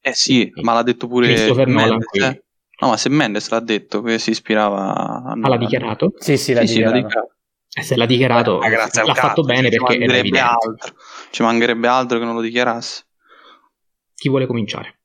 [0.00, 2.00] Eh sì, Quindi, ma l'ha detto pure Christopher Nolan.
[2.12, 2.44] Eh?
[2.80, 5.32] No, ma se Mendes l'ha detto, che si ispirava a...
[5.40, 6.14] Ah, l'ha dichiarato?
[6.16, 7.08] Sì, sì, l'ha sì, dichiarato.
[7.08, 7.26] Sì, l'ha
[7.74, 10.38] eh, se l'ha dichiarato, eh, l'ha fatto bene ci perché evidente.
[10.40, 10.94] Altro.
[11.30, 13.04] Ci mancherebbe altro che non lo dichiarasse.
[14.14, 15.00] Chi vuole cominciare?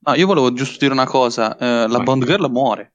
[0.00, 1.56] No, io volevo giusto dire una cosa.
[1.56, 2.00] Eh, la.
[2.00, 2.92] Bond Girl muore.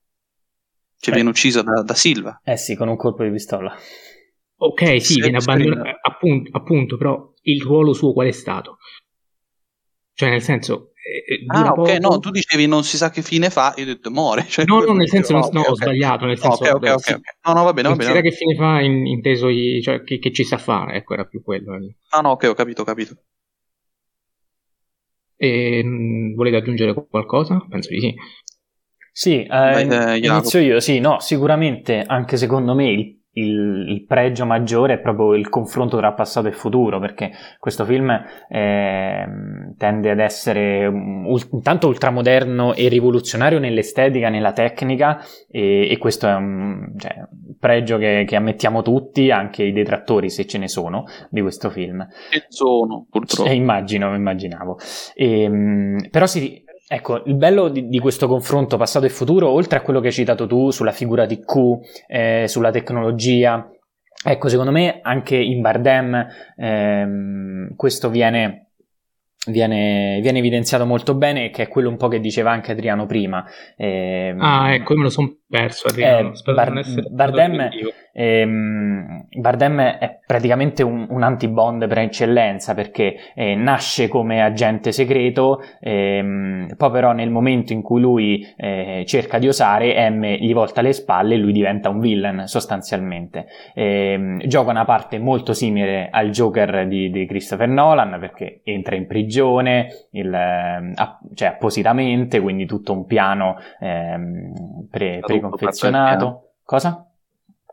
[1.05, 1.17] Cioè eh.
[1.17, 2.41] viene uccisa da, da, Silva.
[2.43, 3.71] Eh sì, con un colpo di pistola.
[4.57, 8.77] Ok, sì, viene abbandonato, appunto, appunto, però il ruolo suo qual è stato?
[10.13, 10.93] Cioè, nel senso...
[10.95, 11.97] Eh, eh ah, ok, poco...
[11.99, 14.47] no, tu dicevi non si sa che fine fa, io ho detto muore.
[14.47, 16.63] Cioè, no, no, nel senso, no, no okay, ho sbagliato, nel senso...
[16.63, 16.93] Ok, ok, ok.
[16.95, 17.21] okay.
[17.43, 18.11] No, no, va bene, va bene.
[18.11, 20.95] Non si sa che fine fa, in, inteso, i, cioè, che, che, ci sa fare,
[20.95, 21.75] ecco, era più quello.
[21.75, 21.97] Eh.
[22.09, 23.15] Ah, no, ok, ho capito, ho capito.
[25.35, 27.63] E, mh, mm, volete aggiungere qualcosa?
[27.69, 28.15] Penso di sì.
[29.17, 34.05] Sì, eh, Vai, eh, inizio io, sì, no, sicuramente anche secondo me il, il, il,
[34.05, 38.09] pregio maggiore è proprio il confronto tra passato e futuro, perché questo film
[38.49, 39.25] eh,
[39.77, 46.93] tende ad essere intanto ultramoderno e rivoluzionario nell'estetica, nella tecnica, e, e questo è un
[46.97, 47.25] cioè,
[47.57, 52.05] pregio che, che, ammettiamo tutti, anche i detrattori, se ce ne sono, di questo film.
[52.31, 53.49] Ce sono, purtroppo.
[53.49, 54.77] Eh, immagino, immaginavo.
[55.13, 59.79] E, ehm, però si Ecco, il bello di, di, questo confronto passato e futuro, oltre
[59.79, 63.67] a quello che hai citato tu sulla figura di Q, eh, sulla tecnologia,
[64.23, 68.67] ecco, secondo me anche in Bardem ehm, questo viene,
[69.47, 73.43] viene, viene, evidenziato molto bene, che è quello un po' che diceva anche Adriano prima.
[73.75, 75.87] Eh, ah, ecco, io me lo sono perso.
[75.95, 77.69] Eh, Bar- Bardem,
[78.13, 85.61] ehm, Bardem, è praticamente un, un, anti-Bond per eccellenza perché eh, nasce come agente segreto,
[85.79, 90.81] ehm, poi però nel momento in cui lui eh, cerca di osare, M gli volta
[90.81, 93.45] le spalle e lui diventa un villain sostanzialmente.
[93.73, 99.05] Ehm, gioca una parte molto simile al Joker di, di Christopher Nolan perché entra in
[99.05, 100.93] prigione, il, eh,
[101.33, 106.51] cioè appositamente, quindi tutto un piano ehm, pre, preconfezionato.
[106.63, 107.07] Cosa?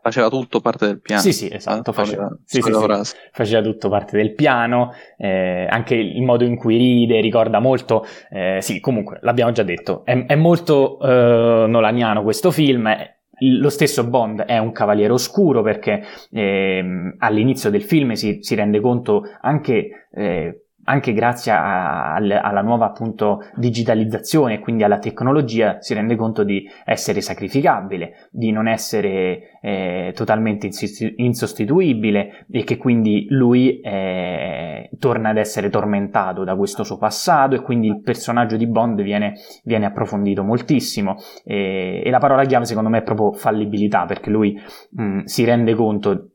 [0.03, 1.21] Faceva tutto parte del piano.
[1.21, 1.91] Sì, sì, esatto.
[1.91, 4.91] Ah, faceva, sì, sì, sì, faceva, tutto parte del piano.
[5.17, 8.05] Eh, anche il modo in cui ride ricorda molto.
[8.29, 10.03] Eh, sì, comunque, l'abbiamo già detto.
[10.03, 12.93] È, è molto eh, nolaniano questo film.
[13.39, 18.81] Lo stesso Bond è un cavaliere oscuro perché ehm, all'inizio del film si, si rende
[18.81, 26.15] conto anche eh, anche grazie a, alla nuova appunto digitalizzazione quindi alla tecnologia si rende
[26.15, 30.69] conto di essere sacrificabile, di non essere eh, totalmente
[31.17, 37.61] insostituibile e che quindi lui eh, torna ad essere tormentato da questo suo passato e
[37.61, 39.33] quindi il personaggio di Bond viene,
[39.63, 41.15] viene approfondito moltissimo.
[41.43, 44.59] E, e, la parola chiave secondo me è proprio fallibilità perché lui
[44.91, 46.32] mh, si rende conto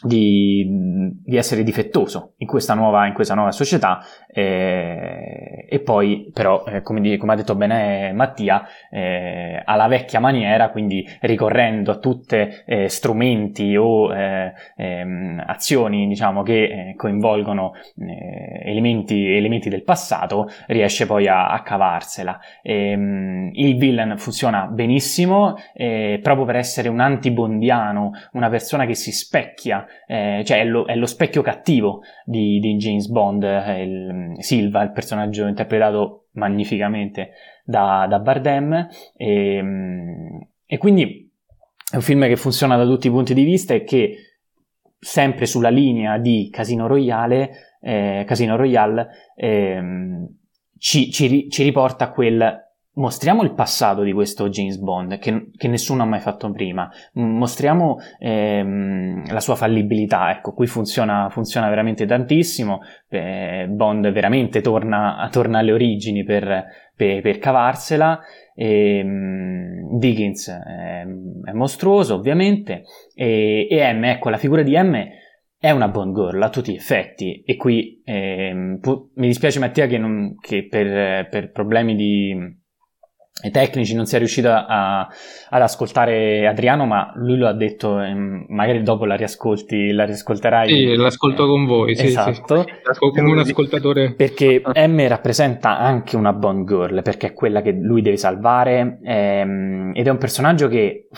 [0.00, 0.64] di,
[1.24, 3.98] di, essere difettoso in questa nuova, in questa nuova società
[4.28, 10.20] eh, e poi però eh, come, di, come, ha detto bene Mattia eh, alla vecchia
[10.20, 17.72] maniera quindi ricorrendo a tutte eh, strumenti o eh, ehm, azioni diciamo che eh, coinvolgono
[17.96, 22.38] elementi, elementi, del passato riesce poi a, a cavarsela.
[22.62, 25.56] Ehm, il villain funziona benissimo
[26.22, 30.94] proprio per essere un antibondiano una persona che si specchia eh, cioè è lo, è
[30.94, 37.32] lo, specchio cattivo di, di James Bond, eh, il, Silva, il personaggio interpretato magnificamente
[37.64, 39.64] da, da Bardem, e,
[40.64, 41.30] e quindi
[41.90, 44.16] è un film che funziona da tutti i punti di vista e che
[44.98, 49.80] sempre sulla linea di Casino Royale, eh, Casino Royale eh,
[50.78, 52.67] ci, ci, ci, riporta a quel
[52.98, 57.98] mostriamo il passato di questo James Bond che, che nessuno ha mai fatto prima, mostriamo
[58.18, 65.58] ehm, la sua fallibilità, ecco, qui funziona, funziona veramente tantissimo, eh, Bond veramente torna, torna,
[65.58, 66.64] alle origini per,
[66.94, 68.20] per, per cavarsela,
[68.54, 71.06] e, um, Dickens è,
[71.44, 72.82] è, mostruoso ovviamente.
[73.14, 75.06] E, e M, ecco, la figura di M
[75.60, 77.42] è una Bond girl a tutti gli effetti.
[77.44, 82.66] E qui ehm, pu- mi dispiace Mattia che, non, che per, per problemi di
[83.50, 88.46] tecnici non si è riuscito a, ad ascoltare Adriano, ma lui lo ha detto, ehm,
[88.48, 90.68] magari dopo la riascolti, la riascolterai.
[90.68, 92.64] Sì, l'ascolto con voi, sì, esatto.
[92.66, 92.98] Sì.
[92.98, 94.14] Come un ascoltatore.
[94.14, 99.92] Perché M rappresenta anche una Bond Girl, perché è quella che lui deve salvare, ehm,
[99.94, 101.08] ed è un personaggio che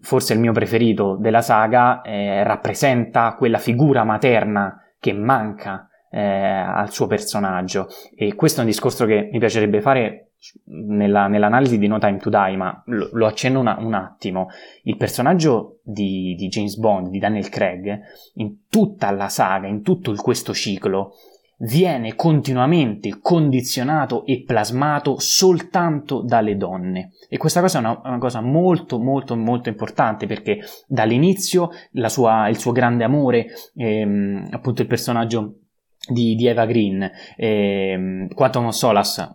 [0.00, 6.90] forse il mio preferito della saga, eh, rappresenta quella figura materna che manca eh, al
[6.90, 7.88] suo personaggio.
[8.14, 10.31] E questo è un discorso che mi piacerebbe fare
[10.64, 14.48] nella, nell'analisi di No Time to Die, ma lo, lo accenno una, un attimo,
[14.84, 18.00] il personaggio di, di, James Bond, di Daniel Craig,
[18.34, 21.12] in tutta la saga, in tutto questo ciclo,
[21.62, 27.12] viene continuamente condizionato e plasmato soltanto dalle donne.
[27.28, 31.70] E questa cosa è una, una cosa molto, molto, molto importante perché dall'inizio
[32.06, 33.46] sua, il suo grande amore,
[33.76, 35.58] ehm, appunto il personaggio
[36.08, 39.34] di, di Eva Green, ehm, Quantum of Solace,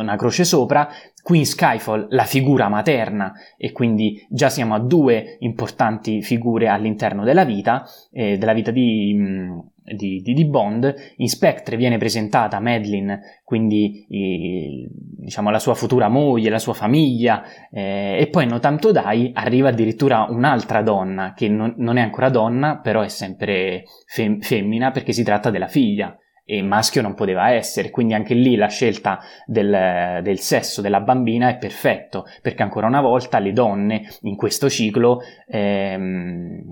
[0.00, 0.88] una croce sopra,
[1.22, 7.24] qui in Skyfall la figura materna e quindi già siamo a due importanti figure all'interno
[7.24, 9.58] della vita, eh, della vita di, mm,
[9.94, 10.94] di, di, di, Bond.
[11.16, 17.42] In Spectre viene presentata Madeline, quindi eh, diciamo la sua futura moglie, la sua famiglia,
[17.70, 22.30] eh, e poi No Tanto Dai arriva addirittura un'altra donna che non, non è ancora
[22.30, 26.16] donna, però è sempre fem- femmina perché si tratta della figlia
[26.50, 31.50] e maschio non poteva essere, quindi anche lì la scelta del, del, sesso della bambina
[31.50, 36.62] è perfetto, perché ancora una volta le donne in questo ciclo ehm,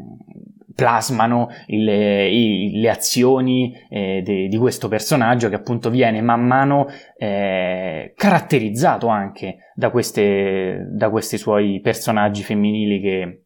[0.74, 6.86] plasmano i, le azioni eh, de, di questo personaggio che appunto viene man mano
[7.19, 13.44] eh, caratterizzato anche da, queste, da questi suoi personaggi femminili che,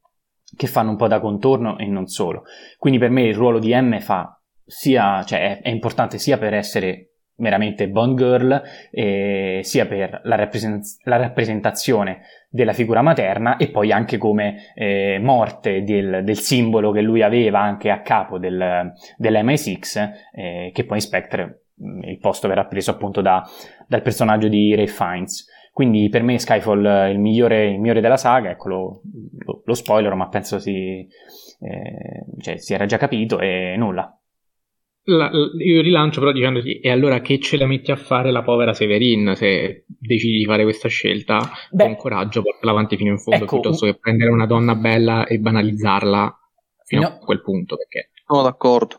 [0.56, 2.44] che fanno un po' da contorno e non solo.
[2.78, 4.39] Quindi per me il ruolo di M fa
[4.70, 7.10] sia, cioè, è, è importante sia per essere
[7.40, 13.90] meramente Bond Girl, eh, sia per la, rappresent- la, rappresentazione della figura materna e poi
[13.90, 20.10] anche come eh, morte del, del, simbolo che lui aveva anche a capo del, dell'MI6,
[20.32, 23.42] eh, che poi in Spectre mm, il posto verrà preso appunto da,
[23.88, 25.46] dal personaggio di Ray Fiennes.
[25.72, 29.00] quindi per me Skyfall è il migliore, il migliore della saga, ecco lo,
[29.38, 31.06] lo, lo spoiler, ma penso si,
[31.60, 34.14] eh, cioè, si era già capito e nulla.
[35.04, 38.74] La, io rilancio però dicendoti, e allora che ce la metti a fare la povera
[38.74, 43.44] Severin se decidi di fare questa scelta Beh, con coraggio, portala avanti fino in fondo
[43.44, 46.38] ecco, piuttosto che prendere una donna bella e banalizzarla
[46.84, 47.76] fino no, a quel punto.
[47.76, 48.10] Perché...
[48.26, 48.96] Sono d'accordo.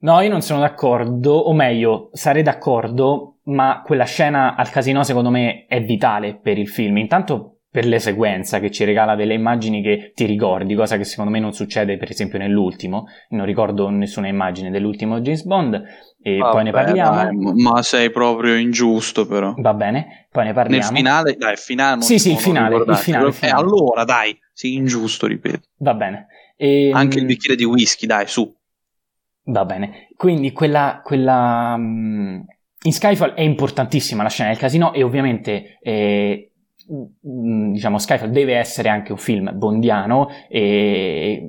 [0.00, 5.30] No, io non sono d'accordo, o meglio, sarei d'accordo, ma quella scena al casino secondo
[5.30, 6.98] me è vitale per il film.
[6.98, 11.32] Intanto per le sequenze che ci regala delle immagini che ti ricordi, cosa che secondo
[11.32, 15.82] me non succede per esempio nell'ultimo, non ricordo nessuna immagine dell'ultimo James Bond
[16.22, 17.16] e Vabbè, poi ne parliamo.
[17.16, 19.54] Dai, ma sei proprio ingiusto però.
[19.56, 20.84] Va bene, poi ne parliamo.
[20.84, 23.58] Nel finale, dai, finale Sì, sì, il finale, il finale, il finale.
[23.58, 25.66] E allora, dai, sì, ingiusto, ripeto.
[25.78, 26.28] Va bene.
[26.56, 28.54] E, Anche il bicchiere di whisky, dai, su.
[29.46, 30.10] Va bene.
[30.14, 32.46] Quindi quella, quella in
[32.92, 36.53] Skyfall è importantissima la scena del casino e ovviamente eh, Mm,
[36.86, 41.48] diciamo Skyfall deve essere anche un film bondiano e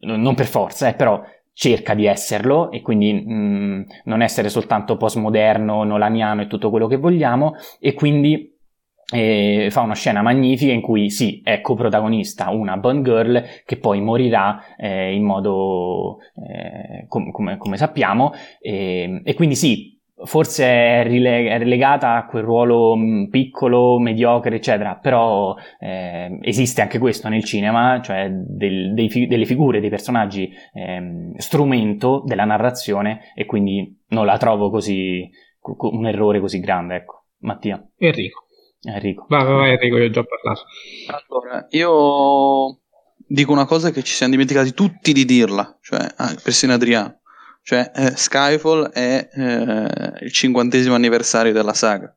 [0.00, 1.22] non per forza, eh, però
[1.52, 6.86] cerca di esserlo e quindi mh, mm, non essere soltanto postmoderno, nolaniano e tutto quello
[6.86, 8.54] che vogliamo e quindi
[9.12, 14.00] eh, fa una scena magnifica in cui sì, è coprotagonista una Bond Girl che poi
[14.00, 21.04] morirà eh, in modo eh, com- come, come, sappiamo e, e quindi sì, forse è,
[21.06, 27.28] rile- è, relegata a quel ruolo mm, piccolo, mediocre, eccetera, però eh, esiste anche questo
[27.28, 34.02] nel cinema, cioè del, fi- delle figure, dei personaggi eh, strumento della narrazione e quindi
[34.08, 35.28] non la trovo così
[35.60, 37.24] un errore così grande, ecco.
[37.40, 37.84] Mattia.
[37.98, 38.46] Enrico.
[38.82, 39.26] Enrico.
[39.28, 40.64] Vai, vai, vai Enrico, io ho già parlato.
[41.06, 42.80] Allora, io
[43.26, 47.17] dico una cosa che ci siamo dimenticati tutti di dirla, cioè ah, persino Adriano
[47.68, 52.16] cioè, eh, Skyfall è eh, il cinquantesimo anniversario della saga.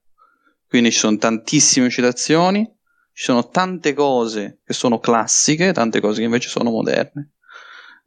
[0.66, 2.64] Quindi ci sono tantissime citazioni,
[3.12, 7.32] ci sono tante cose che sono classiche, tante cose che invece sono moderne.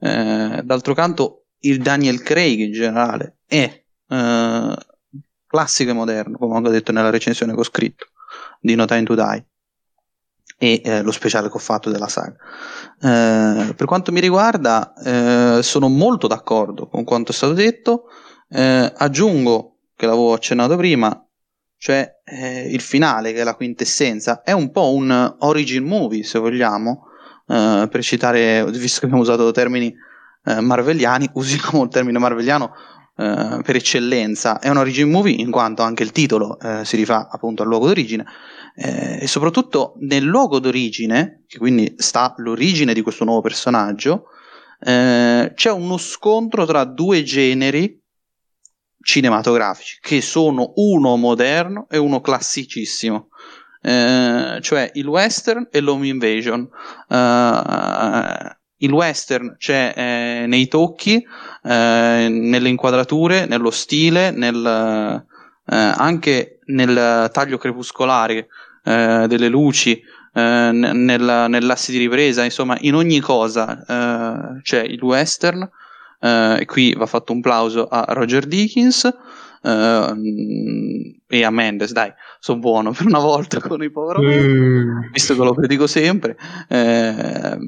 [0.01, 4.77] Eh, d'altro canto, il Daniel Craig in generale è eh,
[5.47, 8.07] classico e moderno, come ho detto nella recensione che ho scritto
[8.59, 9.47] di No Time to Die
[10.65, 12.37] e eh, lo speciale che ho fatto della saga.
[13.01, 18.05] Eh, per quanto mi riguarda, eh, sono molto d'accordo con quanto è stato detto.
[18.49, 21.23] Eh, aggiungo che l'avevo accennato prima,
[21.77, 26.39] cioè eh, il finale, che è la quintessenza, è un po' un origin movie, se
[26.39, 27.09] vogliamo,
[27.47, 29.95] eh, per citare, visto che abbiamo usato termini
[30.61, 32.73] marveliani, usiamo il termine marveliano
[33.17, 37.29] Uh, per eccellenza è un origin movie in quanto anche il titolo uh, si rifà
[37.31, 38.25] appunto al luogo d'origine
[38.77, 44.27] eh, e soprattutto nel luogo d'origine, che quindi sta l'origine di questo nuovo personaggio,
[44.81, 48.01] eh, c'è uno scontro tra due generi
[49.01, 53.29] cinematografici, che sono uno moderno e uno classicissimo.
[53.81, 56.69] Eh, cioè il western e l'home invasion.
[58.79, 67.31] Il western c'è eh, nei tocchi, eh, nelle inquadrature, nello stile, nel, eh, anche nel
[67.33, 68.49] taglio crepuscolare
[68.85, 70.01] eh, delle luci,
[70.35, 75.69] eh, nel, nell'asse di ripresa, insomma, in ogni cosa eh, c'è il western.
[76.25, 79.15] E qui va fatto un plauso a Roger Dickens
[79.65, 80.17] uh,
[81.27, 85.11] e a Mendes, dai, sono buono per una volta con i poveri, mm.
[85.13, 86.37] visto che lo predico sempre.
[86.69, 87.59] Eh,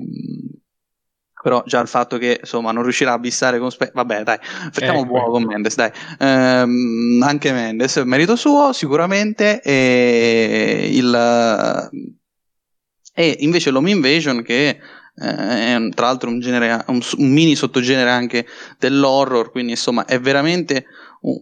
[1.46, 4.36] però già il fatto che insomma non riuscirà a bissare con Spe- vabbè dai
[4.72, 5.06] facciamo ecco.
[5.06, 11.88] buono con Mendes dai ehm, anche Mendes merito suo sicuramente e il
[13.14, 14.76] e invece l'Home Invasion che eh,
[15.14, 18.44] è tra l'altro un, genere, un, un, mini sottogenere anche
[18.80, 20.86] dell'horror quindi insomma è veramente
[21.20, 21.38] un,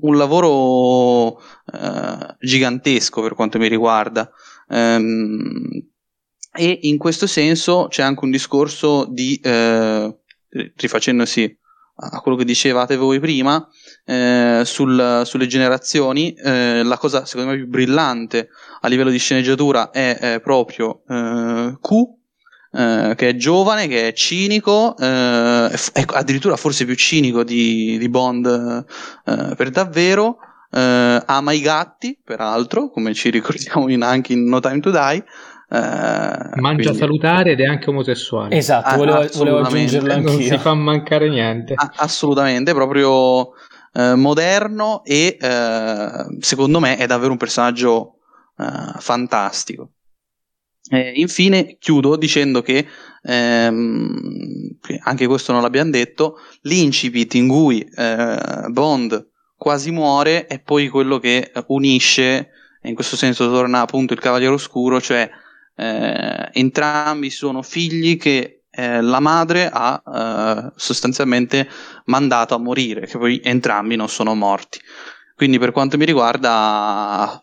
[0.00, 1.42] un lavoro
[1.74, 4.30] eh, gigantesco per quanto mi riguarda
[4.70, 5.94] ehm,
[6.56, 10.16] e in questo senso c'è anche un discorso di, eh,
[10.76, 11.58] rifacendosi
[11.98, 13.66] a quello che dicevate voi prima,
[14.04, 18.50] eh, sul, sulle generazioni, eh, la cosa secondo me più brillante
[18.80, 21.90] a livello di sceneggiatura è, è proprio eh, Q,
[22.72, 28.08] eh, che è giovane, che è cinico, eh, è addirittura forse più cinico di, di
[28.10, 28.84] Bond
[29.24, 30.36] per davvero,
[30.68, 35.24] ama i gatti, peraltro, come ci ricordiamo in, anche in No Time to Die,
[35.68, 36.98] eh, Mangia quindi...
[36.98, 38.56] salutare ed è anche omosessuale.
[38.56, 40.32] Esatto, ah, volevo, volevo aggiungerlo anch'io.
[40.32, 41.74] Non si fa mancare niente.
[41.74, 43.52] Ah, assolutamente, proprio
[43.92, 48.18] eh, moderno e eh, secondo me è davvero un personaggio
[48.58, 49.92] eh, fantastico.
[51.14, 52.86] infine chiudo dicendo che
[53.22, 60.88] ehm, anche questo non l'abbiamo detto, l'incipit in cui eh, Bond quasi muore è poi
[60.88, 62.50] quello che unisce
[62.82, 65.28] in questo senso torna appunto il Cavaliere Oscuro, cioè
[65.76, 71.68] eh, entrambi sono figli che eh, la madre ha eh, sostanzialmente
[72.06, 74.80] mandato a morire, che poi entrambi non sono morti.
[75.34, 77.42] Quindi per quanto mi riguarda,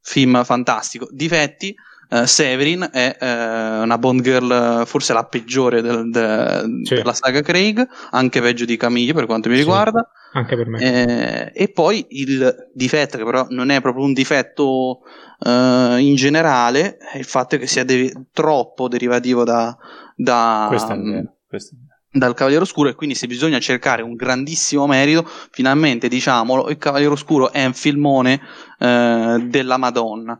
[0.00, 1.08] film fantastico.
[1.10, 1.74] Difetti,
[2.10, 6.94] Uh, Severin è uh, una Bond girl, forse la peggiore del, de, sì.
[6.94, 10.10] della saga Craig, anche peggio di Camille per quanto mi riguarda.
[10.32, 10.80] Anche per me.
[10.80, 15.00] Eh, e poi il difetto, che però non è proprio un difetto
[15.38, 19.76] uh, in generale, è il fatto che sia de- troppo derivativo da,
[20.14, 21.36] da, Questo è vero.
[21.46, 26.08] Questo è vero dal Cavaliere Oscuro e quindi se bisogna cercare un grandissimo merito, finalmente
[26.08, 28.40] diciamolo, il Cavaliere Oscuro è un filmone
[28.78, 30.38] eh, della Madonna.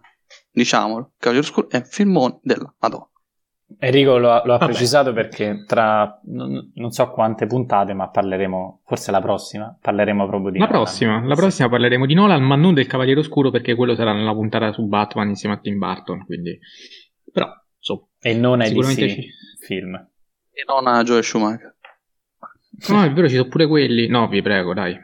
[0.51, 3.08] Diciamolo, il Cavaliere Oscuro è un filmone della Madonna.
[3.79, 8.81] Enrico lo ha, lo ha precisato perché tra non, non, so quante puntate, ma parleremo,
[8.85, 10.83] forse la prossima, parleremo proprio di La Nolan.
[10.83, 14.33] prossima, la prossima parleremo di Nolan, ma non del Cavaliere Oscuro perché quello sarà nella
[14.33, 16.59] puntata su Batman insieme a Tim Burton, quindi...
[17.31, 17.47] Però,
[17.79, 19.29] so, E non ai DC ci...
[19.61, 21.77] film e non a Joe Schumacher.
[22.89, 24.09] No, è vero, ci sono pure quelli.
[24.09, 24.99] No, vi prego, dai.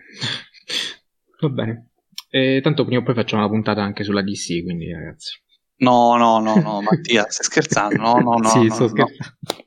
[1.41, 1.91] Va bene.
[2.29, 5.41] E tanto prima o poi facciamo una puntata anche sulla DC, quindi ragazzi.
[5.77, 7.97] No, no, no, no, Mattia, stai scherzando?
[7.97, 8.49] No, no, no.
[8.49, 9.35] sì, no, sto scherzando.
[9.41, 9.63] No.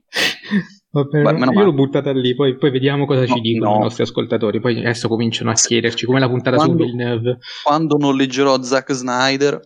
[0.89, 3.77] Vabbè, Beh, io l'ho buttata lì, poi, poi vediamo cosa no, ci dicono no.
[3.77, 4.59] i nostri ascoltatori.
[4.59, 7.38] Poi adesso cominciano a chiederci come la puntata quando, su Villeneuve.
[7.63, 9.59] Quando non leggerò Zack Snyder,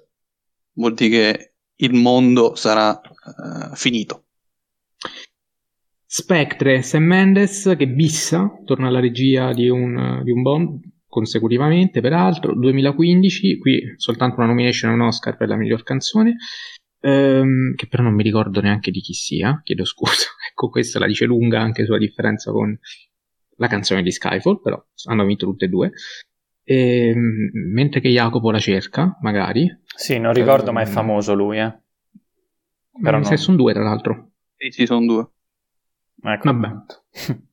[0.74, 4.26] vuol dire che il mondo sarà uh, finito.
[6.06, 10.80] Spectre, Sam Mendes che bissa, torna alla regia di un, di un Bond
[11.12, 16.38] consecutivamente peraltro, 2015, qui soltanto una nomination e un Oscar per la miglior canzone,
[17.02, 21.08] ehm, che però non mi ricordo neanche di chi sia, chiedo scusa, ecco questa la
[21.08, 22.80] dice lunga anche sulla differenza con
[23.58, 25.92] la canzone di Skyfall, però hanno vinto tutte e due.
[26.64, 29.70] E, ehm, mentre che Jacopo la cerca, magari.
[29.94, 31.78] Sì, non ricordo, ehm, ma è famoso lui, eh.
[33.02, 33.26] Però non...
[33.26, 34.32] se sono due, tra l'altro.
[34.56, 35.28] Sì, sì, sono due.
[36.24, 36.54] Ecco.
[36.54, 36.70] Vabbè.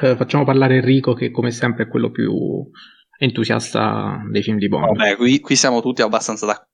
[0.00, 2.68] eh, facciamo parlare Enrico che come sempre è quello più
[3.18, 4.96] entusiasta dei film di Bond.
[4.96, 6.68] Vabbè, qui, qui siamo tutti abbastanza d'accordo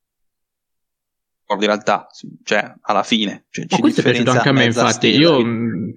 [1.64, 2.06] in realtà,
[2.44, 3.46] cioè alla fine.
[3.50, 5.12] Cioè, ci questo è piaciuto anche a me, infatti.
[5.12, 5.94] Stella, io quindi,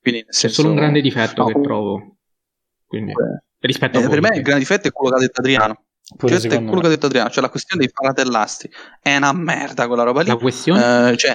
[0.00, 2.16] quindi senso, è solo un grande difetto no, che trovo.
[2.86, 5.40] Quindi, eh, rispetto eh, a per me il grande difetto è quello che ha detto
[5.40, 5.84] Adriano.
[6.02, 6.80] Cioè, è quello me.
[6.80, 8.70] che ha detto Adriano, cioè la questione dei fratellastri
[9.00, 10.28] è una merda quella roba lì.
[10.28, 11.10] La questione?
[11.10, 11.34] Eh, cioè,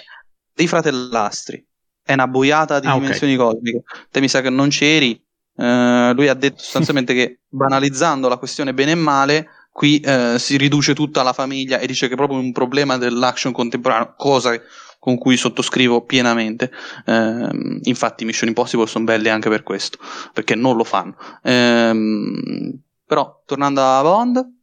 [0.54, 1.66] dei fratellastri
[2.08, 3.46] è una boiata di ah, dimensioni okay.
[3.46, 3.84] cosmiche.
[4.10, 5.22] Te mi sa che non c'eri.
[5.56, 10.56] Uh, lui ha detto sostanzialmente che banalizzando la questione bene e male, qui uh, si
[10.56, 14.58] riduce tutta la famiglia e dice che è proprio un problema dell'action contemporaneo, cosa
[15.00, 16.72] con cui sottoscrivo pienamente.
[17.06, 19.98] Uh, infatti, Mission Impossible sono belle anche per questo,
[20.32, 21.16] perché non lo fanno.
[21.44, 24.56] Ehm, però, tornando a Bond.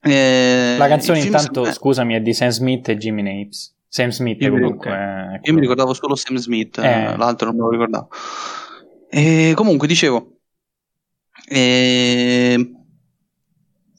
[0.00, 3.75] Eh, la canzone intanto, scusami, è di Sam Smith e Jimmy Napes.
[3.88, 4.90] Sam Smith io comunque.
[4.90, 7.16] Mi, io mi ricordavo solo Sam Smith, eh.
[7.16, 8.08] l'altro non me lo ricordavo.
[9.08, 10.38] E comunque dicevo,
[11.48, 12.72] eh,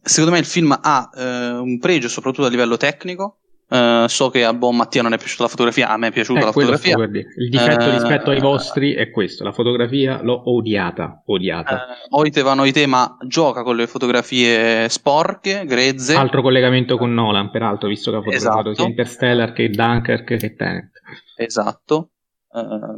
[0.01, 3.39] secondo me il film ha eh, un pregio soprattutto a livello tecnico.
[3.69, 6.39] Uh, so che a buon Mattia non è piaciuta la fotografia, a me è piaciuta
[6.39, 6.97] eh, la fotografia.
[7.03, 11.21] Il difetto uh, rispetto ai vostri è questo: la fotografia l'ho odiata.
[11.25, 11.87] odiata.
[12.09, 16.15] Uh, oite va noite, ma gioca con le fotografie sporche, grezze.
[16.15, 18.73] Altro collegamento con Nolan, peraltro, visto che ha fotografato esatto.
[18.75, 20.91] sia Interstellar che Dunkirk che Tenet.
[21.35, 22.11] Esatto.
[22.47, 22.95] Uh,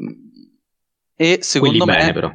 [1.15, 1.97] e secondo Quelli me.
[1.97, 2.31] Bene, però.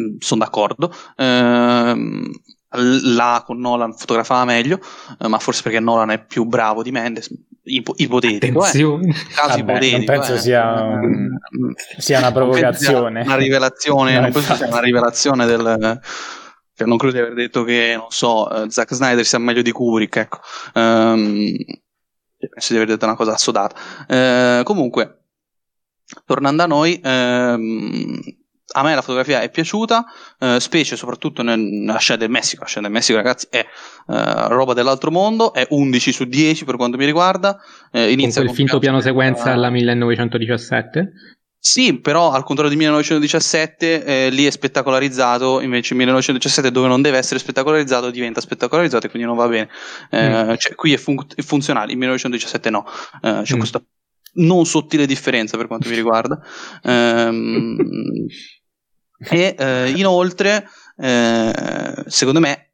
[0.00, 0.94] Mm, Sono d'accordo.
[1.16, 2.30] Uh,
[2.74, 4.80] là con Nolan fotografava meglio,
[5.18, 7.30] eh, ma forse perché Nolan è più bravo di Mendes.
[7.64, 8.70] Ipo- ipotetico, eh.
[9.34, 10.38] Caso Vabbè, non penso eh.
[10.38, 11.28] sia, un,
[11.98, 13.22] sia, una provocazione.
[13.22, 16.00] Una rivelazione, no, non penso sia una rivelazione del.
[16.74, 19.70] Cioè, non credo di aver detto che, non so, uh, Zack Snyder sia meglio di
[19.70, 20.40] Kubrick, ecco.
[20.74, 21.54] Um,
[22.38, 23.76] penso di aver detto una cosa assodata.
[24.08, 25.26] Uh, comunque,
[26.24, 28.20] tornando a noi, um,
[28.72, 30.04] a me la fotografia è piaciuta,
[30.38, 32.62] eh, specie soprattutto nella scena del Messico.
[32.62, 36.76] La scena del Messico, ragazzi, è eh, roba dell'altro mondo, è 11 su 10 per
[36.76, 37.58] quanto mi riguarda.
[37.90, 41.12] Eh, inizia con quel finto piano sequenza alla 1917.
[41.64, 47.18] Sì, però al contrario di 1917, eh, lì è spettacolarizzato, invece 1917 dove non deve
[47.18, 49.68] essere spettacolarizzato diventa spettacolarizzato e quindi non va bene.
[50.10, 50.54] Eh, mm.
[50.56, 52.84] cioè, qui è, fun- è, funzionale, in 1917 no.
[53.22, 53.58] Eh, c'è mm.
[53.58, 53.80] questa
[54.34, 56.40] non sottile differenza per quanto mi riguarda.
[56.82, 57.76] Ehm,
[59.28, 62.72] E eh, inoltre, eh, secondo me,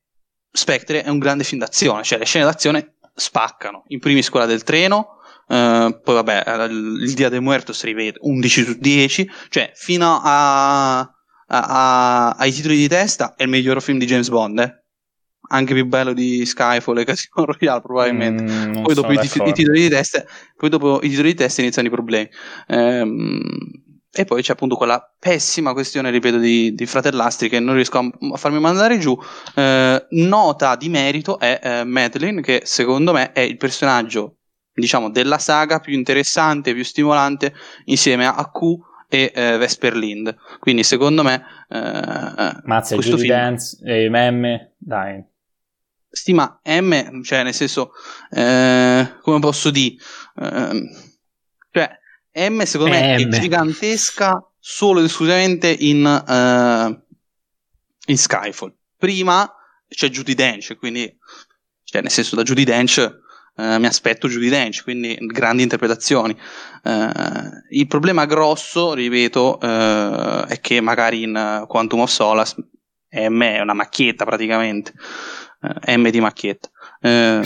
[0.50, 3.84] Spectre è un grande film d'azione, cioè le scene d'azione spaccano.
[3.88, 5.18] In primis quella del treno,
[5.48, 11.08] eh, poi vabbè, il Dia de Muertos rivede 11 su 10, cioè fino a, a,
[11.46, 14.82] a, ai titoli di testa è il miglior film di James Bond, eh?
[15.50, 18.42] anche più bello di Skyfall e Casino Royale probabilmente.
[18.42, 20.24] Mm, poi, dopo i, i, titoli di testa,
[20.56, 22.28] poi dopo i titoli di testa iniziano i problemi.
[22.68, 27.98] Ehm, e poi c'è appunto quella pessima questione, ripeto, di, di Fratellastri che non riesco
[27.98, 29.16] a, farmi mandare giù.
[29.54, 34.36] Eh, nota di merito è eh, Madeline, che secondo me è il personaggio,
[34.72, 37.54] diciamo, della saga più interessante, più stimolante,
[37.84, 38.78] insieme a Q
[39.08, 40.34] e eh, Vesper Lind.
[40.58, 41.44] Quindi secondo me...
[41.68, 43.34] Eh, Mazza, questo Judy film...
[43.34, 45.22] Dance e Memme, dai.
[46.10, 47.92] Stima M, cioè nel senso,
[48.30, 49.96] eh, come posso dire...
[50.40, 51.06] Eh,
[52.38, 53.32] M secondo me M.
[53.32, 57.14] è gigantesca solo ed esclusivamente in, uh,
[58.06, 58.74] in Skyfall.
[58.96, 59.52] Prima
[59.88, 61.16] c'è Judy Dench, quindi
[61.84, 63.20] cioè nel senso da Judy Dench
[63.56, 66.36] uh, mi aspetto Judy Dench, quindi grandi interpretazioni.
[66.82, 72.54] Uh, il problema grosso, ripeto, è che magari in Quantum of Solace
[73.10, 74.92] M è una macchietta praticamente,
[75.86, 76.70] M di macchietta.
[77.00, 77.42] Ehm,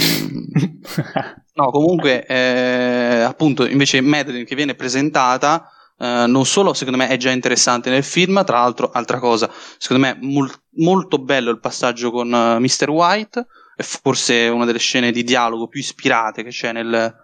[1.55, 7.17] no, comunque, eh, appunto, invece Madeline che viene presentata, eh, non solo secondo me è
[7.17, 12.11] già interessante nel film, tra l'altro, altra cosa, secondo me mol- molto bello il passaggio
[12.11, 12.91] con uh, Mr.
[12.91, 13.47] White,
[13.77, 17.15] è forse una delle scene di dialogo più ispirate che c'è nel,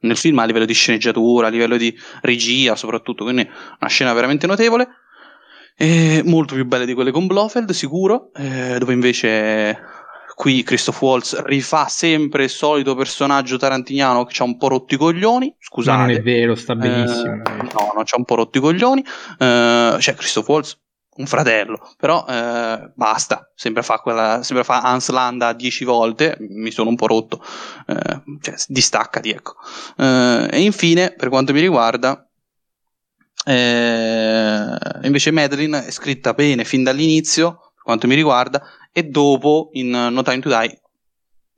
[0.00, 3.48] nel film a livello di sceneggiatura, a livello di regia soprattutto, quindi
[3.80, 4.88] una scena veramente notevole.
[5.78, 9.78] E molto più belle di quelle con Blofeld, sicuro, eh, dove invece
[10.36, 14.92] qui Christoph Waltz rifà sempre il solito personaggio tarantiniano che ci ha un po' rotto
[14.92, 15.56] i coglioni.
[15.58, 15.96] Scusate.
[15.96, 17.36] Ma non è vero, sta eh, benissimo.
[17.36, 19.00] Eh, no, non c'ha un po' rotto i coglioni.
[19.00, 20.78] Eh, cioè, Christoph Waltz,
[21.16, 23.50] un fratello, però eh, basta.
[23.54, 26.36] Sempre fa, quella, sempre fa Hans Landa dieci volte.
[26.38, 27.42] Mi sono un po' rotto.
[27.86, 29.54] Eh, cioè, distaccati, ecco.
[29.96, 32.28] Eh, e infine, per quanto mi riguarda.
[35.02, 38.60] invece Madeline è scritta bene fin dall'inizio per quanto mi riguarda
[38.96, 40.80] e dopo in No Time to Die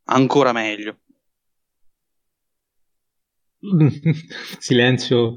[0.07, 0.99] ancora meglio.
[4.59, 5.35] Silenzio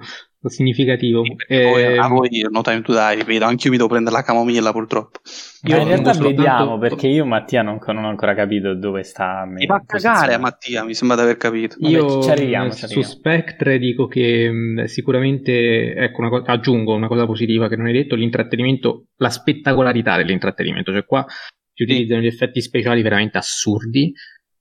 [0.50, 1.22] significativo.
[1.48, 4.72] Eh, a voi No Time to Die, ripeto, anche io mi devo prendere la camomilla
[4.72, 5.20] purtroppo.
[5.66, 6.78] Io in realtà vediamo tanto...
[6.80, 9.46] perché io Mattia non, non, ho ancora capito dove sta.
[9.46, 11.76] Mi fa cagare a Mattia, mi sembra di aver capito.
[11.82, 13.08] Io ci arriviamo, ci arriviamo.
[13.08, 17.86] su Spectre dico che mh, sicuramente ecco, una co- aggiungo una cosa positiva che non
[17.86, 20.92] hai detto: l'intrattenimento, la spettacolarità dell'intrattenimento.
[20.92, 21.24] Cioè, qua
[21.82, 24.14] si utilizzano gli effetti speciali veramente assurdi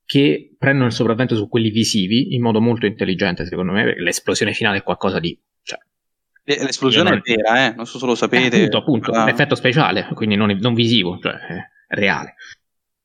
[0.05, 4.53] che prendono il sopravvento su quelli visivi in modo molto intelligente, secondo me, perché l'esplosione
[4.53, 5.39] finale è qualcosa di...
[5.63, 5.79] Cioè,
[6.43, 7.19] l'esplosione non...
[7.19, 7.75] è vera, eh?
[7.75, 8.57] non so se lo sapete.
[8.57, 9.23] Eh, appunto, appunto, ah.
[9.23, 11.35] un effetto speciale, quindi non, non visivo, cioè
[11.87, 12.35] reale.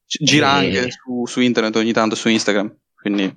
[0.04, 0.66] Gira e...
[0.66, 3.32] anche su, su internet ogni tanto, su Instagram, quindi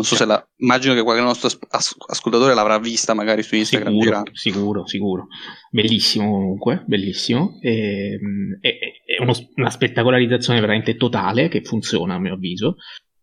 [0.00, 0.42] non so se la.
[0.56, 3.98] Immagino che qualche nostro as- ascoltatore l'avrà vista magari su Instagram.
[3.98, 5.26] Sicuro, sicuro, sicuro.
[5.70, 7.58] Bellissimo comunque, bellissimo.
[7.60, 8.18] E,
[8.60, 8.68] è,
[9.04, 12.76] è uno, una spettacolarizzazione veramente totale che funziona a mio avviso.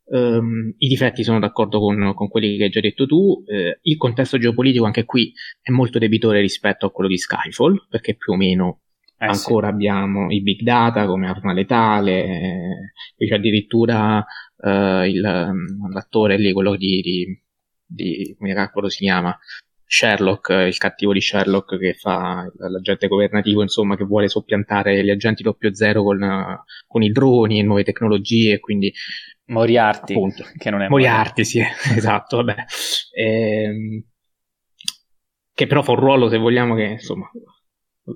[0.09, 3.43] Um, I difetti sono d'accordo con, con, quelli che hai già detto tu.
[3.45, 8.15] Uh, il contesto geopolitico anche qui è molto debitore rispetto a quello di Skyfall, perché
[8.15, 8.81] più o meno
[9.19, 9.73] eh, ancora sì.
[9.73, 14.23] abbiamo i big data come arma letale, eh, c'è addirittura
[14.57, 17.44] uh, il, um, l'attore lì, quello di, di,
[17.85, 19.38] di come cavolo si chiama?
[19.89, 25.44] Sherlock, il cattivo di Sherlock che fa l'agente governativo, insomma, che vuole soppiantare gli agenti
[25.44, 28.94] 00 con, con i droni e nuove tecnologie, quindi
[29.45, 31.44] Moriarty, appunto, che non è Moriarty, Moriarty.
[31.45, 31.61] sì,
[31.95, 32.65] esatto, vabbè.
[33.15, 34.03] Ehm,
[35.53, 37.31] che però fa un ruolo, se vogliamo, che insomma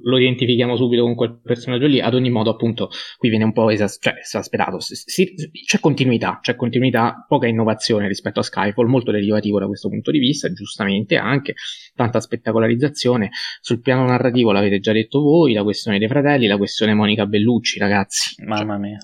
[0.03, 1.99] lo identifichiamo subito con quel personaggio lì.
[1.99, 4.79] Ad ogni modo, appunto, qui viene un po' esas- cioè, esasperato.
[4.79, 5.33] Si,
[5.65, 10.19] c'è continuità, c'è continuità, poca innovazione rispetto a Skyfall, molto derivativo da questo punto di
[10.19, 11.55] vista, giustamente anche
[11.93, 13.31] tanta spettacolarizzazione.
[13.59, 17.79] Sul piano narrativo l'avete già detto voi, la questione dei fratelli, la questione Monica Bellucci,
[17.79, 18.43] ragazzi.
[18.45, 18.97] Mamma mia.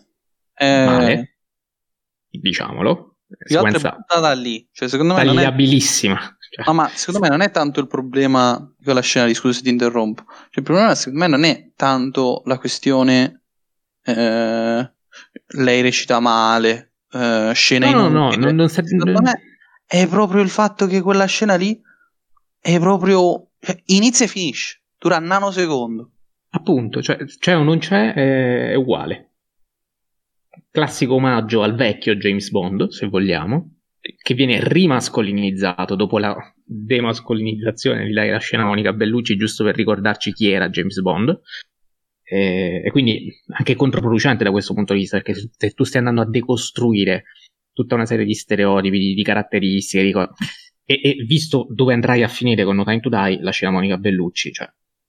[0.55, 0.85] Eh...
[0.85, 1.38] Male,
[2.30, 3.18] diciamolo.
[3.39, 6.36] Sequenza da lì, cioè secondo me tagliabilissima.
[6.57, 6.65] Cioè.
[6.65, 9.61] No, ma secondo me non è tanto il problema di quella scena di scusa se
[9.61, 10.23] ti interrompo.
[10.25, 13.43] Cioè, il problema secondo me non è tanto la questione
[14.03, 14.91] eh,
[15.49, 18.84] lei recita male, eh, scena no, no, no, non, non sta...
[18.84, 19.39] secondo me
[19.85, 21.79] è proprio il fatto che quella scena lì
[22.59, 26.11] è proprio cioè, inizia e finisce, dura un nanosecondo.
[26.49, 29.34] Appunto, cioè c'è o non c'è è, è uguale.
[30.71, 33.77] Classico omaggio al vecchio James Bond, se vogliamo
[34.15, 40.49] che viene rimascolinizzato dopo la demascolinizzazione di la scena Monica Bellucci giusto per ricordarci chi
[40.49, 41.39] era James Bond.
[42.23, 46.21] E, e quindi anche controproducente da questo punto di vista perché se tu stai andando
[46.21, 47.23] a decostruire
[47.71, 50.34] tutta una serie di stereotipi, di, di caratteristiche di co-
[50.84, 53.97] e, e, visto dove andrai a finire con No Time to Die la scena Monica
[53.97, 54.67] Bellucci cioè,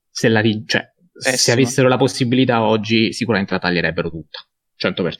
[0.09, 4.39] se, la, cioè, se avessero la possibilità oggi sicuramente la taglierebbero tutta
[4.77, 5.11] 100%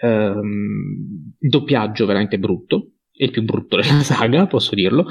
[0.00, 5.08] Ehm, il doppiaggio veramente brutto, è il più brutto della saga, posso dirlo.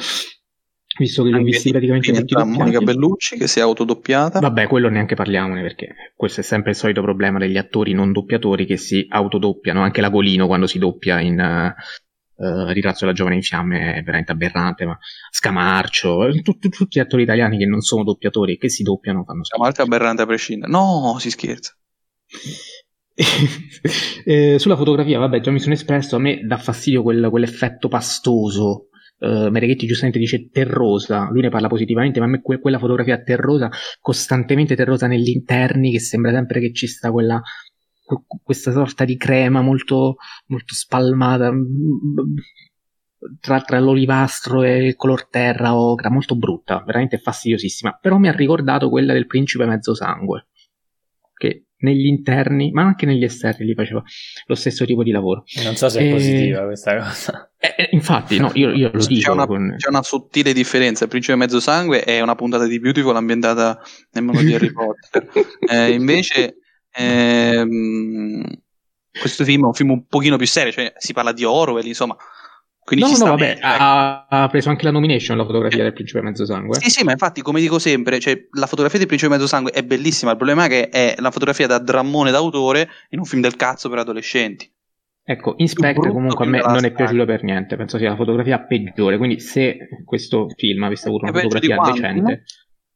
[0.97, 2.57] Visto che li ho visti praticamente tutti doppiati.
[2.57, 4.39] Monica Bellucci che si è autodoppiata.
[4.39, 8.65] Vabbè, quello neanche parliamone perché questo è sempre il solito problema degli attori non doppiatori
[8.65, 9.81] che si autodoppiano.
[9.81, 14.01] Anche la Golino quando si doppia in uh, uh, Ritratto della giovane in fiamme è
[14.01, 14.85] veramente aberrante.
[14.85, 14.97] Ma
[15.30, 19.43] Scamarcio, tutti, tutti gli attori italiani che non sono doppiatori e che si doppiano fanno
[19.43, 19.57] schifo.
[19.57, 20.72] Scamarcio è aberrante a prescindere.
[20.72, 21.77] No, si scherza.
[24.26, 26.15] eh, sulla fotografia, vabbè, già mi sono espresso.
[26.15, 28.89] A me dà fastidio quel, quell'effetto pastoso
[29.19, 33.19] Uh, Mereghetti giustamente dice terrosa, lui ne parla positivamente, ma a me que- quella fotografia
[33.19, 33.68] terrosa,
[33.99, 37.41] costantemente terrosa negli interni, che sembra sempre che ci sta quella,
[38.44, 40.18] questa sorta di crema molto,
[40.48, 41.65] molto spalmata mm,
[43.39, 47.98] tra, tra, l'olivastro e il color terra ocra, molto brutta, veramente fastidiosissima.
[47.99, 50.49] Però mi ha ricordato quella del principe mezzo sangue,
[51.34, 54.01] che negli interni, ma anche negli esterni gli faceva
[54.45, 55.43] lo stesso tipo di lavoro.
[55.63, 56.11] Non so se è e...
[56.11, 57.51] positiva questa cosa.
[57.59, 59.21] Eh, eh, infatti, no, io, io lo dico.
[59.21, 59.75] C'è una, con...
[59.77, 61.03] c'è una, sottile differenza.
[61.03, 63.79] Il principe mezzo sangue è una puntata di Beautiful ambientata
[64.11, 65.29] nel mondo di Harry Potter.
[65.69, 66.57] eh, invece,
[66.91, 68.43] ehm,
[69.19, 72.15] questo film è un film un pochino più serio, cioè si parla di Orwell, insomma
[72.88, 76.45] quindi no, no, vabbè, ha, ha, preso anche la nomination la fotografia del Principe Mezzo
[76.45, 76.80] Sangue.
[76.80, 79.84] Sì, sì, ma infatti, come dico sempre, cioè, la fotografia del Principe Mezzo Sangue è
[79.84, 80.31] bellissima.
[80.31, 83.89] Il problema è che è la fotografia da drammone d'autore in un film del cazzo
[83.89, 84.72] per adolescenti.
[85.22, 89.18] Ecco, Inspector comunque a me non è piaciuto per niente, penso sia la fotografia peggiore,
[89.18, 92.43] quindi se questo film avesse avuto una fotografia di decente,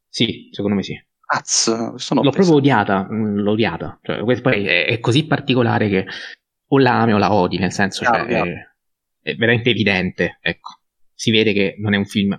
[0.08, 0.98] sì, secondo me sì.
[1.20, 3.98] Cazzo, l'ho proprio odiata, mm, l'ho odiata.
[4.00, 6.06] Cioè, poi è, è, così particolare che
[6.68, 8.71] o la ami o la odi, nel senso, cioè,
[9.22, 10.80] è, veramente evidente, ecco.
[11.14, 12.30] Si vede che non è un film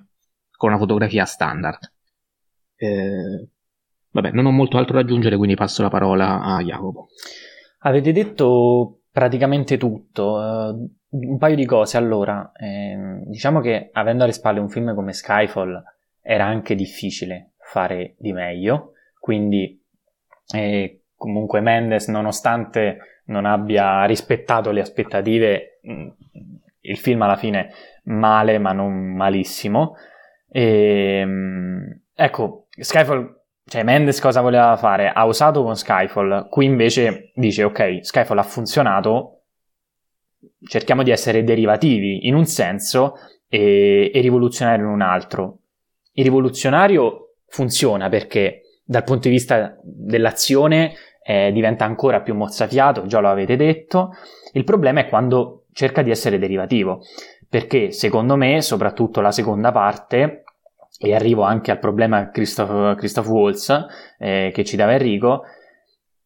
[0.52, 1.92] con una fotografia standard.
[2.76, 3.48] Eh,
[4.12, 7.08] vabbè, non ho molto altro da aggiungere, quindi passo la parola a Jacopo.
[7.80, 10.34] Avete detto praticamente tutto.
[10.34, 12.52] Uh, un paio di cose allora.
[12.54, 15.82] Eh, diciamo che avendo alle spalle un film come Skyfall
[16.22, 19.82] era anche difficile fare di meglio, quindi
[20.54, 26.08] eh, comunque Mendes, nonostante non abbia rispettato le aspettative, mh,
[26.84, 27.70] il film alla fine
[28.06, 29.96] male ma non malissimo.
[30.50, 35.10] E, ehm, ecco, Skyfall, cioè Mendes cosa voleva fare?
[35.10, 39.42] Ha usato con Skyfall, qui invece dice ok, Skyfall ha funzionato,
[40.66, 43.16] cerchiamo di essere derivativi in un senso
[43.48, 45.60] e, e rivoluzionario in un altro.
[46.14, 50.94] Il rivoluzionario funziona perché dal punto di vista dell'azione
[51.24, 54.12] eh, diventa ancora più mozzafiato, già lo avete detto.
[54.52, 57.02] Il problema è quando cerca di essere derivativo,
[57.50, 60.44] perché secondo me, soprattutto la seconda parte,
[60.98, 63.86] e arrivo anche al problema Christoph, Christoph Waltz
[64.20, 65.44] eh, che citava Enrico,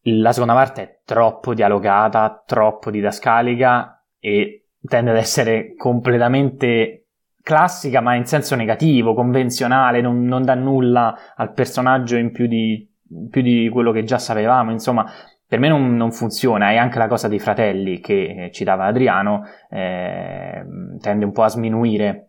[0.02, 7.06] la seconda parte è troppo dialogata, troppo didascalica e tende ad essere completamente
[7.42, 12.88] classica ma in senso negativo, convenzionale, non, non dà nulla al personaggio in più di,
[13.30, 15.10] più di quello che già sapevamo, insomma
[15.48, 19.44] per me non, non, funziona e anche la cosa dei fratelli che eh, citava Adriano
[19.70, 20.62] eh,
[21.00, 22.28] tende un po' a sminuire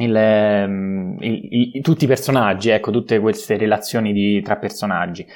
[0.00, 5.26] il, ehm, il, il, tutti i personaggi, ecco, tutte queste relazioni di, tra personaggi.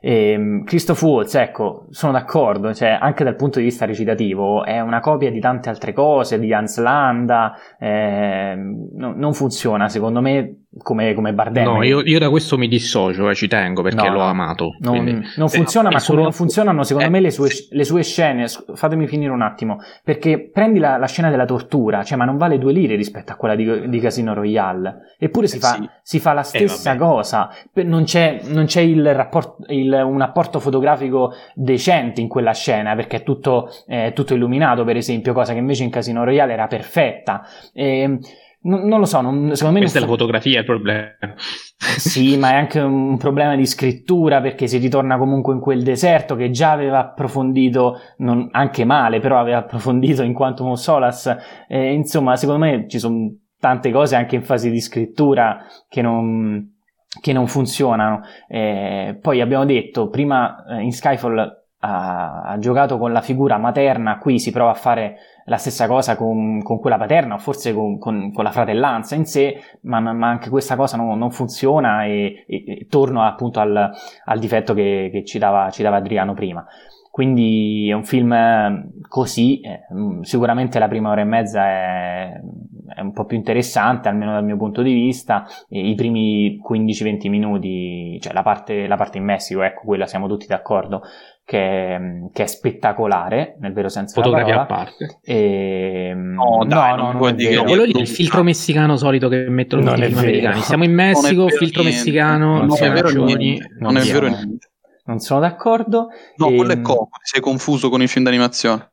[0.00, 4.80] E, ehm, Christoph Waltz, ecco, sono d'accordo, cioè, anche dal punto di vista recitativo è
[4.80, 10.63] una copia di tante altre cose, di Hans Landa, eh, no, non funziona secondo me
[10.78, 11.64] come, come Bardem.
[11.64, 14.76] No, io, io, da questo mi dissocio, eh, ci tengo perché no, l'ho amato.
[14.80, 18.46] Non, non funziona, ma come non funzionano secondo eh, me le sue, le sue, scene,
[18.74, 22.58] fatemi finire un attimo, perché prendi la, la, scena della tortura, cioè ma non vale
[22.58, 25.88] due lire rispetto a quella di, di Casino Royale, eppure si, eh, fa, sì.
[26.02, 27.50] si fa, la eh, stessa cosa,
[27.84, 33.18] non c'è, non c'è il rapporto, il, un apporto fotografico decente in quella scena, perché
[33.18, 37.46] è tutto, eh, tutto illuminato per esempio, cosa che invece in Casino Royale era perfetta.
[37.72, 38.18] E, ehm,
[38.64, 39.80] non, non lo so, non, secondo me...
[39.80, 41.10] Questa è la fotografia il problema.
[41.76, 46.34] sì, ma è anche un problema di scrittura perché si ritorna comunque in quel deserto
[46.34, 51.36] che già aveva approfondito, non, anche male, però aveva approfondito in Quantum of Solace.
[51.68, 56.76] Eh, insomma, secondo me ci sono tante cose anche in fase di scrittura che non,
[57.20, 58.22] che non funzionano.
[58.48, 64.18] Eh, poi abbiamo detto, prima eh, in Skyfall ha, ha giocato con la figura materna,
[64.18, 65.16] qui si prova a fare
[65.46, 69.26] la stessa cosa con, con quella paterna o forse con, con, con, la fratellanza in
[69.26, 73.90] sé, ma, ma anche questa cosa non, non funziona e, e, e, torno appunto al,
[74.24, 76.64] al difetto che, che ci, dava, Adriano prima.
[77.10, 79.82] Quindi è un film così, eh,
[80.22, 82.40] sicuramente la prima ora e mezza è,
[82.88, 88.18] è, un po' più interessante, almeno dal mio punto di vista, i primi 15-20 minuti,
[88.20, 91.02] cioè la parte, la parte in Messico, ecco, quella siamo tutti d'accordo,
[91.44, 95.18] che, che, è spettacolare nel vero senso fotografia della a parte.
[95.22, 97.54] E, no, dai, no, non, non è.
[97.54, 100.60] No, quello lì è il filtro messicano solito che mettono tutti i film americani.
[100.62, 101.98] Siamo in Messico filtro niente.
[101.98, 103.68] messicano non, è vero niente.
[103.78, 104.70] non, è vero niente.
[105.04, 106.08] Non sono d'accordo.
[106.36, 106.56] No e...
[106.56, 108.92] quello è Coco ti sei confuso con i film d'animazione.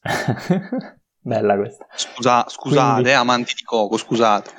[1.22, 1.86] Bella questa.
[1.94, 3.10] Scusa, scusate Quindi...
[3.10, 4.50] eh, amanti di Coco scusate.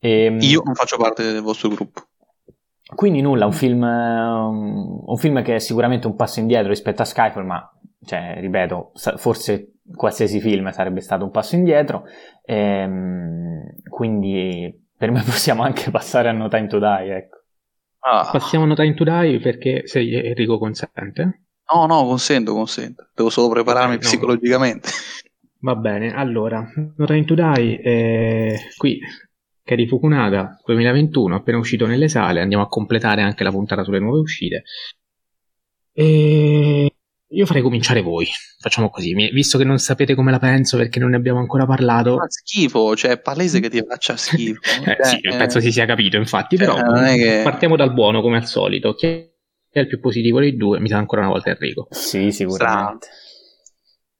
[0.00, 0.24] E...
[0.24, 2.06] Ehm, io non faccio parte del vostro gruppo
[2.94, 7.44] quindi nulla, un film, un film che è sicuramente un passo indietro rispetto a Skyfall,
[7.44, 7.72] ma,
[8.04, 12.04] cioè, ripeto, forse qualsiasi film sarebbe stato un passo indietro,
[12.44, 17.38] ehm, quindi per me possiamo anche passare a No Time to Die, ecco.
[18.00, 18.28] Ah.
[18.30, 21.42] Passiamo a No Time to Die perché se Enrico consente.
[21.72, 23.08] No, no, consento, consento.
[23.14, 24.88] Devo solo prepararmi okay, psicologicamente.
[25.60, 29.00] Va bene, allora, No Time to Die, eh, qui
[29.64, 34.18] Keri Fukunaga 2021, appena uscito nelle sale, andiamo a completare anche la puntata sulle nuove
[34.18, 34.64] uscite.
[35.92, 36.92] E
[37.34, 38.26] io farei cominciare voi,
[38.58, 42.16] facciamo così, visto che non sapete come la penso perché non ne abbiamo ancora parlato.
[42.16, 44.60] Fa schifo, cioè è palese che ti faccia schifo.
[44.84, 47.40] eh, sì, eh, penso si sia capito infatti, però eh, che...
[47.44, 48.94] partiamo dal buono come al solito.
[48.94, 50.80] Chi è il più positivo dei due?
[50.80, 51.86] Mi sa ancora una volta Enrico.
[51.90, 53.06] Sì, sicuramente.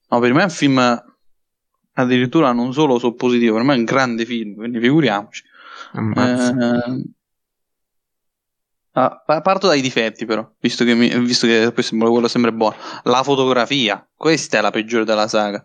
[0.09, 1.03] No, per me è un film
[1.93, 5.43] addirittura non solo so positivo, per me è un grande film, quindi figuriamoci.
[5.95, 7.03] Eh,
[8.93, 12.75] ah, parto dai difetti però, visto che, mi, visto che quello sembra buono.
[13.03, 15.63] La fotografia, questa è la peggiore della saga.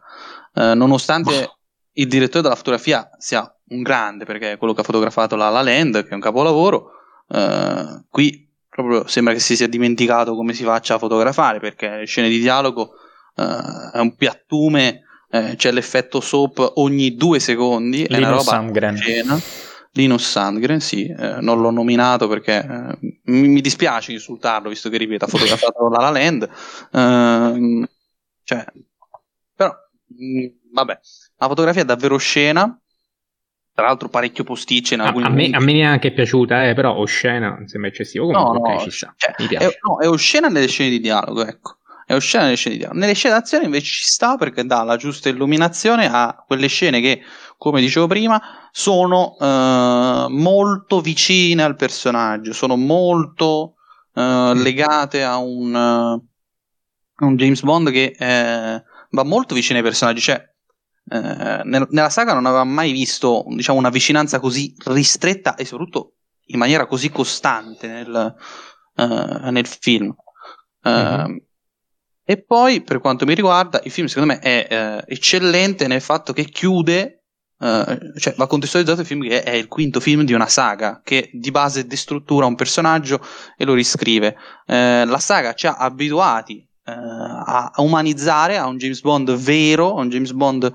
[0.55, 1.59] Eh, nonostante oh.
[1.93, 5.63] il direttore della fotografia sia un grande, perché è quello che ha fotografato La La
[5.63, 6.93] Land, che è un capolavoro,
[7.29, 12.07] eh, qui proprio sembra che si sia dimenticato come si faccia a fotografare, perché le
[12.07, 12.93] scene di dialogo
[13.35, 18.07] eh, è un piattume eh, c'è l'effetto soap ogni due secondi.
[18.09, 18.97] Linus è una roba Sandgren.
[18.97, 19.41] Scena.
[19.93, 24.97] Linus Sandgren, sì, eh, non l'ho nominato perché eh, mi, mi, dispiace insultarlo, visto che
[24.97, 26.49] ripeto, ha fotografato La La Land.
[26.93, 27.89] Ehm,
[28.45, 28.65] cioè,
[29.55, 29.75] però,
[30.07, 31.01] mh, mm, vabbè,
[31.39, 32.81] la fotografia è davvero scena.
[33.73, 36.75] Tra l'altro parecchio posticcia in alcuni a, a, me, a me neanche è piaciuta, eh,
[36.75, 38.27] però oscena non sembra eccessivo.
[38.27, 39.69] Comunque, no, no, okay, cioè, mi piace.
[39.69, 41.78] È, no, è oscena nelle scene di dialogo, ecco
[42.09, 43.01] è oscena nelle scene di dialogo.
[43.01, 47.21] Nelle scene d'azione invece ci sta perché dà la giusta illuminazione a quelle scene che,
[47.59, 48.41] come dicevo prima,
[48.73, 53.75] sono eh, molto vicine al personaggio, sono molto
[54.15, 60.23] eh, legate a un, uh, un, James Bond che eh, va molto vicino ai personaggi.
[60.23, 60.43] Cioè,
[61.11, 66.15] eh, nel, nella saga non aveva mai visto diciamo, una vicinanza così ristretta e soprattutto
[66.47, 68.35] in maniera così costante nel,
[68.95, 70.15] uh, nel film.
[70.83, 71.37] Uh, mm-hmm.
[72.31, 76.35] E poi, per quanto mi riguarda, il film secondo me è eh, eccellente nel fatto
[76.35, 77.23] che chiude,
[77.59, 81.31] eh, cioè va contestualizzato il film che è il quinto film di una saga che
[81.33, 83.25] di base destruttura un personaggio
[83.57, 84.37] e lo riscrive.
[84.67, 90.03] Eh, la saga ci ha abituati eh, a umanizzare a un James Bond vero, a
[90.03, 90.71] un James Bond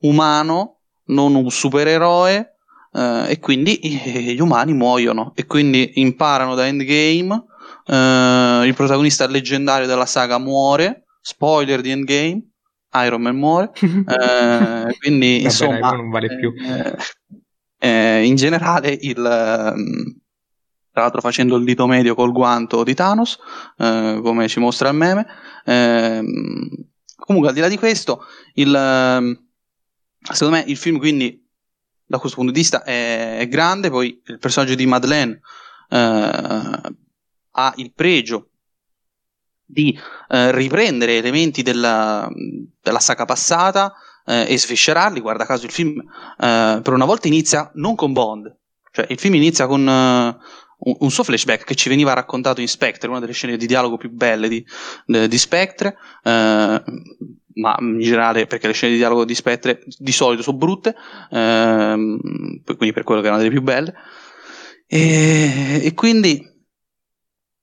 [0.00, 2.56] umano, non un supereroe,
[2.92, 3.80] eh, e quindi
[4.36, 7.44] gli umani muoiono e quindi imparano da Endgame
[7.88, 11.04] Uh, il protagonista leggendario della saga muore.
[11.22, 12.42] Spoiler di Endgame.
[13.04, 13.72] Iron Man muore.
[13.80, 16.52] uh, quindi, Vabbè, insomma, non vale più.
[17.80, 20.16] Eh, in generale, il, um,
[20.92, 23.38] tra l'altro, facendo il dito medio col guanto di Thanos,
[23.76, 25.26] come ci mostra il meme.
[25.64, 26.68] Ehm,
[27.16, 28.24] comunque, al di là di questo,
[28.54, 29.48] il, ehm,
[30.32, 31.42] secondo me il film, quindi,
[32.04, 33.90] da questo punto di vista, è, è grande.
[33.90, 35.40] Poi il personaggio di Madeleine
[37.52, 38.50] ha il pregio
[39.64, 39.98] di
[40.28, 42.28] eh, riprendere elementi della,
[42.80, 43.92] della saga passata
[44.24, 45.20] eh, e sviscerarli.
[45.20, 48.56] Guarda caso, il film eh, per una volta inizia non con Bond,
[48.92, 52.68] cioè il film inizia con uh, un, un, suo flashback che ci veniva raccontato in
[52.68, 54.64] Spectre, una delle scene di dialogo più belle di,
[55.06, 55.96] di, Spectre.
[56.24, 56.82] Uh,
[57.60, 60.94] ma in generale perché le scene di dialogo di Spectre di solito sono brutte,
[61.30, 63.94] uh, quindi per quello che erano delle più belle.
[64.86, 66.44] E, e quindi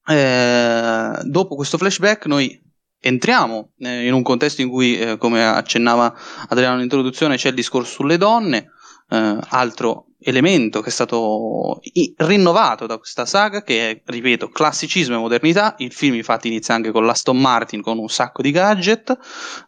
[0.07, 2.61] eh, dopo questo flashback noi
[2.99, 6.13] entriamo eh, in un contesto in cui, eh, come accennava
[6.49, 8.71] Adriano nell'introduzione, c'è il discorso sulle donne,
[9.09, 15.15] eh, altro elemento che è stato i- rinnovato da questa saga, che è, ripeto, classicismo
[15.15, 15.75] e modernità.
[15.77, 19.15] Il film infatti inizia anche con l'Aston Martin con un sacco di gadget,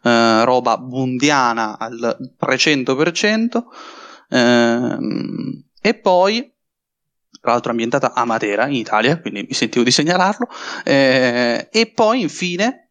[0.02, 3.66] eh, roba bundiana al 300%.
[4.30, 6.52] Ehm, e poi
[7.40, 10.48] tra l'altro ambientata a Matera in Italia, quindi mi sentivo di segnalarlo.
[10.84, 12.90] Eh, e poi infine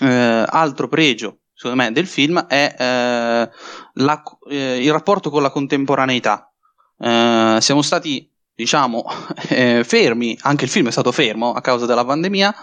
[0.00, 3.50] eh, altro pregio, secondo me, del film è eh,
[3.94, 6.52] la, eh, il rapporto con la contemporaneità.
[6.98, 9.04] Eh, siamo stati, diciamo,
[9.50, 12.54] eh, fermi, anche il film è stato fermo a causa della pandemia,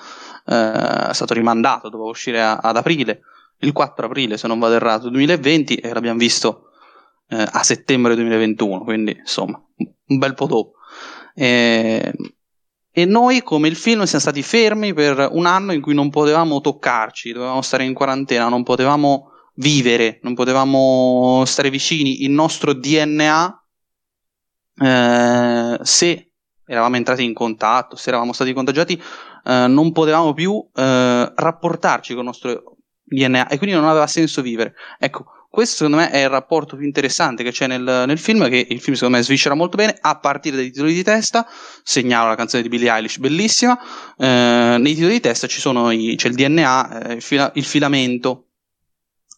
[0.48, 3.22] è stato rimandato, doveva uscire a, ad aprile,
[3.60, 6.70] il 4 aprile se non vado errato, 2020 e l'abbiamo visto
[7.30, 9.60] a settembre 2021, quindi insomma
[10.08, 10.74] un bel po' dopo.
[11.36, 12.14] E,
[12.92, 16.62] e noi, come il film, siamo stati fermi per un anno in cui non potevamo
[16.62, 22.24] toccarci, dovevamo stare in quarantena, non potevamo vivere, non potevamo stare vicini.
[22.24, 23.64] Il nostro DNA,
[24.82, 26.32] eh, se
[26.66, 29.02] eravamo entrati in contatto, se eravamo stati contagiati,
[29.44, 34.42] eh, non potevamo più eh, rapportarci con il nostro DNA e quindi non aveva senso
[34.42, 34.74] vivere.
[34.98, 35.26] Ecco,
[35.56, 38.82] questo secondo me è il rapporto più interessante che c'è nel, nel, film, che il
[38.82, 41.48] film secondo me sviscera molto bene, a partire dai titoli di testa,
[41.82, 43.80] segnalo la canzone di Billie Eilish, bellissima,
[44.18, 48.50] eh, nei titoli di testa i, c'è il DNA, eh, il, fila, il, filamento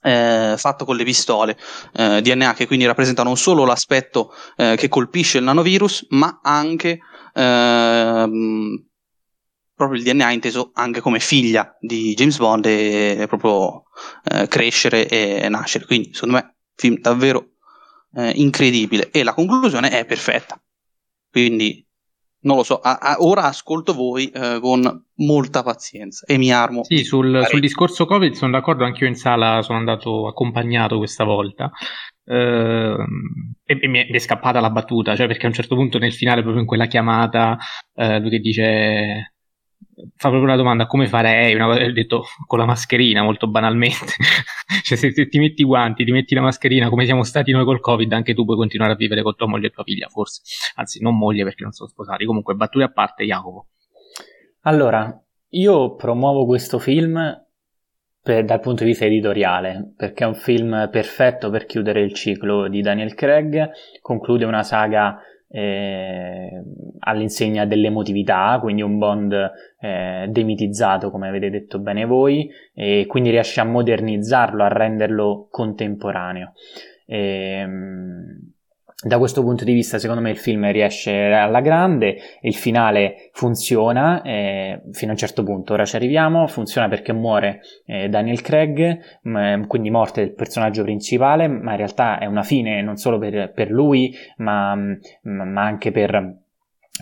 [0.02, 1.56] eh, fatto con le pistole,
[1.94, 7.00] eh, DNA che quindi rappresenta non solo l'aspetto eh, che colpisce il nanovirus, ma anche
[7.34, 8.86] ehm,
[9.76, 13.84] proprio il DNA inteso anche come figlia di James Bond e proprio
[14.24, 15.86] eh, crescere e nascere.
[15.86, 17.52] Quindi, secondo me, film davvero
[18.16, 19.10] eh, incredibile.
[19.12, 20.62] E la conclusione è perfetta.
[21.30, 21.86] Quindi,
[22.42, 26.84] non lo so, a, a, ora ascolto voi eh, con molta pazienza e mi armo.
[26.84, 31.24] Sì, sul, sul, discorso Covid sono d'accordo, anche io in sala sono andato accompagnato questa
[31.24, 31.72] volta.
[32.24, 32.98] Uh,
[33.64, 36.42] e, e, mi è scappata la battuta, cioè perché a un certo punto nel finale,
[36.42, 37.58] proprio in quella chiamata,
[37.94, 39.37] uh, lui che dice
[40.16, 44.14] fa proprio una domanda come farei una, ho detto con la mascherina molto banalmente.
[44.84, 47.64] Cioè se, se, ti metti i guanti ti metti la mascherina come siamo stati noi
[47.64, 50.42] col covid anche tu puoi continuare a vivere con tua moglie e tua figlia forse.
[50.76, 52.26] Anzi non moglie perché non sono sposati.
[52.26, 53.68] Comunque battute a parte Jacopo.
[54.62, 57.46] Allora io promuovo questo film
[58.22, 62.68] per, dal punto di vista editoriale perché è un film perfetto per chiudere il ciclo
[62.68, 63.72] di Daniel Craig
[64.02, 65.18] conclude una saga
[65.50, 66.64] eh,
[67.00, 73.60] all'insegna dell'emotività, quindi un Bond eh, demitizzato, come avete detto bene voi, e quindi riesce
[73.62, 76.54] a modernizzarlo, a renderlo contemporaneo.
[77.06, 78.52] E, ehm,
[79.00, 84.24] da questo punto di vista, secondo me, il film riesce alla grande, il finale funziona
[84.24, 85.74] eh, fino a un certo punto.
[85.74, 86.48] Ora ci arriviamo.
[86.48, 92.18] Funziona perché muore eh, Daniel Craig, mh, quindi morte del personaggio principale, ma in realtà
[92.18, 96.46] è una fine non solo per, per lui, ma, ma anche per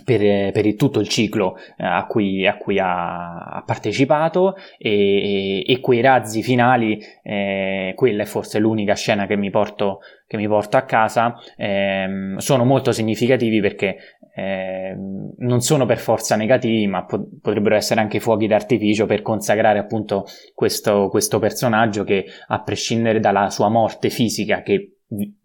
[0.04, 5.80] per, per tutto il ciclo eh, a cui, a cui ha, ha, partecipato e, e,
[5.80, 10.76] quei razzi finali, eh, quella è forse l'unica scena che mi porto, che mi porto
[10.76, 13.96] a casa, eh, sono molto significativi perché
[14.34, 14.94] eh,
[15.38, 20.26] non sono per forza negativi, ma po- potrebbero essere anche fuochi d'artificio per consacrare appunto
[20.54, 24.95] questo, questo personaggio che a prescindere dalla sua morte fisica che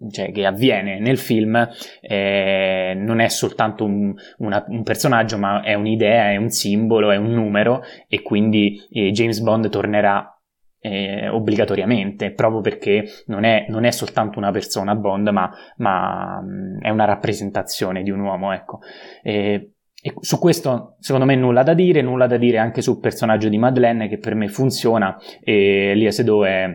[0.09, 1.69] cioè, che avviene nel film
[2.01, 7.17] eh, non è soltanto un, una, un, personaggio, ma è un'idea, è un simbolo, è
[7.17, 10.35] un numero e quindi eh, James Bond tornerà
[10.79, 16.81] eh, obbligatoriamente, proprio perché non è, non è, soltanto una persona Bond, ma, ma mh,
[16.81, 18.79] è una rappresentazione di un uomo, ecco.
[19.21, 19.73] E,
[20.03, 23.59] e su questo secondo me nulla da dire, nulla da dire anche sul personaggio di
[23.59, 26.65] Madeleine che per me funziona e Lia Sedò è,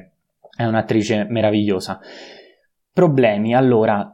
[0.57, 2.01] è un'attrice meravigliosa.
[2.97, 4.11] Problemi, allora,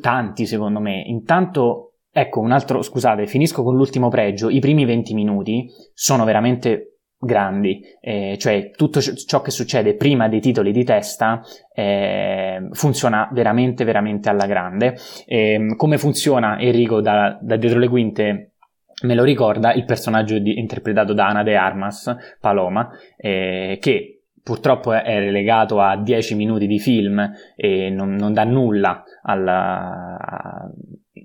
[0.00, 1.02] tanti secondo me.
[1.04, 4.48] Intanto, ecco, un altro, scusate, finisco con l'ultimo pregio.
[4.48, 10.38] I primi 20 minuti sono veramente grandi, eh, cioè tutto ciò che succede prima dei
[10.38, 11.42] titoli di testa
[11.74, 14.96] eh, funziona veramente, veramente alla grande.
[15.26, 18.52] Eh, come funziona Enrico da, da dietro le quinte?
[19.02, 24.92] Me lo ricorda il personaggio di, interpretato da Ana de Armas, Paloma, eh, che purtroppo
[24.92, 30.70] è relegato a 10 minuti di film e non, non dà nulla alla,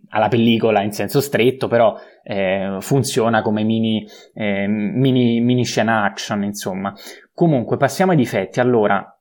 [0.09, 6.43] alla, pellicola in senso stretto, però eh, funziona come mini, eh, mini, mini scena action,
[6.43, 6.93] insomma.
[7.33, 8.59] Comunque, passiamo ai difetti.
[8.59, 9.15] Allora,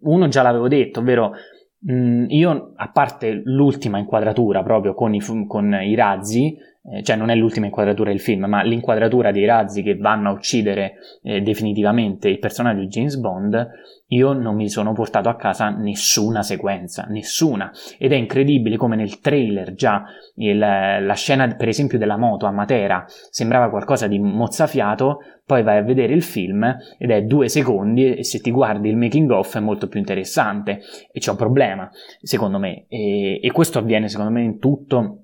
[0.00, 1.32] uno già l'avevo detto, ovvero
[1.80, 7.16] mh, mm, io, a parte l'ultima inquadratura proprio con i, con i razzi, eh, cioè
[7.16, 11.42] non è l'ultima inquadratura del film, ma l'inquadratura dei razzi che vanno a uccidere eh,
[11.42, 13.68] definitivamente il personaggio di James Bond,
[14.12, 17.70] io non mi sono portato a casa nessuna sequenza, nessuna.
[17.98, 20.04] Ed è incredibile come nel trailer già
[20.36, 25.78] il, la scena, per esempio, della moto a Matera sembrava qualcosa di mozzafiato, poi vai
[25.78, 29.56] a vedere il film ed è due secondi e se ti guardi il making of
[29.56, 30.80] è molto più interessante.
[31.12, 31.88] E c'è un problema,
[32.20, 32.86] secondo me.
[32.88, 35.19] E, e questo avviene, secondo me, in tutto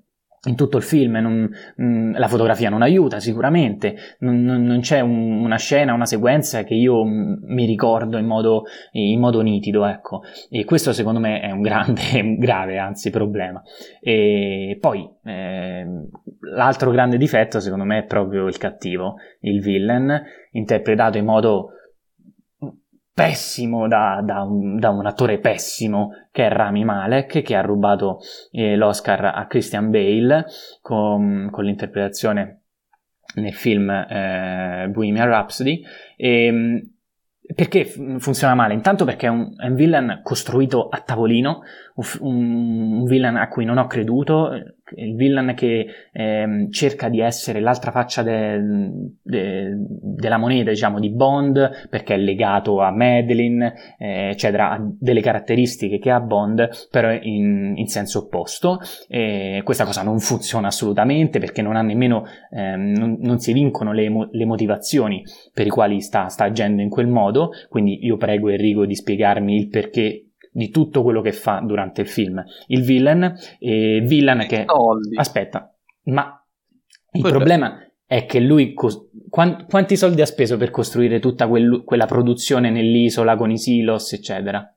[0.47, 1.49] in tutto il film, non,
[1.81, 6.73] mm, la fotografia non aiuta sicuramente, non, non c'è un, una scena, una sequenza che
[6.73, 11.51] io mm, mi ricordo in modo, in modo, nitido, ecco, e questo secondo me è
[11.51, 12.01] un grande,
[12.39, 13.61] grave anzi problema.
[14.01, 15.85] E poi eh,
[16.53, 21.71] l'altro grande difetto secondo me è proprio il cattivo, il villain, interpretato in modo
[23.17, 28.19] pessimo da, da, un, da, un, attore pessimo che è Rami Malek che ha rubato
[28.51, 30.45] eh, l'Oscar a Christian Bale
[30.83, 32.61] con, con l'interpretazione
[33.37, 35.83] nel film eh, Bohemian Rhapsody
[36.15, 36.91] e, ehm,
[37.55, 38.75] perché funziona male?
[38.75, 41.61] Intanto perché è un, è un villain costruito a tavolino,
[42.19, 44.51] un, villain a cui non ho creduto,
[44.95, 48.61] il villain che eh, cerca di essere l'altra faccia de,
[49.21, 55.21] de, della moneta, diciamo, di Bond, perché è legato a Madeline, eh, eccetera, ha delle
[55.21, 58.79] caratteristiche che ha Bond, però in, in senso opposto.
[59.07, 63.91] E questa cosa non funziona assolutamente perché non ha nemmeno, eh, non, non, si vincono
[63.91, 68.49] le, le, motivazioni per i quali sta, sta agendo in quel modo, quindi io prego
[68.49, 70.26] Enrico di spiegarmi il perché
[70.57, 72.43] di tutto quello che fa durante il film.
[72.65, 74.63] Il villain, eh, villain che...
[74.65, 75.15] Soldi.
[75.15, 75.71] Aspetta,
[76.05, 76.43] ma
[77.11, 77.77] il Poi problema
[78.07, 78.73] è che lui...
[78.73, 84.13] Cos- quanti soldi ha speso per costruire tutta quel- quella produzione nell'isola con i silos,
[84.13, 84.67] eccetera?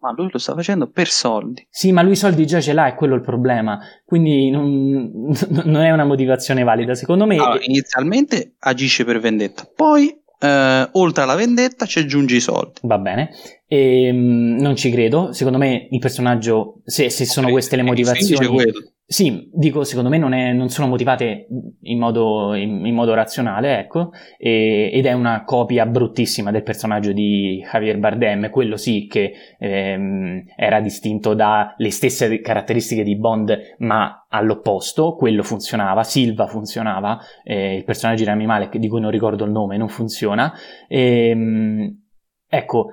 [0.00, 1.64] ma lui lo sta facendo per soldi.
[1.70, 3.78] Sì, ma lui i soldi già ce l'ha, è quello il problema.
[4.04, 5.30] Quindi non,
[5.62, 6.96] non è una motivazione valida.
[6.96, 7.36] Secondo me.
[7.36, 12.80] Allora, inizialmente agisce per vendetta, poi eh, oltre alla vendetta ci aggiungi i soldi.
[12.82, 13.30] Va bene.
[13.66, 15.32] E, ehm, non ci credo.
[15.32, 18.72] Secondo me il personaggio, se, se sono queste le motivazioni.
[19.08, 21.46] Sì, dico, secondo me non, è, non sono motivate
[21.82, 27.12] in modo, in, in modo razionale, ecco, e, ed è una copia bruttissima del personaggio
[27.12, 34.26] di Javier Bardem, quello sì che ehm, era distinto dalle stesse caratteristiche di Bond, ma
[34.28, 39.44] all'opposto, quello funzionava, Silva funzionava, eh, il personaggio di Rami Malek, di cui non ricordo
[39.44, 40.52] il nome, non funziona.
[40.88, 42.02] E, ehm,
[42.48, 42.88] ecco,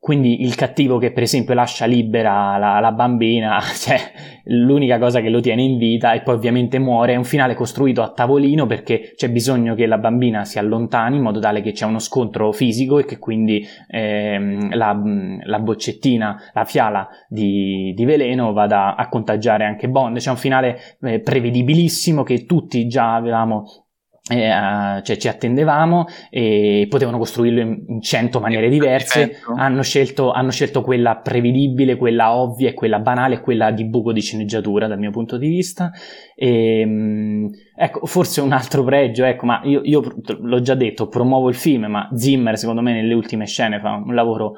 [0.00, 3.98] quindi il cattivo che per esempio lascia libera la, la, bambina, cioè
[4.44, 8.02] l'unica cosa che lo tiene in vita e poi ovviamente muore, è un finale costruito
[8.02, 11.84] a tavolino perché c'è bisogno che la bambina si allontani in modo tale che c'è
[11.84, 14.96] uno scontro fisico e che quindi ehm, la,
[15.42, 20.18] la, boccettina, la fiala di, di, veleno vada a contagiare anche Bond.
[20.18, 23.87] C'è un finale eh, prevedibilissimo che tutti già avevamo
[24.28, 29.40] eh, cioè ci attendevamo e potevano costruirlo in cento maniere diverse.
[29.56, 34.20] hanno scelto, hanno scelto, quella prevedibile quella ovvia e quella banale quella di buco di
[34.20, 35.90] sceneggiatura dal mio punto di vista.
[36.34, 40.02] E, ehm, ecco forse un altro pregio ecco ma io, io
[40.40, 44.14] l'ho già detto promuovo il film ma Zimmer secondo me nelle ultime scene fa un
[44.14, 44.54] lavoro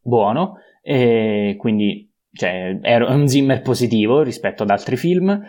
[0.00, 0.58] buono.
[0.82, 5.40] E quindi cioè, è un Zimmer positivo rispetto ad altri film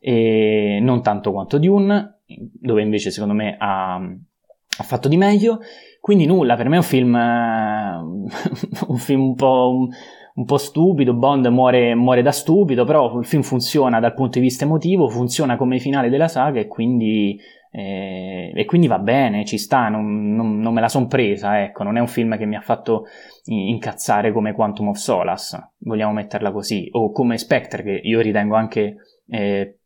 [0.00, 5.60] e non tanto quanto Dune dove invece secondo me ha, ha fatto di meglio.
[6.00, 7.14] Quindi nulla, per me è un film,
[8.88, 9.88] un, film un, po', un,
[10.34, 14.44] un, po', stupido, Bond muore, muore, da stupido, però il film funziona dal punto di
[14.44, 17.38] vista emotivo, funziona come finale della saga e quindi,
[17.72, 21.82] eh, e quindi va bene, ci sta, non, non, non me la son presa, ecco,
[21.82, 23.04] non è un film che mi ha fatto
[23.46, 28.96] incazzare come Quantum of Solace, vogliamo metterla così, o come Spectre che io ritengo anche
[29.28, 29.77] eh,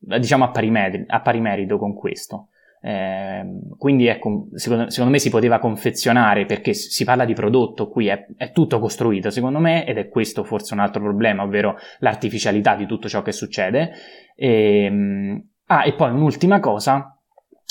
[0.00, 2.48] diciamo a pari, merito, a pari merito con questo.
[2.82, 3.44] Eh,
[3.76, 8.26] quindi ecco, secondo, secondo, me si poteva confezionare perché si parla di prodotto, qui è,
[8.36, 12.86] è, tutto costruito secondo me ed è questo forse un altro problema, ovvero l'artificialità di
[12.86, 13.92] tutto ciò che succede.
[14.34, 17.16] E, ehm, ah, e poi un'ultima cosa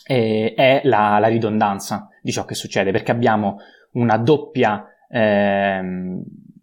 [0.06, 3.57] eh, è la, la, ridondanza di ciò che succede perché abbiamo
[3.93, 4.85] una doppia...
[5.10, 5.81] Eh,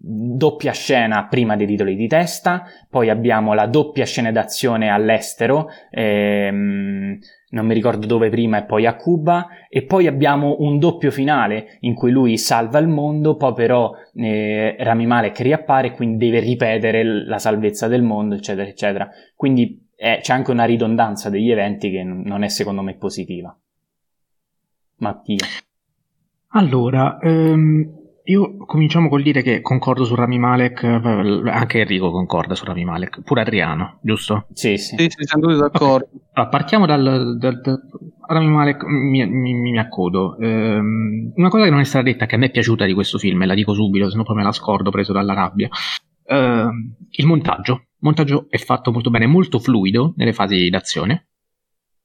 [0.08, 7.18] doppia scena prima dei titoli di testa, poi abbiamo la doppia scena d'azione all'estero, ehm,
[7.50, 11.78] non mi ricordo dove prima e poi a Cuba, e poi abbiamo un doppio finale
[11.80, 17.02] in cui lui salva il mondo, poi però eh, Rami Malek riappare quindi deve ripetere
[17.02, 19.08] la salvezza del mondo, eccetera, eccetera.
[19.34, 23.56] Quindi eh, c'è anche una ridondanza degli eventi che non è secondo me positiva.
[24.98, 25.44] Mattia.
[26.50, 27.95] Allora, ehm,
[28.28, 32.84] io cominciamo col dire che concordo su Rami Malek, eh, anche Enrico concorda su Rami
[32.84, 34.46] Malek, pure Adriano, giusto?
[34.52, 34.96] Sì, sì.
[34.96, 36.06] Sì, sì siamo tutti d'accordo.
[36.06, 36.20] Okay.
[36.32, 37.80] Allora, partiamo dal, dal, dal,
[38.26, 40.36] Rami Malek, mi, mi, mi accodo.
[40.38, 43.18] Ehm, una cosa che non è stata detta, che a me è piaciuta di questo
[43.18, 45.68] film, e la dico subito, se no poi me la scordo preso dalla rabbia.
[46.24, 47.74] Ehm, il montaggio.
[47.74, 51.28] Il montaggio è fatto molto bene, molto fluido nelle fasi d'azione,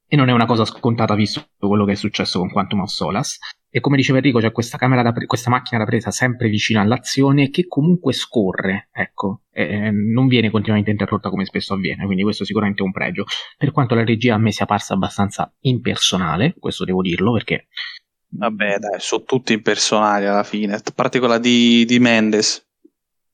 [0.06, 3.38] e non è una cosa scontata visto quello che è successo con Quantum of Solace
[3.74, 7.66] E come diceva Enrico, c'è questa, pre- questa macchina da presa sempre vicino all'azione che
[7.66, 12.84] comunque scorre, ecco, eh, non viene continuamente interrotta come spesso avviene, quindi questo sicuramente è
[12.84, 13.24] un pregio.
[13.56, 17.68] Per quanto la regia a me sia parsa abbastanza impersonale, questo devo dirlo perché...
[18.34, 22.66] Vabbè dai, sono tutti impersonali alla fine, a parte quella di, di Mendes.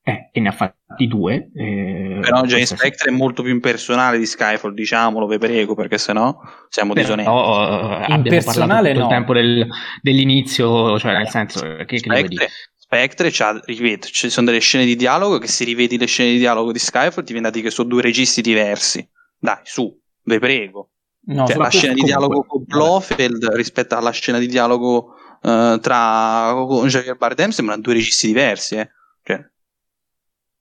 [0.08, 1.50] Eh, e ne ha fatti due.
[1.54, 6.34] Eh, Però James Spectre è molto più impersonale di Skyfall, diciamolo, vi prego, perché sennò
[6.70, 7.30] siamo Però, disonesti.
[7.30, 9.02] No, uh, impersonale no.
[9.02, 9.66] il tempo del,
[10.00, 15.36] dell'inizio, cioè nel senso che, Spectre, Spectre c'ha, ripeto, ci sono delle scene di dialogo
[15.36, 17.88] che se rivedi le scene di dialogo di Skyfall ti viene da dire che sono
[17.88, 19.06] due registi diversi.
[19.38, 20.88] Dai, su, vi prego.
[21.26, 26.54] No, cioè, la scena di dialogo con Blofeld rispetto alla scena di dialogo uh, tra
[26.86, 28.88] Javier Bardem sembrano due registi diversi, eh.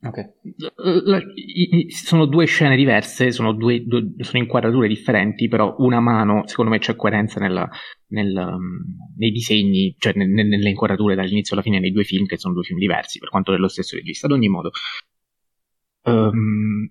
[0.07, 0.31] Okay.
[1.89, 6.79] Sono due scene diverse, sono, due, due, sono, inquadrature differenti, però una mano, secondo me
[6.79, 7.69] c'è coerenza nella,
[8.07, 8.79] nel, um,
[9.17, 12.79] nei disegni, cioè nelle inquadrature dall'inizio alla fine nei due film, che sono due film
[12.79, 14.27] diversi, per quanto dello stesso regista.
[14.27, 14.71] Ad ogni modo,
[16.03, 16.89] um,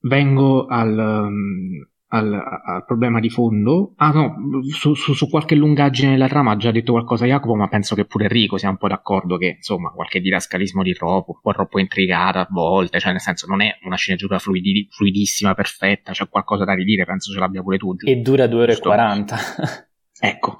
[0.00, 3.92] vengo al, um, al, al, problema di fondo.
[3.96, 4.36] Ah no,
[4.72, 8.04] su, su, su, qualche lungaggine nella trama ha già detto qualcosa Jacopo, ma penso che
[8.04, 11.78] pure Enrico sia un po' d'accordo che insomma qualche didascalismo di troppo, un po' troppo
[11.78, 16.64] intrigata a volte, cioè nel senso non è una sceneggiatura fluidi, fluidissima, perfetta, c'è qualcosa
[16.64, 17.94] da ridire, penso ce l'abbia pure tu.
[17.94, 18.10] Giusto?
[18.10, 19.36] E dura 2 ore e 40.
[20.20, 20.56] ecco.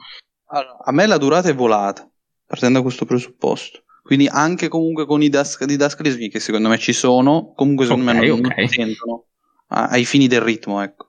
[0.51, 2.11] Allora, a me la durata è volata,
[2.47, 3.83] partendo da questo presupposto.
[4.03, 8.27] Quindi anche comunque con i didascalismi che secondo me ci sono, comunque secondo okay, me
[8.27, 8.57] non, okay.
[8.57, 9.25] non sentono
[9.69, 11.08] ai fini del ritmo, ecco.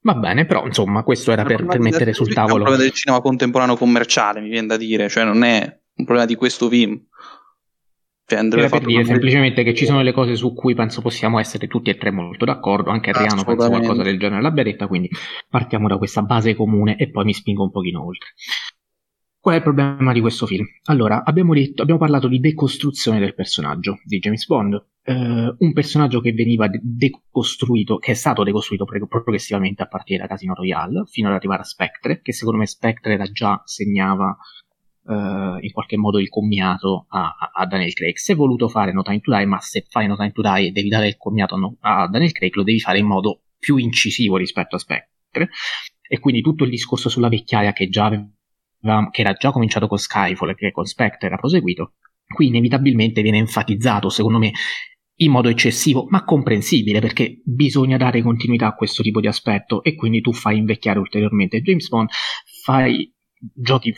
[0.00, 2.54] Va bene, però insomma, questo era per, per mettere sul tavolo.
[2.54, 5.60] È un problema del cinema contemporaneo commerciale, mi viene da dire, cioè non è
[5.96, 7.00] un problema di questo film.
[8.24, 11.66] Cioè, era per dire semplicemente che ci sono delle cose su cui penso possiamo essere
[11.66, 15.08] tutti e tre molto d'accordo, anche Adriano pensa qualcosa del genere l'abbia detta, quindi
[15.48, 18.28] partiamo da questa base comune e poi mi spingo un pochino oltre.
[19.40, 20.66] Qual è il problema di questo film?
[20.84, 26.20] Allora, abbiamo, detto, abbiamo parlato di decostruzione del personaggio di James Bond, eh, un personaggio
[26.20, 31.34] che veniva decostruito, che è stato decostruito progressivamente a partire da Casino Royale, fino ad
[31.34, 34.36] arrivare a Spectre, che secondo me Spectre era già segnava
[35.06, 38.16] eh, in qualche modo il commiato a, a, Daniel Craig.
[38.16, 40.66] Si è voluto fare No Time to Die, ma se fai No Time to Die
[40.66, 43.78] e devi dare il commiato a, a Daniel Craig, lo devi fare in modo più
[43.78, 45.48] incisivo rispetto a Spectre.
[46.06, 48.28] E quindi tutto il discorso sulla vecchiaia che già aveva
[49.10, 51.94] che era già cominciato con Skyfall e che con Spectre era proseguito,
[52.26, 54.52] qui inevitabilmente viene enfatizzato, secondo me,
[55.20, 59.94] in modo eccessivo, ma comprensibile, perché bisogna dare continuità a questo tipo di aspetto e
[59.94, 62.08] quindi tu fai invecchiare ulteriormente James Bond,
[62.62, 63.12] fai
[63.54, 63.94] giochi,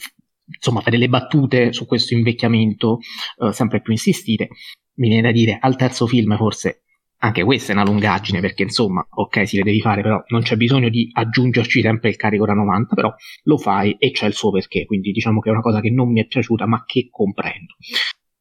[0.47, 2.99] insomma, fai delle battute su questo invecchiamento
[3.39, 4.49] uh, sempre più insistite.
[4.95, 6.83] Mi viene da dire, al terzo film forse
[7.23, 10.57] anche questa è una lungaggine perché insomma, ok, si le devi fare, però non c'è
[10.57, 14.51] bisogno di aggiungerci sempre il carico da 90, però lo fai e c'è il suo
[14.51, 17.75] perché, quindi diciamo che è una cosa che non mi è piaciuta ma che comprendo.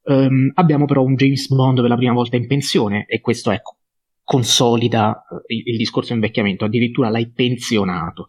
[0.09, 3.77] Um, abbiamo però un James Bond per la prima volta in pensione e questo ecco,
[4.23, 8.25] consolida uh, il, il, discorso invecchiamento, addirittura l'hai pensionato.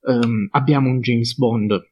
[0.00, 1.88] Um, abbiamo un James Bond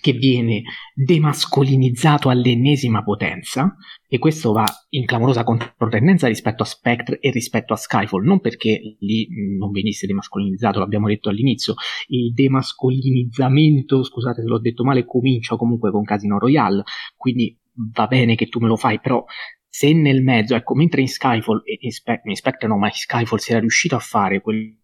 [0.00, 0.62] che viene
[0.94, 3.74] demascolinizzato all'ennesima potenza
[4.08, 8.80] e questo va in clamorosa controtendenza rispetto a Spectre e rispetto a Skyfall, non perché
[9.00, 9.26] lì
[9.58, 11.74] non venisse demascolinizzato, l'abbiamo detto all'inizio,
[12.08, 16.84] il demascolinizzamento, scusate se l'ho detto male, comincia comunque con Casino Royale,
[17.16, 19.24] quindi va bene che tu me lo fai, però
[19.68, 21.90] se nel mezzo, ecco, mentre in Skyfall, e in,
[22.24, 24.76] in Spectre no, ma in Skyfall si era riuscito a fare quel,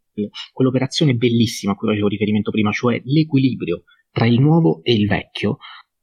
[0.52, 5.58] quell'operazione bellissima a cui avevo riferimento prima, cioè l'equilibrio tra il nuovo e il vecchio,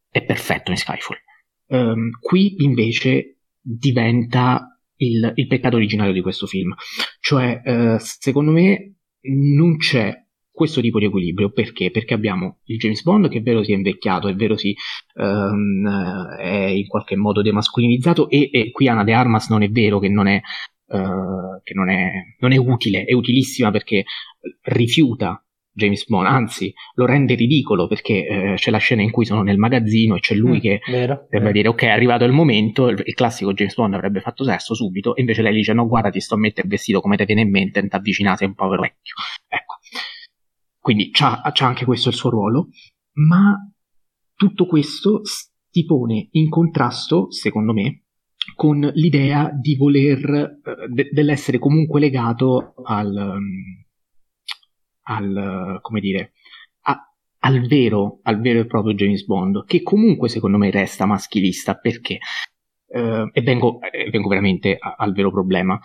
[0.09, 1.17] è perfetto in Skyfall.
[1.67, 6.73] Um, qui invece diventa il, il, peccato originario di questo film.
[7.19, 10.24] Cioè, uh, secondo me non c'è
[10.55, 11.51] questo tipo di equilibrio.
[11.51, 11.91] Perché?
[11.91, 14.73] Perché abbiamo il James Bond che è vero si è invecchiato, è vero si
[15.15, 15.87] um,
[16.39, 20.09] è in qualche modo demascolinizzato e, e, qui Ana de Armas non è vero che
[20.09, 20.41] non è,
[20.87, 22.09] uh, che non è,
[22.39, 24.05] non è utile, è utilissima perché
[24.63, 25.39] rifiuta
[25.75, 29.57] James Bond, anzi lo rende ridicolo perché eh, c'è la scena in cui sono nel
[29.57, 31.51] magazzino e c'è lui mm, che vero, deve vero.
[31.51, 35.17] dire ok è arrivato il momento, il, il, classico James Bond avrebbe fatto sesso subito
[35.17, 37.41] e invece lei dice no guarda ti sto a mettere il vestito come ti viene
[37.41, 39.15] in mente, non ti avvicinate, un povero vecchio.
[39.49, 39.75] Ecco,
[40.85, 42.67] quindi c'ha, c'ha anche questo il suo ruolo,
[43.13, 43.57] ma
[44.35, 48.03] tutto questo si pone in contrasto, secondo me,
[48.53, 53.39] con l'idea di voler, eh, de- dell'essere comunque legato al...
[55.07, 56.33] Al, come dire,
[56.81, 56.99] a,
[57.39, 62.19] al vero, al vero e proprio James Bond, che comunque secondo me resta maschilista perché,
[62.89, 63.79] eh, e vengo,
[64.11, 65.79] vengo veramente a, al vero problema,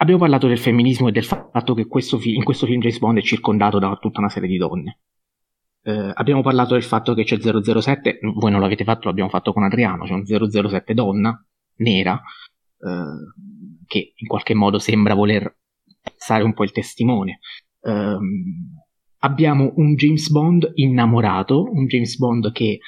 [0.00, 3.18] abbiamo parlato del femminismo e del fatto che questo fi- in questo film James Bond
[3.18, 5.00] è circondato da tutta una serie di donne.
[5.82, 9.62] eh, abbiamo parlato del fatto che c'è 007, voi non l'avete fatto, l'abbiamo fatto con
[9.62, 11.42] Adriano, c'è un 007 donna,
[11.76, 12.20] nera,
[12.78, 15.56] eh, che in qualche modo sembra voler
[16.16, 17.40] stare un po' il testimone.
[17.80, 18.16] Eh,
[19.20, 22.80] abbiamo un James Bond innamorato, un James Bond che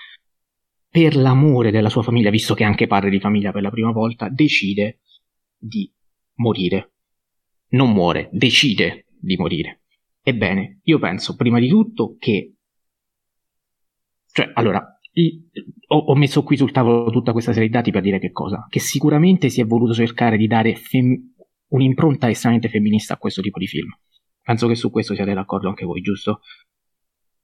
[0.88, 3.90] per l'amore della sua famiglia, visto che è anche padre di famiglia per la prima
[3.92, 5.00] volta, decide
[5.56, 5.90] di
[6.34, 6.91] morire.
[7.72, 9.82] Non muore, decide di morire.
[10.22, 12.54] Ebbene, io penso prima di tutto che
[14.32, 14.98] cioè, allora,
[15.88, 18.66] ho, messo qui sul tavolo tutta questa serie di dati per dire che cosa?
[18.68, 21.34] Che sicuramente si è voluto cercare di dare fem-
[21.68, 23.88] un'impronta estremamente femminista a questo tipo di film.
[24.40, 26.40] Penso che su questo siate d'accordo anche voi, giusto?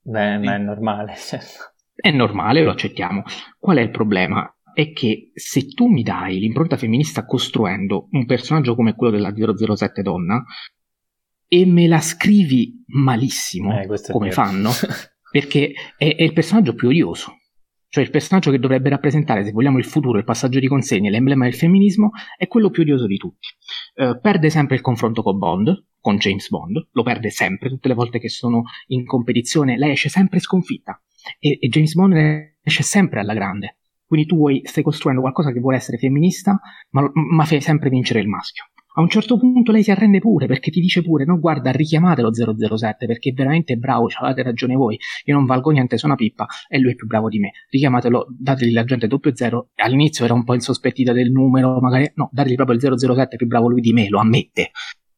[0.00, 1.14] Beh, ma è normale.
[1.20, 1.74] Certo.
[1.94, 3.22] È normale, lo accettiamo.
[3.58, 4.50] Qual è il problema?
[4.78, 10.02] È che se tu mi dai l'impronta femminista costruendo un personaggio come quello della 007
[10.02, 10.44] donna
[11.48, 14.70] e me la scrivi malissimo, eh, come fanno,
[15.32, 17.38] perché è, è il personaggio più odioso.
[17.88, 21.42] Cioè il personaggio che dovrebbe rappresentare, se vogliamo, il futuro, il passaggio di consegne, l'emblema
[21.46, 23.48] del femminismo, è quello più odioso di tutti.
[23.94, 27.94] Uh, perde sempre il confronto con Bond, con James Bond, lo perde sempre, tutte le
[27.94, 31.02] volte che sono in competizione, lei esce sempre sconfitta.
[31.40, 32.14] E, e James Bond
[32.62, 33.77] esce sempre alla grande.
[34.08, 36.58] Quindi tu vuoi, stai costruendo qualcosa che vuole essere femminista,
[36.92, 38.64] ma, ma fai sempre vincere il maschio.
[38.98, 42.30] A un certo punto lei si arrende pure perché ti dice pure: No, guarda, richiamatelo
[42.32, 44.08] 007 perché è veramente bravo.
[44.20, 44.98] Avete ragione voi.
[45.26, 47.52] Io non valgo niente, sono una pippa e lui è più bravo di me.
[47.70, 49.68] Richiamatelo, dategli l'agente 00.
[49.76, 53.46] All'inizio era un po' insospettita del numero, magari no, dategli proprio il 007, è più
[53.46, 54.70] bravo lui di me, lo ammette.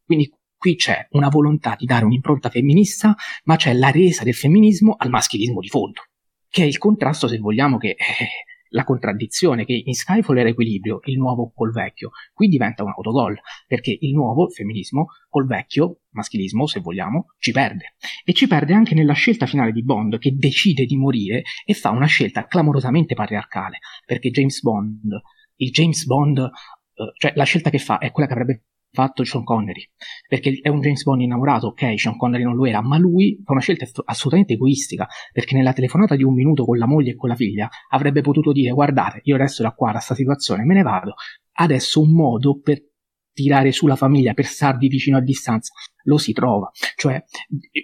[0.05, 3.15] Quindi qui c'è una volontà di dare un'impronta femminista,
[3.45, 6.03] ma c'è la resa del femminismo al maschilismo di fondo,
[6.51, 7.91] che è il contrasto, se vogliamo, che.
[7.91, 12.91] Eh, la contraddizione che in Skyfall era equilibrio, il nuovo col vecchio, qui diventa un
[12.91, 17.95] autogol, perché il nuovo, il femminismo, col vecchio, maschilismo se vogliamo, ci perde.
[18.25, 21.91] E ci perde anche nella scelta finale di Bond, che decide di morire e fa
[21.91, 25.21] una scelta clamorosamente patriarcale, perché James Bond,
[25.57, 29.45] il James Bond, eh, cioè la scelta che fa è quella che avrebbe fatto Sean
[29.45, 29.89] Connery,
[30.27, 33.53] perché è un James Bond innamorato, ok, Sean Connery non lo era, ma lui fa
[33.53, 37.29] una scelta assolutamente egoistica, perché nella telefonata di un minuto con la moglie e con
[37.29, 40.83] la figlia avrebbe potuto dire guardate, io resto da qua da sta situazione, me ne
[40.83, 41.15] vado,
[41.53, 42.90] adesso un modo per
[43.33, 45.73] tirare su la famiglia, per starvi vicino a distanza,
[46.05, 46.71] lo si trova.
[46.97, 47.23] Cioè,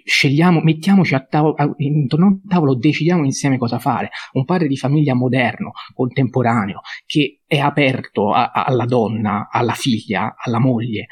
[0.03, 4.09] scegliamo, mettiamoci a tavolo, intorno a un tavolo, decidiamo insieme cosa fare.
[4.33, 10.35] Un padre di famiglia moderno, contemporaneo, che è aperto a, a, alla donna, alla figlia,
[10.37, 11.07] alla moglie,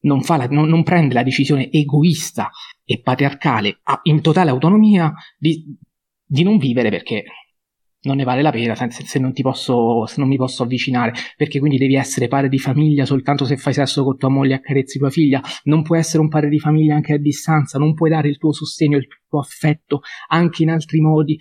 [0.00, 2.50] non, la, non, non, prende la decisione egoista
[2.84, 5.64] e patriarcale in totale autonomia di,
[6.24, 7.24] di non vivere perché
[8.04, 11.78] non ne vale la pena se, non posso, se, non mi posso avvicinare, perché quindi
[11.78, 15.10] devi essere padre di famiglia soltanto se fai sesso con tua moglie e accarezzi tua
[15.10, 18.38] figlia, non puoi essere un padre di famiglia anche a distanza, non puoi dare il
[18.38, 21.38] tuo sostegno, il tuo affetto anche in altri modi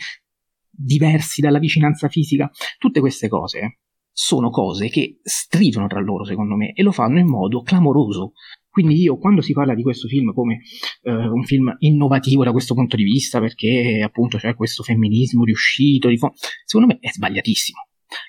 [0.69, 2.49] diversi dalla vicinanza fisica.
[2.77, 3.79] Tutte queste cose
[4.11, 8.33] sono cose che stridono tra loro, secondo me, e lo fanno in modo clamoroso.
[8.73, 10.61] Quindi io quando si parla di questo film come
[11.03, 16.09] eh, un film innovativo da questo punto di vista, perché appunto c'è questo femminismo riuscito,
[16.17, 16.33] fo-
[16.65, 17.77] secondo me è sbagliatissimo.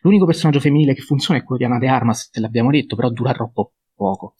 [0.03, 3.09] L'unico personaggio femminile che funziona è quello di Anna De Armas, te l'abbiamo detto, però
[3.09, 4.35] dura troppo poco.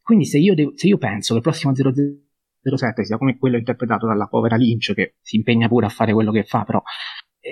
[0.00, 4.06] Quindi se io, devo, se io penso che il prossimo 007 sia come quello interpretato
[4.06, 6.82] dalla povera Lynch, che si impegna pure a fare quello che fa, però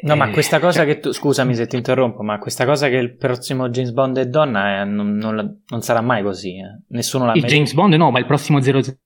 [0.02, 0.94] No, ma eh, questa cosa cioè...
[0.94, 4.26] che tu, scusami se ti interrompo, ma questa cosa che il prossimo James Bond è
[4.26, 6.58] donna eh, non, non, non, sarà mai così.
[6.58, 6.82] Eh.
[6.88, 8.98] Nessuno l'ha Il mai James Bond no, ma il prossimo 007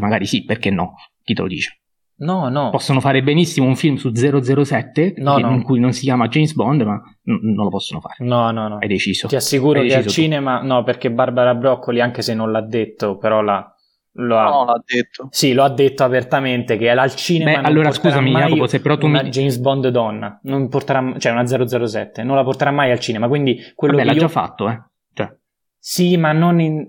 [0.00, 0.94] magari sì, perché no?
[1.22, 1.80] Chi te lo dice?
[2.20, 2.68] No, no.
[2.68, 5.52] Possono fare benissimo un film su 007 no, no.
[5.52, 8.16] in cui non si chiama James Bond, ma n- non lo possono fare.
[8.18, 8.76] No, no, no.
[8.76, 9.26] Hai deciso.
[9.26, 10.10] Ti assicuro Hai che al tu.
[10.10, 13.74] cinema, no, perché Barbara Broccoli, anche se non l'ha detto, però la
[14.12, 15.28] lo ha, no, l'ha detto.
[15.30, 19.06] Sì, lo ha detto apertamente che al cinema Beh, allora scusami Jacopo, se però tu
[19.06, 19.30] una mi...
[19.30, 23.72] James Bond donna, non porterà cioè una 007, non la porterà mai al cinema, quindi
[23.74, 24.26] quello Vabbè, che l'ha io...
[24.26, 24.82] già fatto, eh.
[25.12, 25.32] Cioè.
[25.78, 26.86] Sì, ma non in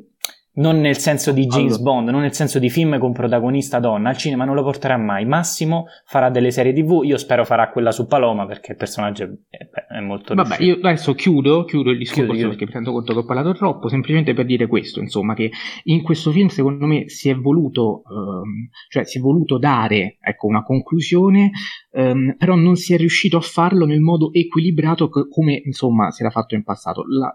[0.53, 1.83] non nel senso di James allora.
[1.83, 5.25] Bond, non nel senso di film con protagonista donna, al cinema non lo porterà mai.
[5.25, 9.69] Massimo farà delle serie TV, io spero farà quella su Paloma perché il personaggio è,
[9.95, 10.79] è molto Vabbè, riuscito.
[10.79, 13.87] io adesso chiudo, chiudo il discorso chiudo, perché mi rendo conto che ho parlato troppo,
[13.87, 15.51] semplicemente per dire questo, insomma, che
[15.85, 20.47] in questo film secondo me si è voluto, ehm, cioè si è voluto dare, ecco,
[20.47, 21.51] una conclusione,
[21.91, 26.31] ehm, però non si è riuscito a farlo nel modo equilibrato come, insomma, si era
[26.31, 27.03] fatto in passato.
[27.07, 27.33] La,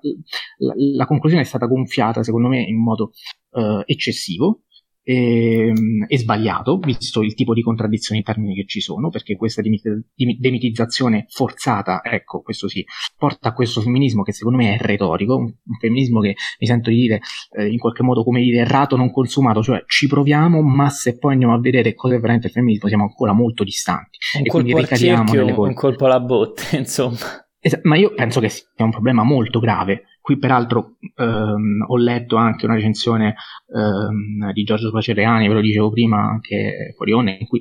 [0.58, 3.05] la, la conclusione è stata gonfiata, secondo me, in modo
[3.52, 4.62] eh, eccessivo
[5.08, 9.36] e, ehm, è sbagliato, visto il tipo di contraddizioni in termini che ci sono, perché
[9.36, 12.84] questa demitizzazione forzata, ecco, questo sì,
[13.16, 16.96] porta a questo femminismo che secondo me è retorico, un, femminismo che mi sento di
[16.96, 17.20] dire
[17.56, 21.34] eh, in qualche modo come dire errato non consumato, cioè ci proviamo, ma se poi
[21.34, 24.18] andiamo a vedere cosa è veramente il femminismo siamo ancora molto distanti.
[24.38, 27.46] Un e colpo al cerchio, un colpo alla botte, insomma.
[27.60, 30.02] Esatto, ma io penso che sia un problema molto grave.
[30.26, 33.36] Qui peraltro ehm, ho letto anche una recensione
[33.72, 37.60] ehm, di Giorgio Pacereani, ve lo dicevo prima anche fuori onda, in cui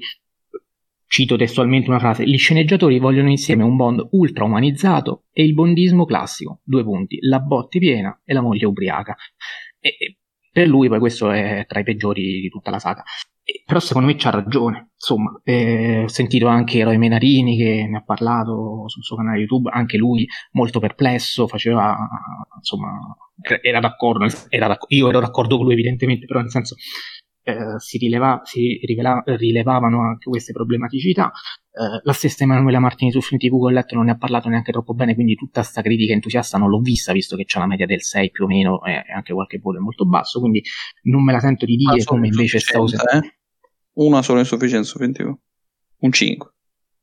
[1.05, 6.05] cito testualmente una frase, gli sceneggiatori vogliono insieme un Bond ultra umanizzato e il bondismo
[6.05, 9.15] classico, due punti, la botte piena e la moglie ubriaca.
[9.79, 10.17] E
[10.55, 13.03] per lui poi questo è tra i peggiori di tutta la saga
[13.65, 14.91] però secondo me c'ha ragione.
[14.95, 19.69] Insomma, eh, ho sentito anche Roy Menarini che ne ha parlato sul suo canale YouTube,
[19.71, 21.95] anche lui molto perplesso, faceva,
[22.55, 22.99] insomma,
[23.61, 26.75] era d'accordo, era d'accordo io ero d'accordo con lui evidentemente, però nel senso
[27.43, 31.31] eh, si, rileva, si rivela, rilevavano anche queste problematicità.
[31.77, 34.47] Eh, la stessa Emanuela Martini su Film TV che ho letto non ne ha parlato
[34.47, 37.67] neanche troppo bene, quindi tutta questa critica entusiasta non l'ho vista, visto che c'è una
[37.67, 40.63] media del 6 più o meno e anche qualche voto molto basso, quindi
[41.03, 43.11] non me la sento di dire come invece sta usando.
[43.11, 43.33] Eh?
[43.95, 45.37] Una sola insufficienza su Film TV.
[45.97, 46.53] Un 5.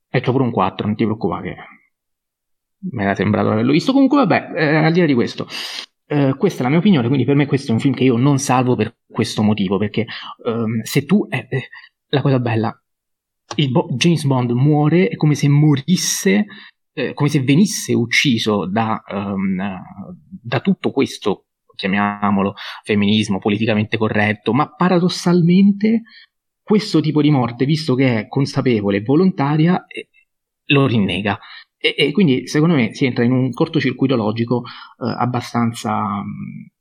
[0.09, 1.55] E c'ho pure un 4, non ti preoccupare che
[2.91, 3.93] mi era sembrato averlo visto.
[3.93, 5.47] Comunque, vabbè, eh, al di là di questo,
[6.07, 8.17] eh, questa è la mia opinione, quindi per me questo è un film che io
[8.17, 10.05] non salvo per questo motivo, perché
[10.45, 11.27] um, se tu...
[11.29, 11.69] Eh, eh,
[12.07, 12.82] la cosa bella,
[13.69, 16.45] Bo- James Bond muore è come se morisse,
[16.93, 19.81] eh, come se venisse ucciso da, um,
[20.41, 22.53] da tutto questo, chiamiamolo
[22.83, 26.03] femminismo, politicamente corretto, ma paradossalmente
[26.61, 30.09] questo tipo di morte, visto che è consapevole e volontaria, eh,
[30.67, 31.37] lo rinnega.
[31.77, 36.23] E, e, quindi secondo me si entra in un cortocircuito logico eh, abbastanza,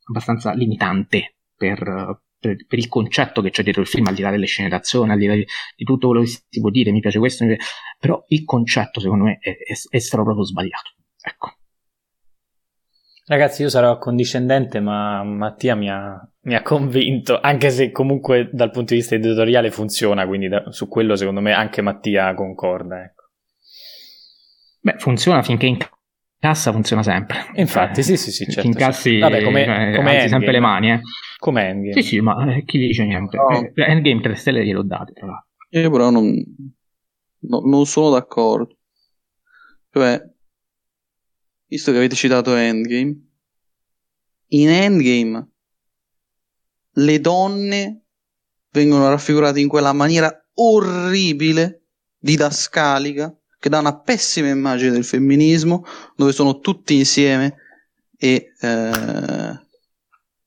[0.05, 4.31] abbastanza, limitante per, per, per, il concetto che c'è dietro il film, al di là
[4.31, 5.47] delle scene d'azione, al di là di,
[5.77, 7.47] di tutto quello che si può dire, mi piace questo,
[8.01, 10.91] però il concetto secondo me è, è, è stato proprio sbagliato.
[11.21, 11.55] Ecco.
[13.27, 18.73] Ragazzi, io sarò accondiscendente, ma Mattia mi ha, mi ha, convinto, anche se comunque dal
[18.73, 23.05] punto di vista editoriale funziona, quindi da, su quello secondo me anche Mattia concorda.
[23.05, 23.23] Ecco.
[24.81, 25.79] Beh, funziona finché in
[26.43, 27.53] cassa funziona sempre.
[27.55, 28.67] Infatti, eh, sì, sì, sì, certo.
[28.67, 31.01] Incassi, Vabbè, come, eh, come alzi sempre le mani, eh.
[31.39, 32.03] Come Endgame.
[32.03, 33.37] Sì, sì, ma eh, chi dice niente?
[33.37, 33.49] No.
[33.49, 35.47] Eh, Endgame 3 stelle gliel'ho date, tra l'altro.
[35.71, 36.35] Io però non,
[37.39, 38.77] no, non sono d'accordo.
[39.93, 40.21] Cioè,
[41.69, 43.27] visto che avete citato Endgame,
[44.49, 45.49] in Endgame
[46.95, 48.05] le donne
[48.71, 51.85] vengono raffigurate in quella maniera orribile,
[52.19, 53.33] didascalica,
[53.63, 55.85] che dà una pessima immagine del femminismo,
[56.17, 57.55] dove sono tutti insieme
[58.19, 59.61] e eh, hanno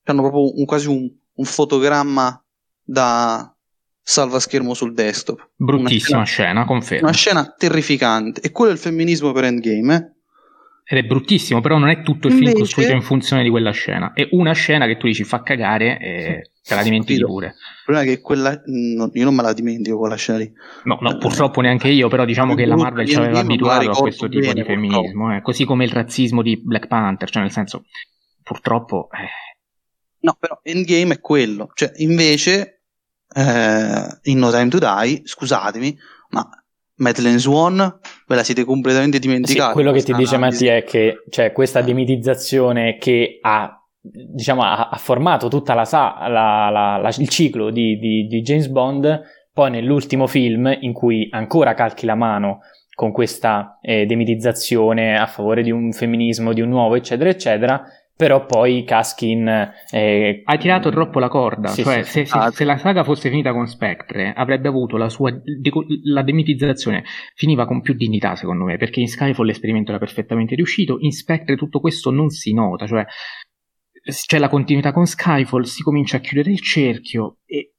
[0.04, 2.44] proprio un, quasi un, un, fotogramma
[2.84, 3.56] da
[4.02, 5.52] salvaschermo sul desktop.
[5.56, 7.08] Bruttissima scena, scena, confermo.
[7.08, 8.42] Una scena terrificante.
[8.42, 10.12] E quello è il femminismo per Endgame, eh?
[10.84, 12.52] Ed è bruttissimo, però non è tutto il Invece...
[12.52, 14.12] film costruito in funzione di quella scena.
[14.12, 17.48] È una scena che tu dici fa cagare e te la dimentichi pure.
[17.48, 18.62] Il problema è che quella.
[18.66, 20.52] No, io non me la dimentico quella scena lì.
[20.86, 24.28] No, no, purtroppo neanche io, però diciamo che la Marvel ci aveva abituato a questo
[24.28, 25.36] tipo bene, di femminismo.
[25.36, 25.42] Eh.
[25.42, 27.86] Così come il razzismo di Black Panther, cioè nel senso,
[28.42, 29.10] purtroppo.
[29.12, 29.30] Eh.
[30.22, 31.70] No, però Endgame è quello.
[31.76, 32.82] Cioè, invece,
[33.36, 35.96] eh, in No Time to Die, scusatemi,
[36.30, 36.50] ma
[36.96, 39.68] Madeleine Swan ve la siete completamente dimenticati.
[39.68, 44.90] Sì, quello che ti dice Mattia è che cioè, questa demitizzazione che ha, diciamo, ha,
[44.90, 49.22] ha formato tutto la, la, la, il ciclo di, di, di, James Bond,
[49.53, 52.60] poi nell'ultimo film in cui ancora calchi la mano
[52.94, 57.84] con questa eh, demitizzazione a favore di un femminismo, di un nuovo, eccetera, eccetera,
[58.18, 59.48] però poi caschi in...
[59.91, 63.30] Eh, Hai tirato troppo la corda, sì, cioè sì, se, se, se, la saga fosse
[63.30, 65.34] finita con Spectre avrebbe avuto la sua...
[66.03, 67.03] la demitizzazione
[67.36, 71.57] finiva con più dignità secondo me, perché in Skyfall l'esperimento era perfettamente riuscito, in Spectre
[71.57, 73.06] tutto questo non si nota, cioè
[74.11, 77.73] c'è la continuità con Skyfall, si comincia a chiudere il cerchio e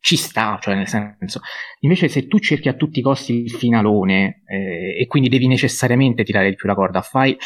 [0.00, 1.40] ci sta, cioè nel senso,
[1.80, 6.24] invece se tu cerchi a tutti i costi il finalone eh, e quindi devi necessariamente
[6.24, 7.36] tirare di più la corda, fai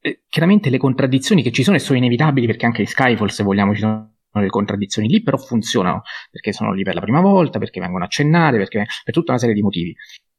[0.00, 3.42] eh, chiaramente le contraddizioni che ci sono e sono inevitabili perché anche in Skyfall se
[3.42, 7.58] vogliamo ci sono le contraddizioni lì però funzionano perché sono lì per la prima volta
[7.58, 9.94] perché vengono accennate perché per tutta una serie di motivi.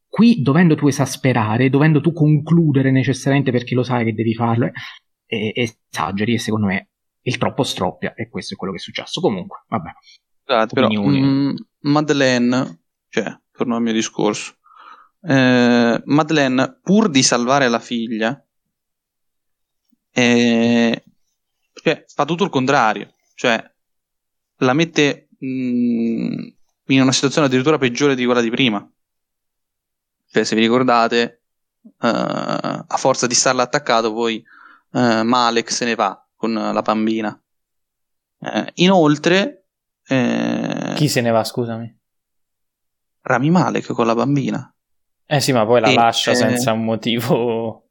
[0.07, 4.71] Qui dovendo tu esasperare dovendo tu concludere necessariamente perché lo sai che devi farlo eh,
[5.31, 6.89] esageri e secondo me
[7.21, 9.21] il troppo stroppia e questo è quello che è successo.
[9.21, 9.89] Comunque vabbè.
[10.43, 14.55] Scusate, però mm, Madeleine cioè torno al mio discorso.
[15.21, 18.43] Eh, Madeleine pur di salvare la figlia
[20.13, 21.03] e,
[21.73, 23.63] cioè, fa tutto il contrario, cioè
[24.57, 26.47] la mette mh,
[26.87, 28.87] in una situazione addirittura peggiore di quella di prima.
[30.27, 31.43] Cioè, se vi ricordate,
[31.81, 34.13] uh, a forza di starla attaccato,
[34.91, 37.39] poi uh, Malek se ne va con la bambina.
[38.39, 39.65] Uh, inoltre,
[40.03, 41.99] chi se ne va, scusami?
[43.21, 44.73] Rami Malek con la bambina.
[45.25, 47.89] Eh sì, ma poi la e, lascia senza un motivo.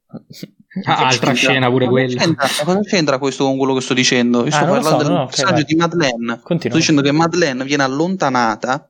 [0.85, 2.17] Ah, altra scena pure quella.
[2.17, 4.45] C'entra, cosa c'entra questo con quello che sto dicendo?
[4.45, 6.39] Io ah, sto parlando so, del no, okay, di Madeleine.
[6.41, 6.69] Continua.
[6.69, 8.89] Sto dicendo che Madeleine viene allontanata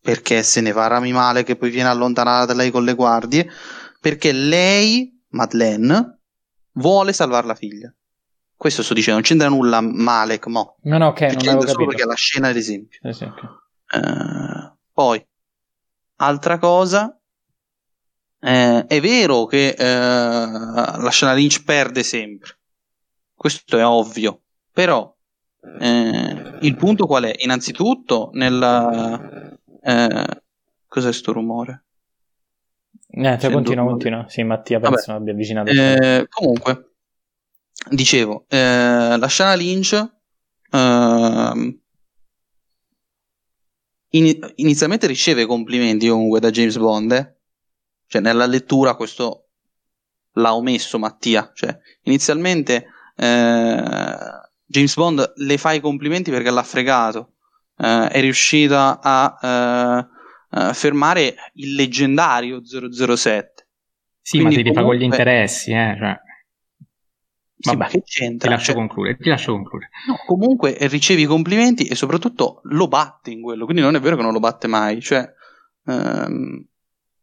[0.00, 3.48] perché se ne va rami male che poi viene allontanata da lei con le guardie
[4.00, 6.17] perché lei, Madeleine,
[6.72, 7.92] vuole salvare la figlia.
[8.56, 10.76] Questo sto dicendo, non c'entra nulla Malek, mo.
[10.82, 12.98] No, no, ok, non avevo solo perché la scena, ad esempio.
[13.02, 13.48] Eh sì, okay.
[14.02, 15.24] uh, poi,
[16.16, 17.18] altra cosa,
[18.40, 22.58] eh, è vero che eh, la scena Lynch perde sempre,
[23.34, 25.12] questo è ovvio, però
[25.80, 27.34] eh, il punto qual è?
[27.38, 29.58] Innanzitutto, nel...
[29.82, 30.42] Eh,
[30.86, 31.84] cos'è sto rumore?
[33.10, 34.26] Eh, cioè, continua, continua.
[34.28, 35.70] Sì, Mattia penso Vabbè, abbia avvicinato.
[35.70, 36.92] Eh, comunque,
[37.90, 40.10] dicevo, eh, la scena Lynch
[40.70, 41.78] eh,
[44.10, 47.36] in, inizialmente riceve complimenti comunque da James Bond, eh?
[48.06, 49.48] Cioè, nella lettura questo
[50.32, 51.50] l'ha omesso Mattia.
[51.54, 53.82] Cioè, inizialmente eh,
[54.64, 57.34] James Bond le fa i complimenti perché l'ha fregato.
[57.76, 60.08] Eh, è riuscita a,
[60.50, 63.66] eh, a fermare il leggendario 007.
[64.20, 64.72] Sì, Quindi ma si comunque...
[64.72, 65.96] fa con gli interessi, eh.
[65.98, 66.20] Cioè...
[67.60, 68.48] Sì, ma che c'entra?
[68.48, 69.90] Ti lascio, cioè, concludere, ti lascio concludere.
[70.06, 74.14] No, comunque ricevi i complimenti e soprattutto lo batte in quello, quindi non è vero
[74.14, 75.00] che non lo batte mai.
[75.00, 75.28] Cioè,
[75.86, 76.64] ehm,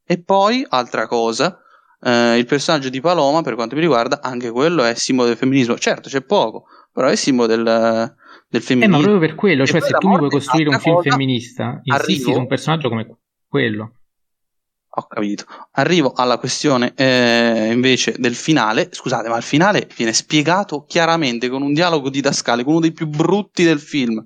[0.03, 1.57] e poi, altra cosa,
[2.01, 5.77] eh, il personaggio di Paloma, per quanto mi riguarda, anche quello è simbolo del femminismo.
[5.77, 6.65] Certo, c'è poco,
[6.95, 8.15] però è simbolo del,
[8.47, 8.95] del femminismo.
[8.95, 12.31] Eh, ma proprio per quello, cioè se tu mi vuoi costruire un film femminista, insisti
[12.31, 13.17] su un personaggio come
[13.49, 13.95] quello.
[14.97, 15.43] Ho capito.
[15.71, 18.87] Arrivo alla questione eh, invece del finale.
[18.93, 23.65] Scusate, ma il finale viene spiegato chiaramente con un dialogo didascalico, uno dei più brutti
[23.65, 24.25] del film.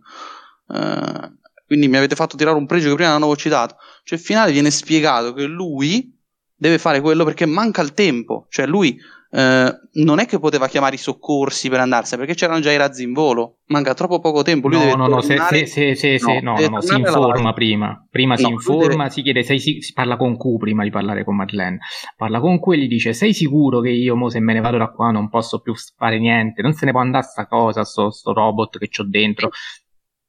[0.68, 3.78] Uh, quindi mi avete fatto tirare un pregio che prima non avevo citato.
[4.04, 6.16] Cioè, il finale viene spiegato che lui
[6.56, 8.46] deve fare quello perché manca il tempo.
[8.52, 8.96] Cioè, lui
[9.32, 13.04] eh, non è che poteva chiamare i soccorsi per andarsene perché c'erano già i razzi
[13.04, 13.60] in volo.
[13.68, 14.68] Manca troppo poco tempo.
[14.68, 17.54] Lui no, deve no, no, se, se, se, se, se, no, no, no si informa
[17.54, 18.08] prima.
[18.10, 19.10] Prima no, si informa, deve...
[19.10, 21.78] si chiede, sei, si, si parla con Q prima di parlare con Madeleine.
[22.16, 25.12] Parla con quelli, dice, sei sicuro che io mo se me ne vado da qua
[25.12, 26.62] non posso più fare niente?
[26.64, 29.50] Non se ne può andare sta cosa, sto, sto robot che ho dentro.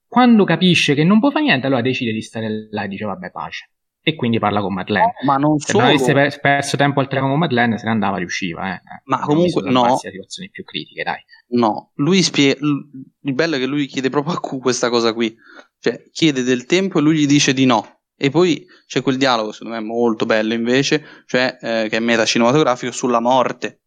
[0.07, 3.31] Quando capisce che non può fare niente, allora decide di stare là e dice vabbè
[3.31, 3.71] pace.
[4.03, 5.15] E quindi parla con Madeleine.
[5.21, 5.85] No, ma non se solo...
[5.85, 8.75] non avesse perso tempo al telefono con Madeleine, se ne andava, riusciva.
[8.75, 8.81] Eh.
[9.05, 9.97] Ma comunque no.
[9.97, 11.19] situazioni più critiche, dai.
[11.49, 12.59] No, lui spiega.
[12.61, 15.37] Il bello è che lui chiede proprio a Q questa cosa qui.
[15.79, 18.01] Cioè, chiede del tempo e lui gli dice di no.
[18.17, 22.25] E poi c'è quel dialogo, secondo me, molto bello invece, cioè eh, che è meta
[22.25, 23.83] cinematografico sulla morte.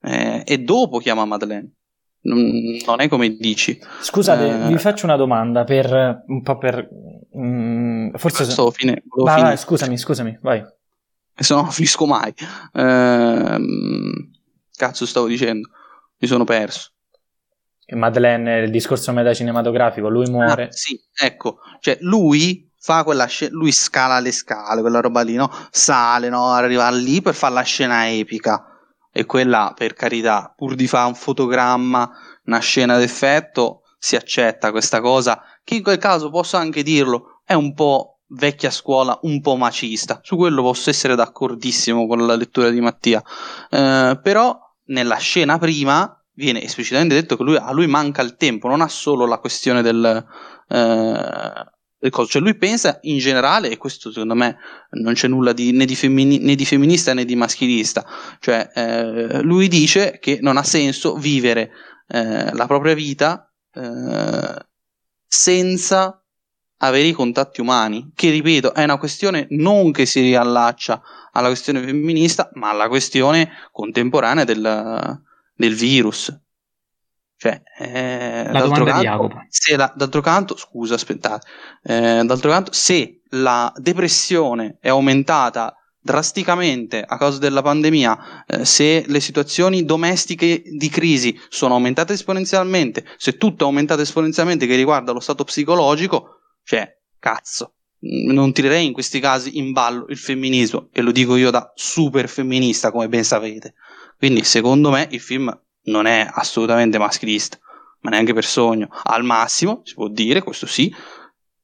[0.00, 1.72] Eh, e dopo chiama Madeleine
[2.20, 3.78] non è come dici.
[4.00, 6.88] Scusate, eh, vi faccio una domanda per un po' per.
[7.98, 8.44] Mm, forse.
[8.44, 10.64] So, fine, vai, vai, scusami, scusami, vai.
[11.34, 12.32] Se no, finisco mai.
[12.72, 13.58] Eh,
[14.76, 15.68] cazzo, stavo dicendo,
[16.18, 16.92] mi sono perso.
[17.90, 20.64] Madeleine, il discorso meta cinematografico, lui muore.
[20.64, 25.34] Ah, sì, ecco, cioè lui fa quella scena, lui scala le scale, quella roba lì,
[25.34, 25.50] no?
[25.70, 26.50] Sale, no?
[26.50, 28.64] Arriva lì per fare la scena epica
[29.10, 32.10] e quella per carità, pur di fare un fotogramma,
[32.44, 37.54] una scena d'effetto, si accetta questa cosa, che in quel caso posso anche dirlo, è
[37.54, 40.20] un po' vecchia scuola, un po' macista.
[40.22, 43.24] Su quello posso essere d'accordissimo con la lettura di Mattia.
[43.70, 44.54] Eh, però
[44.88, 48.88] nella scena prima viene esplicitamente detto che lui, a lui manca il tempo, non ha
[48.88, 50.26] solo la questione del...
[50.68, 54.58] Eh, cioè lui pensa in generale, e questo secondo me
[54.90, 58.06] non c'è nulla di, né, di femmini, né, di femminista né di maschilista,
[58.40, 61.72] cioè eh, lui dice che non ha senso vivere
[62.06, 64.66] eh, la propria vita eh,
[65.26, 66.22] senza
[66.78, 71.00] avere i contatti umani, che ripeto è una questione non che si riallaccia
[71.32, 75.20] alla questione femminista, ma alla questione contemporanea del,
[75.54, 76.36] del virus.
[77.36, 81.46] Cioè, eh, d'altro, canto, se la, d'altro canto, scusa, aspettate,
[81.84, 89.04] eh, d'altro canto, se la depressione è aumentata drasticamente a causa della pandemia, eh, se
[89.06, 95.12] le situazioni domestiche di crisi sono aumentate esponenzialmente, se tutto è aumentato esponenzialmente che riguarda
[95.12, 96.37] lo stato psicologico,
[96.68, 101.50] cioè, cazzo, non tirerei in questi casi in ballo il femminismo, e lo dico io
[101.50, 103.72] da super femminista, come ben sapete.
[104.18, 105.50] Quindi, secondo me, il film
[105.84, 107.58] non è assolutamente maschilista,
[108.00, 108.90] ma neanche per sogno.
[109.04, 110.94] Al massimo, si può dire, questo sì,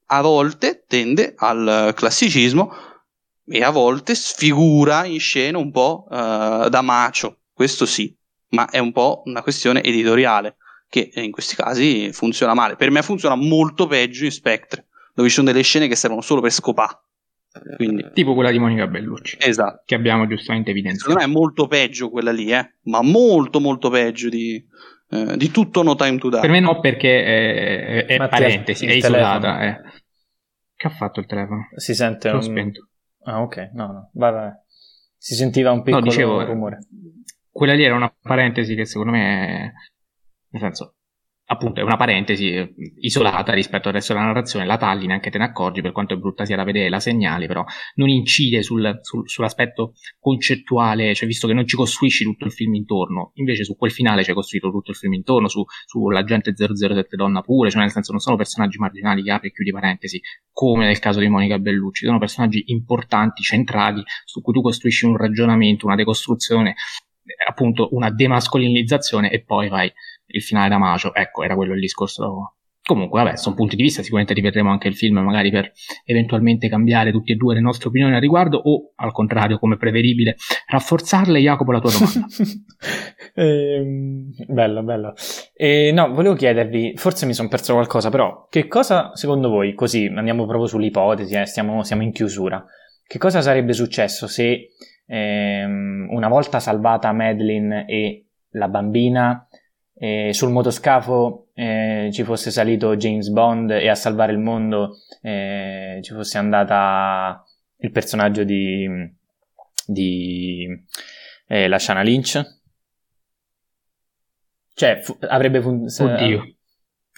[0.07, 2.73] a volte tende al classicismo
[3.47, 8.17] e a volte sfigura in scena un po' uh, da macio, questo sì,
[8.53, 10.57] ma è un po' una questione editoriale
[10.89, 12.77] che in questi casi funziona male.
[12.77, 14.84] Per me funziona molto peggio in Spectre,
[15.15, 16.99] dove ci sono delle scene che servono solo per scopare.
[17.77, 18.11] Quindi...
[18.13, 19.37] Tipo quella di Monica Bellucci.
[19.41, 19.83] Esatto.
[19.85, 21.11] Che abbiamo giustamente evidenziato.
[21.11, 22.75] Secondo me è molto peggio quella lì, eh?
[22.83, 24.63] ma molto molto peggio di,
[25.11, 26.41] eh, di tutto No Time to Die.
[26.41, 29.63] Per me no, perché è, è parentesi, è isolata.
[29.63, 29.81] Eh.
[30.75, 31.69] Che ha fatto il telefono?
[31.77, 32.43] Si sente L'ho un...
[32.43, 32.89] spento.
[33.23, 34.51] Ah, ok, no, no, vai, vai.
[35.17, 36.81] Si sentiva un piccolo no, dicevo, rumore.
[37.51, 39.73] Quella lì era una parentesi che secondo me è...
[40.51, 40.97] Nel senso,
[41.47, 45.39] appunto è una parentesi eh, isolata rispetto al resto della narrazione, la tagli, neanche te
[45.39, 47.65] ne accorgi per quanto è brutta sia da vedere, la segnali, però
[47.95, 52.75] non incide sul, sul, sull'aspetto concettuale, cioè visto che non ci costruisci tutto il film
[52.75, 57.43] intorno, invece su quel finale hai costruito tutto il film intorno, su, sull'agente 007 donna
[57.43, 60.99] pure, cioè nel senso non sono personaggi marginali che apri e chiudi parentesi, come nel
[60.99, 65.97] caso di Monica Bellucci, sono personaggi importanti, centrali, su cui tu costruisci un ragionamento, una
[65.97, 66.71] decostruzione,
[67.27, 69.93] eh, appunto una demascolinizzazione e poi vai
[70.35, 71.15] il finale da Macio.
[71.15, 72.57] Ecco, era quello il discorso.
[72.87, 75.73] Comunque, vabbè, sono punti di vista, sicuramente rivedremo anche il film, magari per
[76.05, 80.37] eventualmente cambiare tutte e due le nostre opinioni al riguardo, o al contrario, come preferibile,
[80.67, 81.41] rafforzarle.
[81.41, 82.27] Jacopo, la tua domanda.
[83.35, 85.15] ehm, bello, bello.
[85.55, 90.13] E, no, volevo chiedervi, forse mi sono perso qualcosa, però, che cosa secondo voi, così
[90.15, 92.63] andiamo proprio sull'ipotesi, eh, stiamo, siamo in chiusura,
[93.07, 94.73] che cosa sarebbe successo se
[95.07, 99.47] ehm, una volta salvata Madeline e la bambina
[99.97, 106.01] eh, sul motoscafo eh, ci fosse salito James Bond e a salvare il mondo eh,
[106.03, 107.45] ci fosse andata
[107.79, 108.89] il personaggio di,
[109.87, 110.67] di
[111.47, 112.43] eh, la Shana Lynch.
[114.75, 116.55] Cioè fu- avrebbe funzionato Oddio,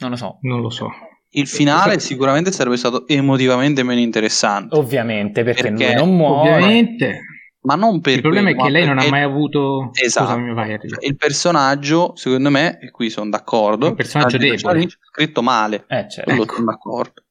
[0.01, 0.39] non lo so.
[0.43, 0.91] Non lo so.
[1.31, 4.77] Il finale sicuramente sarebbe stato emotivamente meno interessante.
[4.77, 6.55] ovviamente perché, Perché non muore.
[6.55, 7.21] Ovviamente,
[7.67, 9.91] Ma non per il problema è quello, che ma lei non ha mai avuto...
[9.93, 10.27] Esatto.
[10.27, 11.05] Scusami, vai, Enrico.
[11.05, 14.83] Il personaggio, secondo me, e qui sono d'accordo, personaggio il di debole.
[14.85, 15.85] È scritto male.
[15.89, 16.07] eh.
[16.25, 16.55] Quello Ecco.
[16.55, 17.23] sono d'accordo.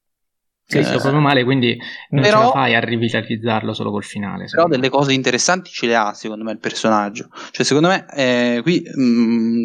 [0.68, 1.78] Sì, Eh, sto proprio male, quindi
[2.10, 4.46] non però- ce la fai a rivitalizzarlo solo col finale.
[4.50, 4.70] Però me.
[4.74, 7.28] delle cose interessanti ce le ha, secondo me, il personaggio.
[7.52, 9.64] Cioè, secondo me, eh, qui, mm,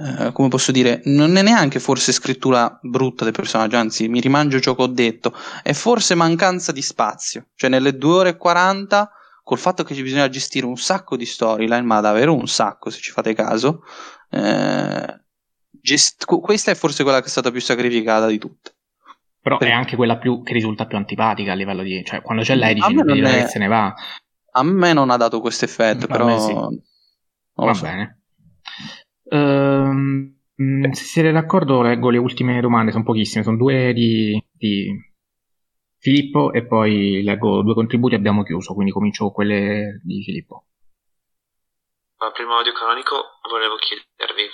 [0.00, 4.60] eh, come posso dire, non è neanche forse scrittura brutta del personaggio, anzi, mi rimangio
[4.60, 5.34] ciò che ho detto.
[5.60, 7.48] È forse mancanza di spazio.
[7.56, 9.10] Cioè, nelle 2 ore e 40,
[9.48, 13.00] col fatto che ci bisogna gestire un sacco di storyline, ma davvero un sacco, se
[13.00, 13.80] ci fate caso,
[14.28, 15.22] eh,
[15.70, 18.74] gest- questa è forse quella che è stata più sacrificata di tutte.
[19.40, 22.04] Però per- è anche quella più, che risulta più antipatica a livello di...
[22.04, 23.94] Cioè, quando c'è lei dici non è- che se ne va.
[24.50, 26.38] A me non ha dato questo effetto, A però...
[26.38, 26.52] sì.
[27.54, 27.82] Va so.
[27.86, 28.20] bene.
[29.30, 34.90] Ehm, mh, se siete d'accordo, leggo le ultime domande, sono pochissime, sono due di, di
[35.98, 40.64] Filippo e poi leggo due contributi e abbiamo chiuso, quindi comincio con quelle di Filippo.
[42.18, 44.50] Ma prima audio canonico volevo chiedervi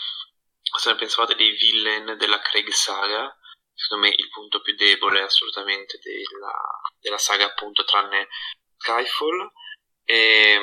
[0.71, 3.35] cosa ne pensavate dei villain della Craig saga.
[3.73, 6.53] Secondo me il punto più debole assolutamente della,
[7.01, 8.29] della saga, appunto, tranne
[8.77, 9.53] Skyfall.
[10.05, 10.61] E,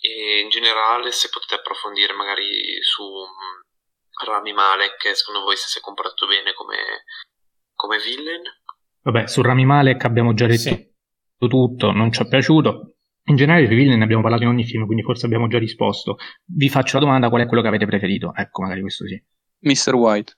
[0.00, 5.78] e in generale, se potete approfondire magari su mm, Rami Malek, secondo voi se si
[5.78, 7.04] è comportato bene come,
[7.74, 8.42] come villain.
[9.06, 10.90] Vabbè, su Rami Malek abbiamo già detto Sì.
[11.48, 12.96] tutto, non ci è piaciuto.
[13.28, 16.16] In generale sui villain ne abbiamo parlato in ogni film, quindi forse abbiamo già risposto.
[16.44, 18.34] Vi faccio la domanda, qual è quello che avete preferito?
[18.34, 19.22] Ecco, magari questo sì.
[19.60, 19.94] Mr.
[19.94, 20.32] White.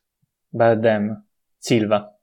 [0.50, 1.24] Bad Damn.
[1.56, 2.14] Silva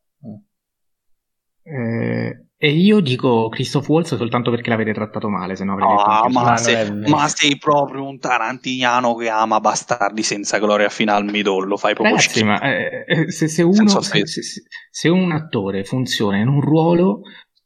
[1.63, 6.09] Eh, e io dico Christoph Waltz soltanto perché l'avete trattato male, se no avrei detto
[6.09, 6.95] Ah, ma, vero.
[7.09, 11.77] ma sei proprio un tarantiniano che ama bastardi senza gloria fino al midollo.
[11.77, 12.45] Fai proprio Ragazzi, schifo.
[12.47, 14.41] ma eh, eh, se, se uno, se, se-
[14.89, 17.21] se un attore funziona in un ruolo,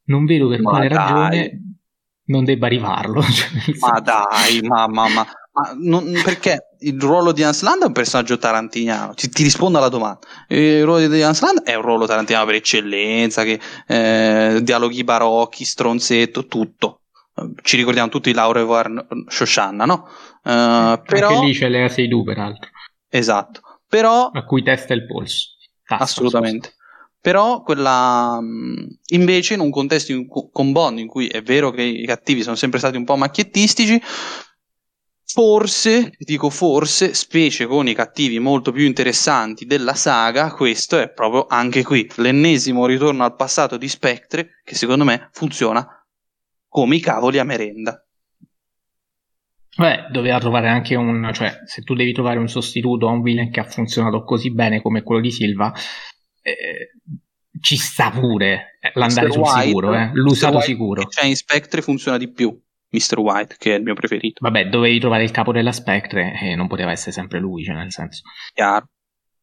[0.06, 0.98] non vedo per Ma quale dai.
[0.98, 1.62] ragione
[2.26, 3.22] non debba rifarlo.
[3.30, 3.48] Cioè,
[3.80, 5.26] Ma senso- dai, ma, ma, ma, ma
[5.78, 9.14] non- perché il ruolo di Hans Land è un personaggio tarantiniano.
[9.14, 10.20] Ti, ti rispondo alla domanda.
[10.48, 15.66] Il ruolo di Hans Land è un ruolo tarantiniano per eccellenza, che, eh, dialoghi barocchi,
[15.66, 17.02] stronzetto, tutto.
[17.62, 20.08] Ci ricordiamo tutti Laure War Shoshanna, no?
[20.44, 22.70] Eh, però, Anche lì c'è Lea Seydoux, peraltro,
[23.10, 23.62] esatto.
[23.88, 25.48] Però a cui testa il polso.
[25.86, 26.74] Tasta, assolutamente.
[27.22, 31.82] Però quella mh, invece in un contesto in con Bond in cui è vero che
[31.82, 34.02] i cattivi sono sempre stati un po' macchiettistici,
[35.32, 41.46] forse, dico forse, specie con i cattivi molto più interessanti della saga, questo è proprio
[41.48, 45.88] anche qui l'ennesimo ritorno al passato di Spectre che secondo me funziona
[46.68, 48.04] come i cavoli a merenda.
[49.78, 51.30] Beh, doveva trovare anche un...
[51.34, 54.82] cioè, se tu devi trovare un sostituto a un villain che ha funzionato così bene
[54.82, 55.72] come quello di Silva,
[56.42, 56.92] eh,
[57.62, 60.10] ci sta pure eh, l'andare sul White, sicuro, eh?
[60.14, 61.06] l'usato White sicuro.
[61.06, 62.60] C'è in Spectre funziona di più.
[62.90, 63.20] Mr.
[63.20, 64.40] White, che è il mio preferito.
[64.42, 67.92] Vabbè, dovevi trovare il capo della Spectre e non poteva essere sempre lui, cioè nel
[67.92, 68.24] senso.
[68.54, 68.90] Chiaro.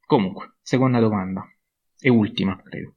[0.04, 1.42] Comunque, seconda domanda.
[1.98, 2.94] E ultima, credo.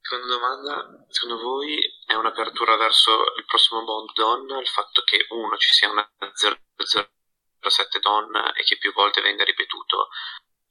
[0.00, 5.56] Seconda domanda, secondo voi è un'apertura verso il prossimo Bond donna il fatto che uno
[5.56, 10.08] ci sia una 007 donna e che più volte venga ripetuto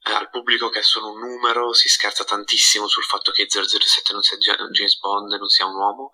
[0.04, 4.12] eh, al pubblico che è solo un numero, si scherza tantissimo sul fatto che 007
[4.12, 6.10] non sia James Bond e non sia un uomo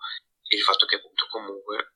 [0.47, 1.95] e il fatto che appunto comunque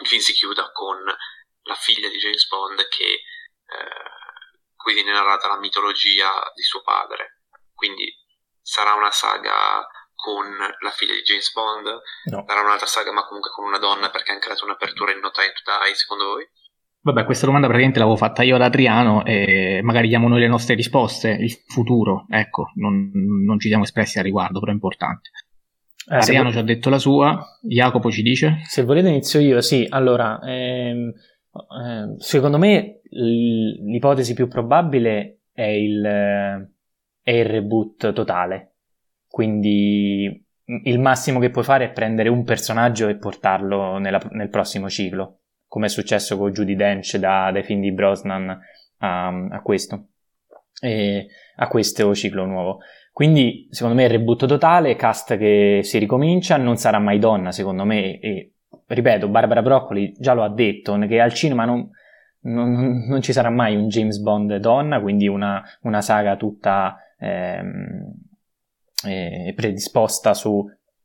[0.00, 5.48] il film si chiuda con la figlia di James Bond che eh, qui viene narrata
[5.48, 7.40] la mitologia di suo padre
[7.74, 8.12] quindi
[8.60, 11.86] sarà una saga con la figlia di James Bond
[12.30, 12.44] no.
[12.46, 15.30] sarà un'altra saga ma comunque con una donna perché ha anche dato un'apertura in No
[15.30, 16.48] Time to Die secondo voi?
[17.06, 20.74] Vabbè, questa domanda praticamente l'avevo fatta io ad Adriano e magari diamo noi le nostre
[20.74, 23.12] risposte, il futuro, ecco, non,
[23.44, 25.30] non ci siamo espressi al riguardo, però è importante.
[26.08, 28.60] Eh, Adriano ci ha detto la sua, Jacopo ci dice?
[28.64, 29.86] Se volete inizio io, sì.
[29.88, 31.12] Allora, ehm,
[31.52, 36.02] eh, secondo me l'ipotesi più probabile è il,
[37.22, 38.74] è il reboot totale.
[39.28, 40.44] Quindi
[40.84, 45.40] il massimo che puoi fare è prendere un personaggio e portarlo nella, nel prossimo ciclo,
[45.66, 48.58] come è successo con Judy Dench da, dai film di Brosnan
[48.98, 50.08] a, a questo,
[50.80, 51.26] e
[51.56, 52.78] a questo ciclo nuovo.
[53.16, 57.86] Quindi, secondo me, il reboot totale, cast che si ricomincia, non sarà mai donna, secondo
[57.86, 58.52] me, e
[58.86, 61.88] ripeto, Barbara Broccoli già lo ha detto, che al cinema non,
[62.40, 68.12] non, non ci sarà mai un James Bond donna, quindi una, una saga tutta ehm,
[69.06, 70.62] eh, predisposta su,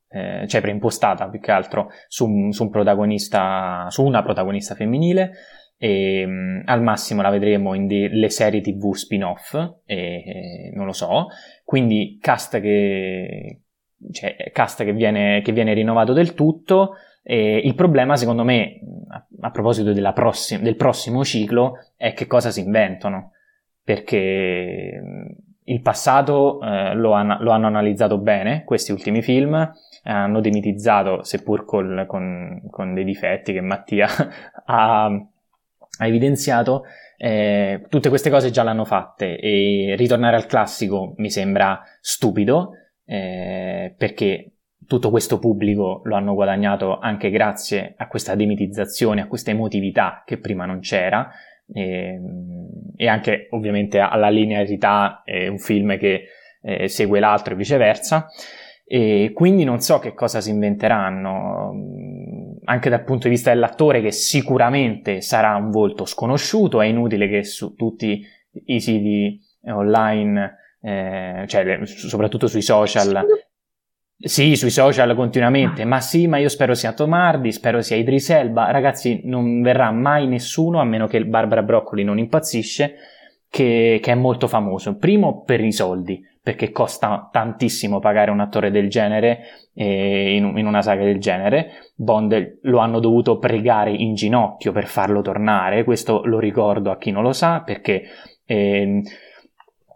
[0.09, 5.31] eh, cioè preimpostata più che altro su, su un protagonista, su una protagonista femminile
[5.83, 10.93] e um, al massimo la vedremo in delle serie tv spin-off, e, e, non lo
[10.93, 11.29] so,
[11.63, 13.61] quindi cast che,
[14.11, 16.97] cioè, cast che, viene, che viene rinnovato del tutto.
[17.23, 18.79] E il problema, secondo me,
[19.09, 23.31] a, a proposito prossim- del prossimo ciclo, è che cosa si inventano,
[23.83, 25.01] perché
[25.63, 29.71] il passato eh, lo, han- lo, hanno analizzato bene, questi ultimi film,
[30.03, 34.07] hanno demitizzato, seppur col, con, con dei difetti che Mattia
[34.65, 35.25] ha
[36.01, 36.83] ha evidenziato,
[37.17, 42.71] eh, tutte queste cose già l'hanno fatte e ritornare al classico mi sembra stupido
[43.05, 44.53] eh, perché
[44.87, 50.39] tutto questo pubblico lo hanno guadagnato anche grazie a questa demitizzazione, a questa emotività che
[50.39, 51.29] prima non c'era
[51.71, 52.19] e,
[52.95, 56.25] e anche ovviamente alla linearità, è un film che
[56.63, 58.27] eh, segue l'altro e viceversa.
[58.85, 61.71] E quindi non so che cosa si inventeranno,
[62.71, 67.43] anche dal punto di vista dell'attore che sicuramente sarà un volto sconosciuto, è inutile che
[67.43, 68.25] su tutti
[68.65, 73.25] i siti online, eh, cioè soprattutto sui social,
[74.17, 78.71] sì, sui social continuamente, ma sì, ma io spero sia Tomardi, spero sia Idris Elba,
[78.71, 82.95] ragazzi non verrà mai nessuno, a meno che Barbara Broccoli non impazzisce,
[83.49, 88.71] che, che è molto famoso, primo per i soldi, perché costa tantissimo pagare un attore
[88.71, 89.41] del genere
[89.73, 91.91] eh, in, in, una saga del genere.
[91.95, 97.11] Bond lo hanno dovuto pregare in ginocchio per farlo tornare, questo lo ricordo a chi
[97.11, 98.03] non lo sa, perché
[98.45, 99.01] eh,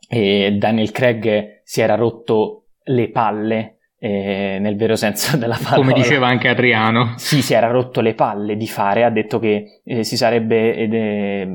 [0.08, 5.78] eh, Daniel Craig si era rotto le palle eh, nel vero senso della parola.
[5.78, 7.14] Come diceva anche Adriano.
[7.18, 11.48] Sì, si era rotto le palle di fare, ha detto che eh, si, sarebbe, eh,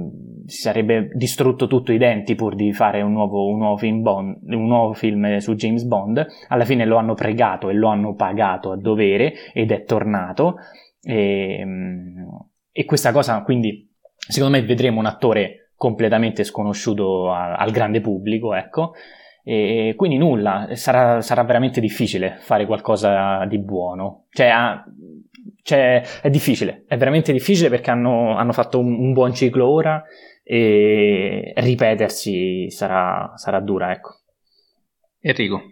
[0.51, 4.67] si, sarebbe, distrutto tutto i denti pur di fare un nuovo, un, nuovo Bond, un
[4.67, 6.27] nuovo, film su James Bond.
[6.49, 10.57] Alla fine lo hanno pregato e lo hanno pagato a dovere ed è tornato.
[11.03, 12.27] E, ehm,
[12.73, 18.55] e questa cosa, quindi, secondo me vedremo un attore completamente sconosciuto a, al grande pubblico,
[18.55, 18.93] ecco,
[19.43, 24.27] e quindi nulla, sarà, sarà, veramente difficile fare qualcosa di buono.
[24.31, 24.85] Cioè, ha,
[25.62, 30.03] cioè, è difficile, è veramente difficile perché hanno, hanno fatto un, un, buon ciclo ora
[30.43, 34.20] e ripetersi sarà, sarà dura, ecco.
[35.20, 35.62] Enrico.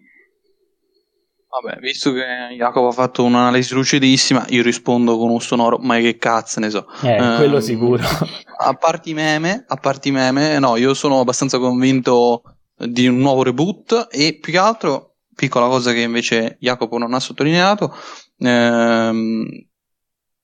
[1.51, 6.19] Vabbè, visto che Jacopo ha fatto un'analisi lucidissima, io rispondo con un sonoro, ma che
[6.19, 6.87] cazzo ne so.
[7.03, 8.03] Eh, eh quello sicuro.
[8.61, 12.43] A parti meme, a parti meme, no, io sono abbastanza convinto
[12.75, 17.21] di un nuovo reboot e più che altro, piccola cosa che invece Jacopo non ha
[17.21, 17.95] sottolineato,
[18.39, 19.68] ehm,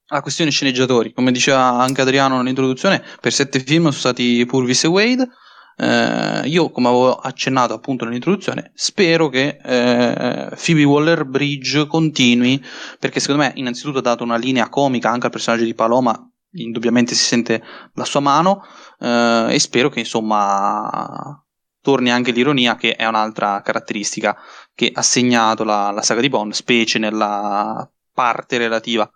[0.08, 1.12] la questione sceneggiatori.
[1.12, 5.28] Come diceva anche Adriano nell'introduzione, per sette film sono stati Purvis e Wade.
[5.76, 12.65] Eh, io, come avevo accennato appunto nell'introduzione, spero che eh, Phoebe Waller Bridge continui
[13.00, 16.16] perché secondo me, innanzitutto, ha dato una linea comica anche al personaggio di Paloma.
[16.57, 17.60] Indubbiamente si sente
[17.94, 18.65] la sua mano
[19.00, 21.44] eh, e spero che insomma
[21.81, 24.36] torni anche l'ironia, che è un'altra caratteristica
[24.73, 29.10] che ha segnato la, la saga di Bond, specie nella parte relativa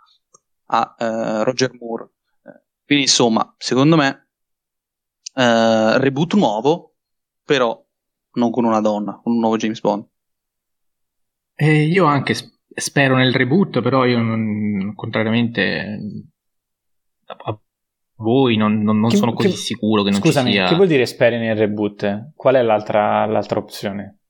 [0.71, 2.09] a uh, Roger Moore.
[2.85, 4.29] Quindi insomma, secondo me,
[5.35, 6.95] uh, reboot nuovo,
[7.45, 7.85] però
[8.33, 10.07] non con una donna, con un nuovo James Bond.
[11.55, 15.99] Eh, io anche spero nel reboot, però io non, contrariamente
[17.27, 17.59] a
[18.21, 20.67] voi non, non, non che, sono così che, sicuro che non scusami, ci sia...
[20.69, 22.33] che vuol dire speri nel reboot?
[22.35, 24.21] Qual è l'altra, l'altra opzione?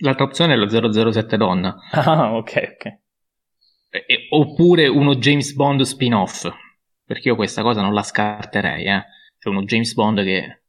[0.00, 0.68] L'altra opzione è lo
[1.12, 1.76] 007 donna.
[1.92, 3.00] Ah, ok, ok.
[3.92, 6.48] E, oppure uno James Bond spin-off,
[7.04, 9.04] perché io questa cosa non la scarterei, eh.
[9.38, 10.62] Cioè uno James Bond che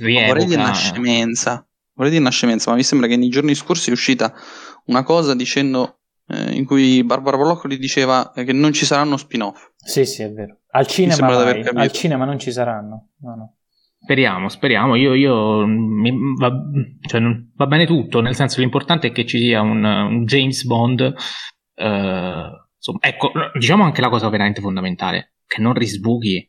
[0.00, 0.26] rievoca...
[0.32, 3.90] Vorrei dire una scemenza, vorrei dire una scemenza, ma mi sembra che nei giorni scorsi
[3.90, 4.34] è uscita
[4.86, 9.70] una cosa dicendo eh, in cui Barbara Broccoli diceva che non ci saranno spin-off.
[9.76, 10.62] Sì, sì, è vero.
[10.70, 11.26] Al cinema,
[11.74, 13.10] al cinema non ci saranno.
[13.20, 13.56] No, no.
[14.02, 14.96] Speriamo, speriamo.
[14.96, 16.50] Io, io mi, va,
[17.06, 17.20] cioè,
[17.54, 21.14] va, bene tutto, nel senso l'importante è che ci sia un, un James Bond.
[21.74, 26.48] Eh, insomma, ecco, diciamo anche la cosa veramente fondamentale, che non risbughi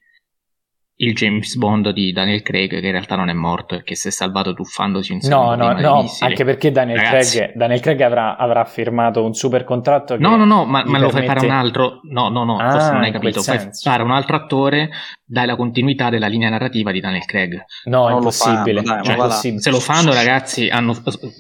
[0.98, 4.10] il James Bond di Daniel Craig che in realtà non è morto e che si
[4.10, 8.64] è salvato tuffandosi in No, no, no, anche perché Daniel Craig, Daniel Craig avrà, avrà,
[8.64, 12.30] firmato un super contratto No, no, no, ma, ma lo fai fare un altro No,
[12.30, 14.90] no, no, ah, forse non hai capito Fai fare un altro attore
[15.26, 17.64] Dai la continuità della linea narrativa di Daniel Craig.
[17.86, 19.62] No, è impossibile, fanno, dai, cioè, impossibile.
[19.62, 20.96] Se lo fanno ragazzi hanno,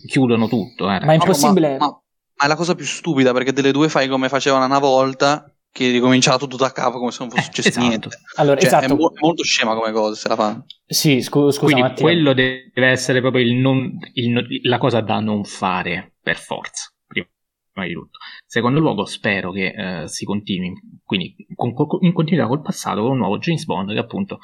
[0.07, 0.99] chiudono tutto eh.
[1.03, 1.77] Ma è impossibile.
[1.77, 2.02] Ma, ma,
[2.43, 5.89] ma è la cosa più stupida perché delle due fai come facevano una volta che
[5.89, 7.87] ricominciava tutto da capo come se non fosse eh, successo esatto.
[7.87, 8.09] niente.
[8.35, 8.93] Allora, cioè, esatto.
[8.93, 10.63] È, mo- molto scema come cosa se la fa.
[10.85, 11.59] Sì, scu- scusa.
[11.61, 12.03] Quindi Mattia.
[12.03, 16.91] quello deve essere proprio il non, il, la cosa da non fare per forza.
[17.07, 18.19] Prima di tutto.
[18.45, 20.73] Secondo luogo, spero che uh, si continui
[21.03, 24.37] quindi con, con, in continuità col passato con un nuovo James Bond che appunto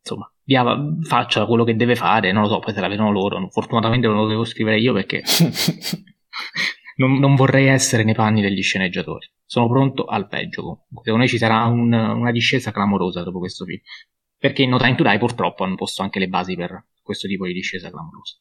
[0.00, 0.64] insomma via,
[1.02, 2.32] faccia quello che deve fare.
[2.32, 3.48] Non lo so, poi se la vedono loro.
[3.50, 5.22] Fortunatamente non lo devo scrivere io perché.
[6.96, 9.30] non, non, vorrei essere nei panni degli sceneggiatori.
[9.44, 10.86] Sono pronto al peggio.
[11.02, 13.80] Secondo me ci sarà un, una discesa clamorosa dopo questo film.
[14.38, 17.46] Perché in No Time to Die purtroppo hanno posto anche le basi per questo tipo
[17.46, 18.36] di discesa clamorosa.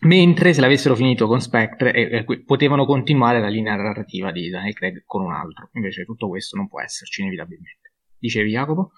[0.00, 4.74] Mentre se l'avessero finito con Spectre eh, eh, potevano continuare la linea narrativa di Daniel
[4.74, 5.70] Craig con un altro.
[5.72, 7.92] Invece tutto questo non può esserci inevitabilmente.
[8.18, 8.92] Dicevi Jacopo?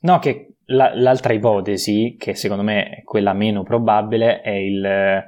[0.00, 5.24] No, che la, l'altra ipotesi, che secondo me è quella meno probabile, è il,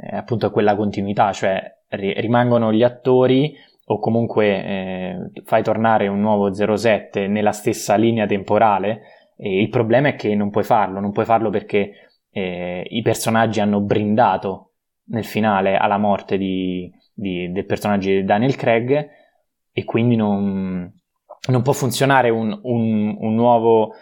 [0.00, 3.54] eh, appunto quella continuità, cioè rimangono gli attori
[3.86, 9.02] o comunque eh, fai tornare un nuovo 07 nella stessa linea temporale,
[9.36, 13.60] e il problema è che non puoi farlo, non puoi farlo perché eh, i personaggi
[13.60, 14.72] hanno brindato
[15.06, 19.08] nel finale alla morte di, di, del personaggio di Daniel Craig
[19.72, 20.92] e quindi non,
[21.48, 23.94] non può funzionare un, un, un, nuovo,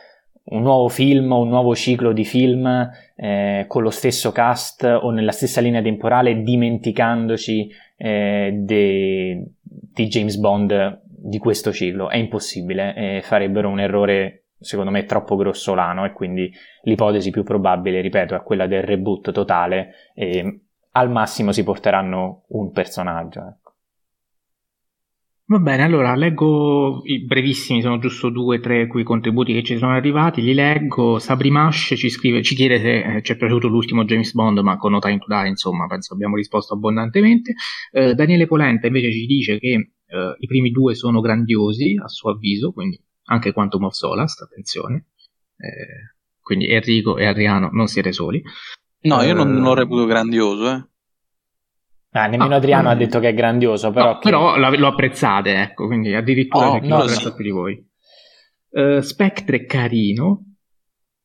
[0.44, 5.10] un, nuovo, film o un nuovo ciclo di film eh, con lo stesso cast o
[5.10, 12.10] nella stessa linea temporale dimenticandoci eh, de, di James Bond di questo ciclo.
[12.10, 16.50] È impossibile, eh, farebbero un errore secondo me troppo grossolano e quindi
[16.82, 20.60] l'ipotesi più probabile, ripeto, è quella del reboot totale e
[20.92, 23.56] al massimo si porteranno un personaggio.
[25.52, 29.76] Va bene, allora leggo i brevissimi, sono giusto due o tre quei contributi che ci
[29.76, 31.18] sono arrivati, li leggo.
[31.18, 34.78] Sabri Mash ci scrive, ci chiede se eh, ci è piaciuto l'ultimo James Bond, ma
[34.78, 37.52] con No Time to Die, insomma, penso abbiamo risposto abbondantemente.
[37.90, 42.30] Eh, Daniele Polenta invece ci dice che eh, i primi due sono grandiosi, a suo
[42.30, 45.08] avviso, quindi anche Quantum of Solace, attenzione.
[45.58, 48.42] Eh, quindi Enrico e Adriano non siete soli.
[49.02, 50.86] No, io non, non lo reputo grandioso, eh.
[52.14, 54.30] Ah, nemmeno ah, Adriano ha detto che è grandioso, però, no, che...
[54.30, 57.32] però lo apprezzate, ecco, quindi addirittura oh, no, sì.
[57.34, 57.90] più di voi.
[58.68, 60.56] Uh, Spectre è carino,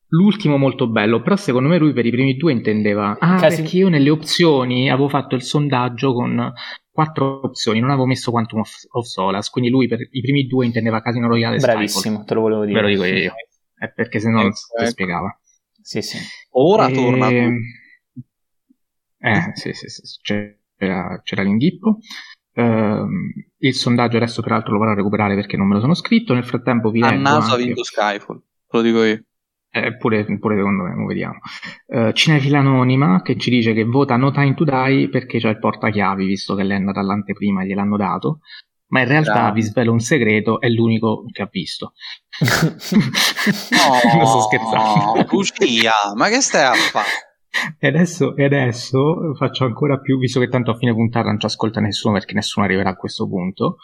[0.09, 3.17] l'ultimo molto bello, però secondo me lui per i primi due intendeva...
[3.19, 3.61] Ah, Casi...
[3.61, 6.53] perché io nelle opzioni avevo fatto il sondaggio con
[6.89, 10.65] quattro opzioni, non avevo messo Quantum of, of Solace, quindi lui per i primi due
[10.65, 12.25] intendeva Casino Royale Bravissimo, Skyfall.
[12.25, 12.81] te lo volevo dire.
[12.81, 13.33] Ve lo dico io,
[13.77, 14.89] è perché se no non si ecco.
[14.89, 15.39] spiegava.
[15.81, 16.17] Sì, sì.
[16.51, 16.93] Ora e...
[16.93, 17.29] torna.
[19.19, 21.99] Eh, sì, sì, sì, c'è c'era, c'era l'inghippo.
[22.53, 23.05] Uh,
[23.59, 26.33] il sondaggio adesso peraltro lo vado a recuperare perché non me lo sono scritto.
[26.33, 27.13] Nel frattempo vi leggo.
[27.13, 29.21] A naso ha vinto Skyfall, lo dico io.
[29.69, 31.39] Eh, pure, pure, secondo me, vediamo.
[31.87, 35.59] Uh, Cinefila Anonima che ci dice che vota No Time to Die perché c'è il
[35.59, 38.39] portachiavi, visto che lei è andata all'anteprima e gliel'hanno dato.
[38.89, 39.53] Ma in realtà Bravo.
[39.53, 41.93] vi svelo un segreto: è l'unico che ha visto.
[42.39, 42.47] no,
[44.17, 45.25] non sto scherzando.
[45.29, 47.26] Lucia, ma che stai a fare?
[47.79, 51.45] E adesso, e adesso faccio ancora più, visto che tanto a fine puntata non ci
[51.45, 53.77] ascolta nessuno perché nessuno arriverà a questo punto,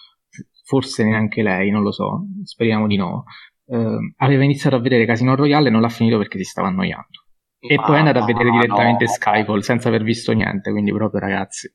[0.64, 3.26] forse neanche lei, non lo so, speriamo di no.
[3.66, 7.24] Uh, aveva iniziato a vedere Casino Royale e non l'ha finito perché si stava annoiando.
[7.60, 9.12] E poi è andato a vedere Ma direttamente no.
[9.12, 11.74] Skyfall senza aver visto niente, quindi proprio ragazzi,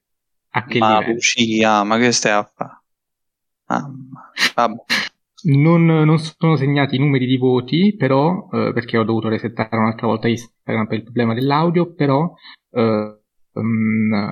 [0.50, 1.00] a che Ma?
[1.00, 2.82] Lucia, ma che stai a fare?
[3.66, 4.30] Mamma.
[4.54, 4.82] Vabbè.
[5.41, 10.08] Non, non sono segnati i numeri di voti, però, eh, perché ho dovuto resettare un'altra
[10.08, 12.33] volta Instagram per il problema dell'audio, però,
[12.70, 13.20] eh,
[13.60, 14.28] mm,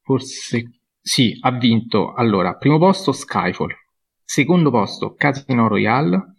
[0.00, 3.74] forse, sì, ha vinto, allora, primo posto Skyfall,
[4.22, 6.34] secondo posto Casino Royale,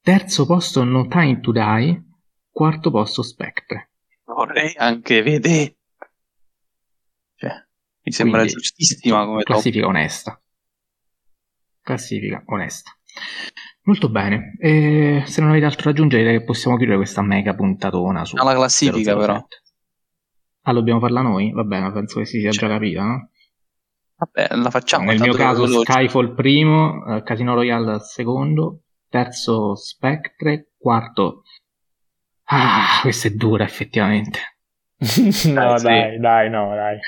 [0.00, 2.04] terzo posto No Time to Die,
[2.50, 3.90] quarto posto Spectre.
[4.24, 5.76] Vorrei anche vedere.
[7.36, 7.52] Cioè,
[8.02, 9.46] mi sembra Quindi, giustissima come top.
[9.46, 10.42] Classifica onesta.
[11.80, 12.95] Classifica onesta.
[13.82, 14.56] Molto bene.
[14.58, 18.36] E se non avete altro da aggiungere, direi che possiamo chiudere questa mega puntatona su
[18.36, 19.16] Alla classifica, 007.
[19.16, 19.46] però.
[20.62, 21.52] Ah, dobbiamo farla noi?
[21.52, 23.30] Va bene, penso che si sia Cioè, già capita, no?
[24.16, 25.04] Vabbè, la facciamo.
[25.04, 25.66] Nel mio caso.
[25.66, 31.42] Skyfall primo, eh, Casino Royale al secondo, terzo Spectre, quarto...
[32.48, 34.38] Ah, questa è dura effettivamente.
[34.98, 35.52] no, sì.
[35.84, 36.98] dai, dai, no, dai.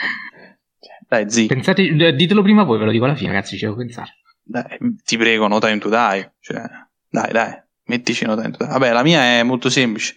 [1.09, 4.17] Dai, zi, Pensate, ditelo prima voi, ve lo dico alla fine, ragazzi, ci devo pensare.
[4.49, 6.33] Dai, ti prego, no time to die.
[6.41, 6.63] Cioè,
[7.11, 8.69] dai, dai, mettici no time to die.
[8.69, 10.17] Vabbè, la mia è molto semplice.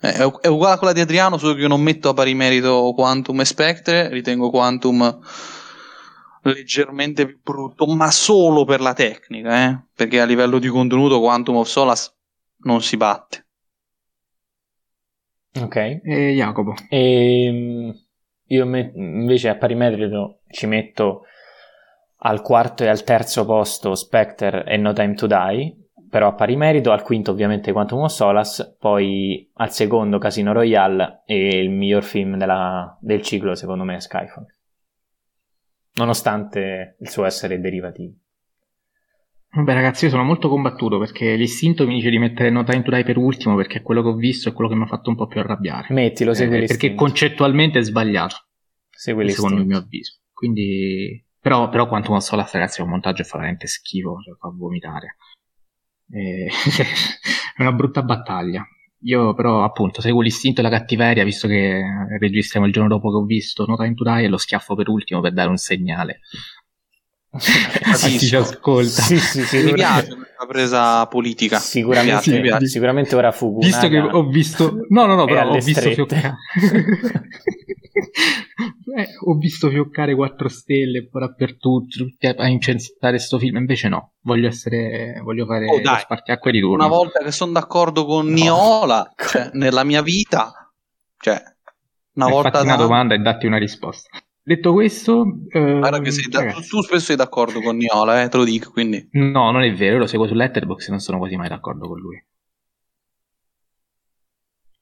[0.00, 2.92] È, è uguale a quella di Adriano, solo che io non metto a pari merito
[2.94, 4.08] Quantum e Spectre.
[4.08, 5.20] Ritengo Quantum
[6.42, 9.84] leggermente più brutto, ma solo per la tecnica, eh?
[9.94, 12.12] Perché a livello di contenuto Quantum of Solace
[12.58, 13.46] non si batte.
[15.60, 15.76] Ok.
[15.76, 16.74] E Jacopo.
[16.88, 17.90] E mm,
[18.48, 21.24] io me- invece a pari merito ci metto
[22.26, 25.76] al quarto e al terzo posto Spectre e No Time to Die,
[26.08, 31.22] però a pari merito, al quinto ovviamente Quantum of Solace, poi al secondo Casino Royale
[31.26, 34.46] e il miglior film della- del ciclo secondo me è Skyfall.
[35.96, 38.14] Nonostante il suo essere derivativo.
[39.56, 42.90] Vabbè ragazzi, io sono molto combattuto perché l'istinto mi dice di mettere No Time to
[42.90, 45.10] Die per ultimo perché è quello che ho visto e quello che mi ha fatto
[45.10, 45.92] un po' più arrabbiare.
[45.94, 46.80] Mettilo, segui Eh, l'istinto.
[46.86, 48.34] perché concettualmente è sbagliato,
[48.90, 49.78] Segui secondo il l'istinto.
[49.78, 50.18] mio avviso.
[50.32, 54.50] Quindi, però, però Quantum of Solace ragazzi è un montaggio fa veramente schifo, cioè fa
[54.50, 55.16] vomitare.
[56.08, 58.66] È una brutta battaglia.
[59.02, 61.82] Io però appunto seguo l'istinto e la cattiveria visto che
[62.18, 64.88] registriamo il giorno dopo che ho visto No Time to Die e lo schiaffo per
[64.88, 66.20] ultimo per dare un segnale
[67.30, 69.02] a chi ci ascolta.
[69.02, 71.58] Sì, sì, sì, Mi piace questa presa politica.
[71.58, 72.66] Sicuramente, Mi piace.
[72.66, 76.34] sicuramente ora Fukunaga Visto che ho visto, no, no, no, però ho visto fioccare.
[78.96, 83.56] Eh, ho visto fioccare quattro stelle un po' dappertutto, tutti a incensare sto film.
[83.56, 85.98] Invece, no, voglio essere, voglio fare Oh, lo dai.
[86.00, 86.76] spartiacque di turno.
[86.84, 88.32] Una volta che sono d'accordo con No.
[88.34, 90.72] Niola, cioè, nella mia vita,
[91.18, 91.42] cioè,
[92.14, 94.08] una Eh, volta fatti una domanda e datti una risposta.
[94.46, 98.36] Detto questo, eh, Guarda che sei da- tu spesso sei d'accordo con Niola, eh, te
[98.36, 99.08] lo dico, quindi.
[99.12, 101.88] no, non è vero, io lo seguo su Letterboxd e non sono quasi mai d'accordo
[101.88, 102.22] con lui.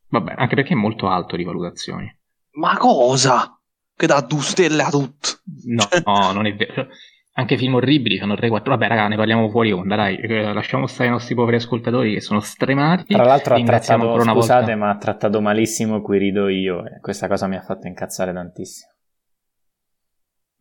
[0.09, 2.13] Vabbè, anche perché è molto alto di valutazioni.
[2.55, 3.57] Ma cosa?
[3.97, 5.29] Che dà due stelle a tutto.
[5.67, 6.89] No, no, non è vero.
[7.35, 8.73] Anche film orribili sono 3-4.
[8.73, 10.17] Vabbè, raga, ne parliamo fuori onda, dai.
[10.17, 13.15] Eh, Lasciamo stare i nostri poveri ascoltatori che sono stremati.
[13.15, 14.77] Tra l'altro ha Ringraziamo trattato, ancora una scusate, volta.
[14.77, 18.91] ma ha trattato malissimo qui rido io e questa cosa mi ha fatto incazzare tantissimo.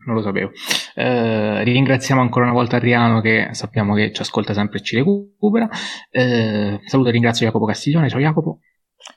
[0.06, 0.52] Non lo sapevo.
[0.96, 5.70] Eh, ringraziamo ancora una volta Adriano che sappiamo che ci ascolta sempre e ci recupera.
[6.10, 8.10] Eh, saluto e ringrazio Jacopo Castiglione.
[8.10, 8.60] Ciao Jacopo.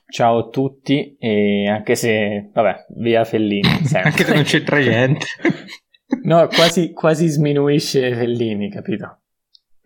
[0.07, 3.67] Ciao a tutti e anche se, vabbè, via Fellini.
[4.03, 5.25] Anche se non c'entra niente.
[6.21, 9.21] No, quasi, quasi sminuisce Fellini, capito?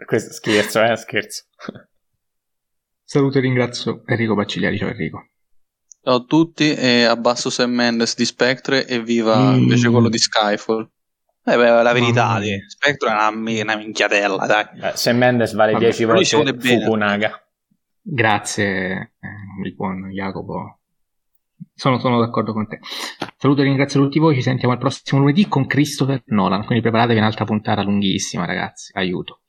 [0.06, 1.46] Questo scherzo, eh, scherzo.
[3.04, 4.78] Saluto e ringrazio Enrico Baccigliari.
[4.78, 5.30] Ciao Enrico.
[6.02, 9.58] Ciao a tutti e abbasso Sam Mendes di Spectre e viva Mm.
[9.60, 10.90] invece quello di Skyfall.
[11.44, 12.58] Eh beh, la verità, di.
[12.68, 14.66] Spectre è una, una minchiatella, dai.
[14.80, 16.60] Beh, Sam Mendes vale Vabbè, 10 però lui ci volte.
[16.60, 17.44] Fukunaga.
[18.02, 20.80] Grazie, eh, il buon Jacopo.
[21.76, 22.80] Sono, sono d'accordo con te.
[23.38, 24.36] Saluto e ringrazio tutti voi.
[24.36, 26.64] Ci sentiamo il prossimo lunedì con Christopher Nolan.
[26.66, 28.92] Quindi preparatevi un'altra puntata lunghissima, ragazzi.
[28.96, 29.42] Aiuto.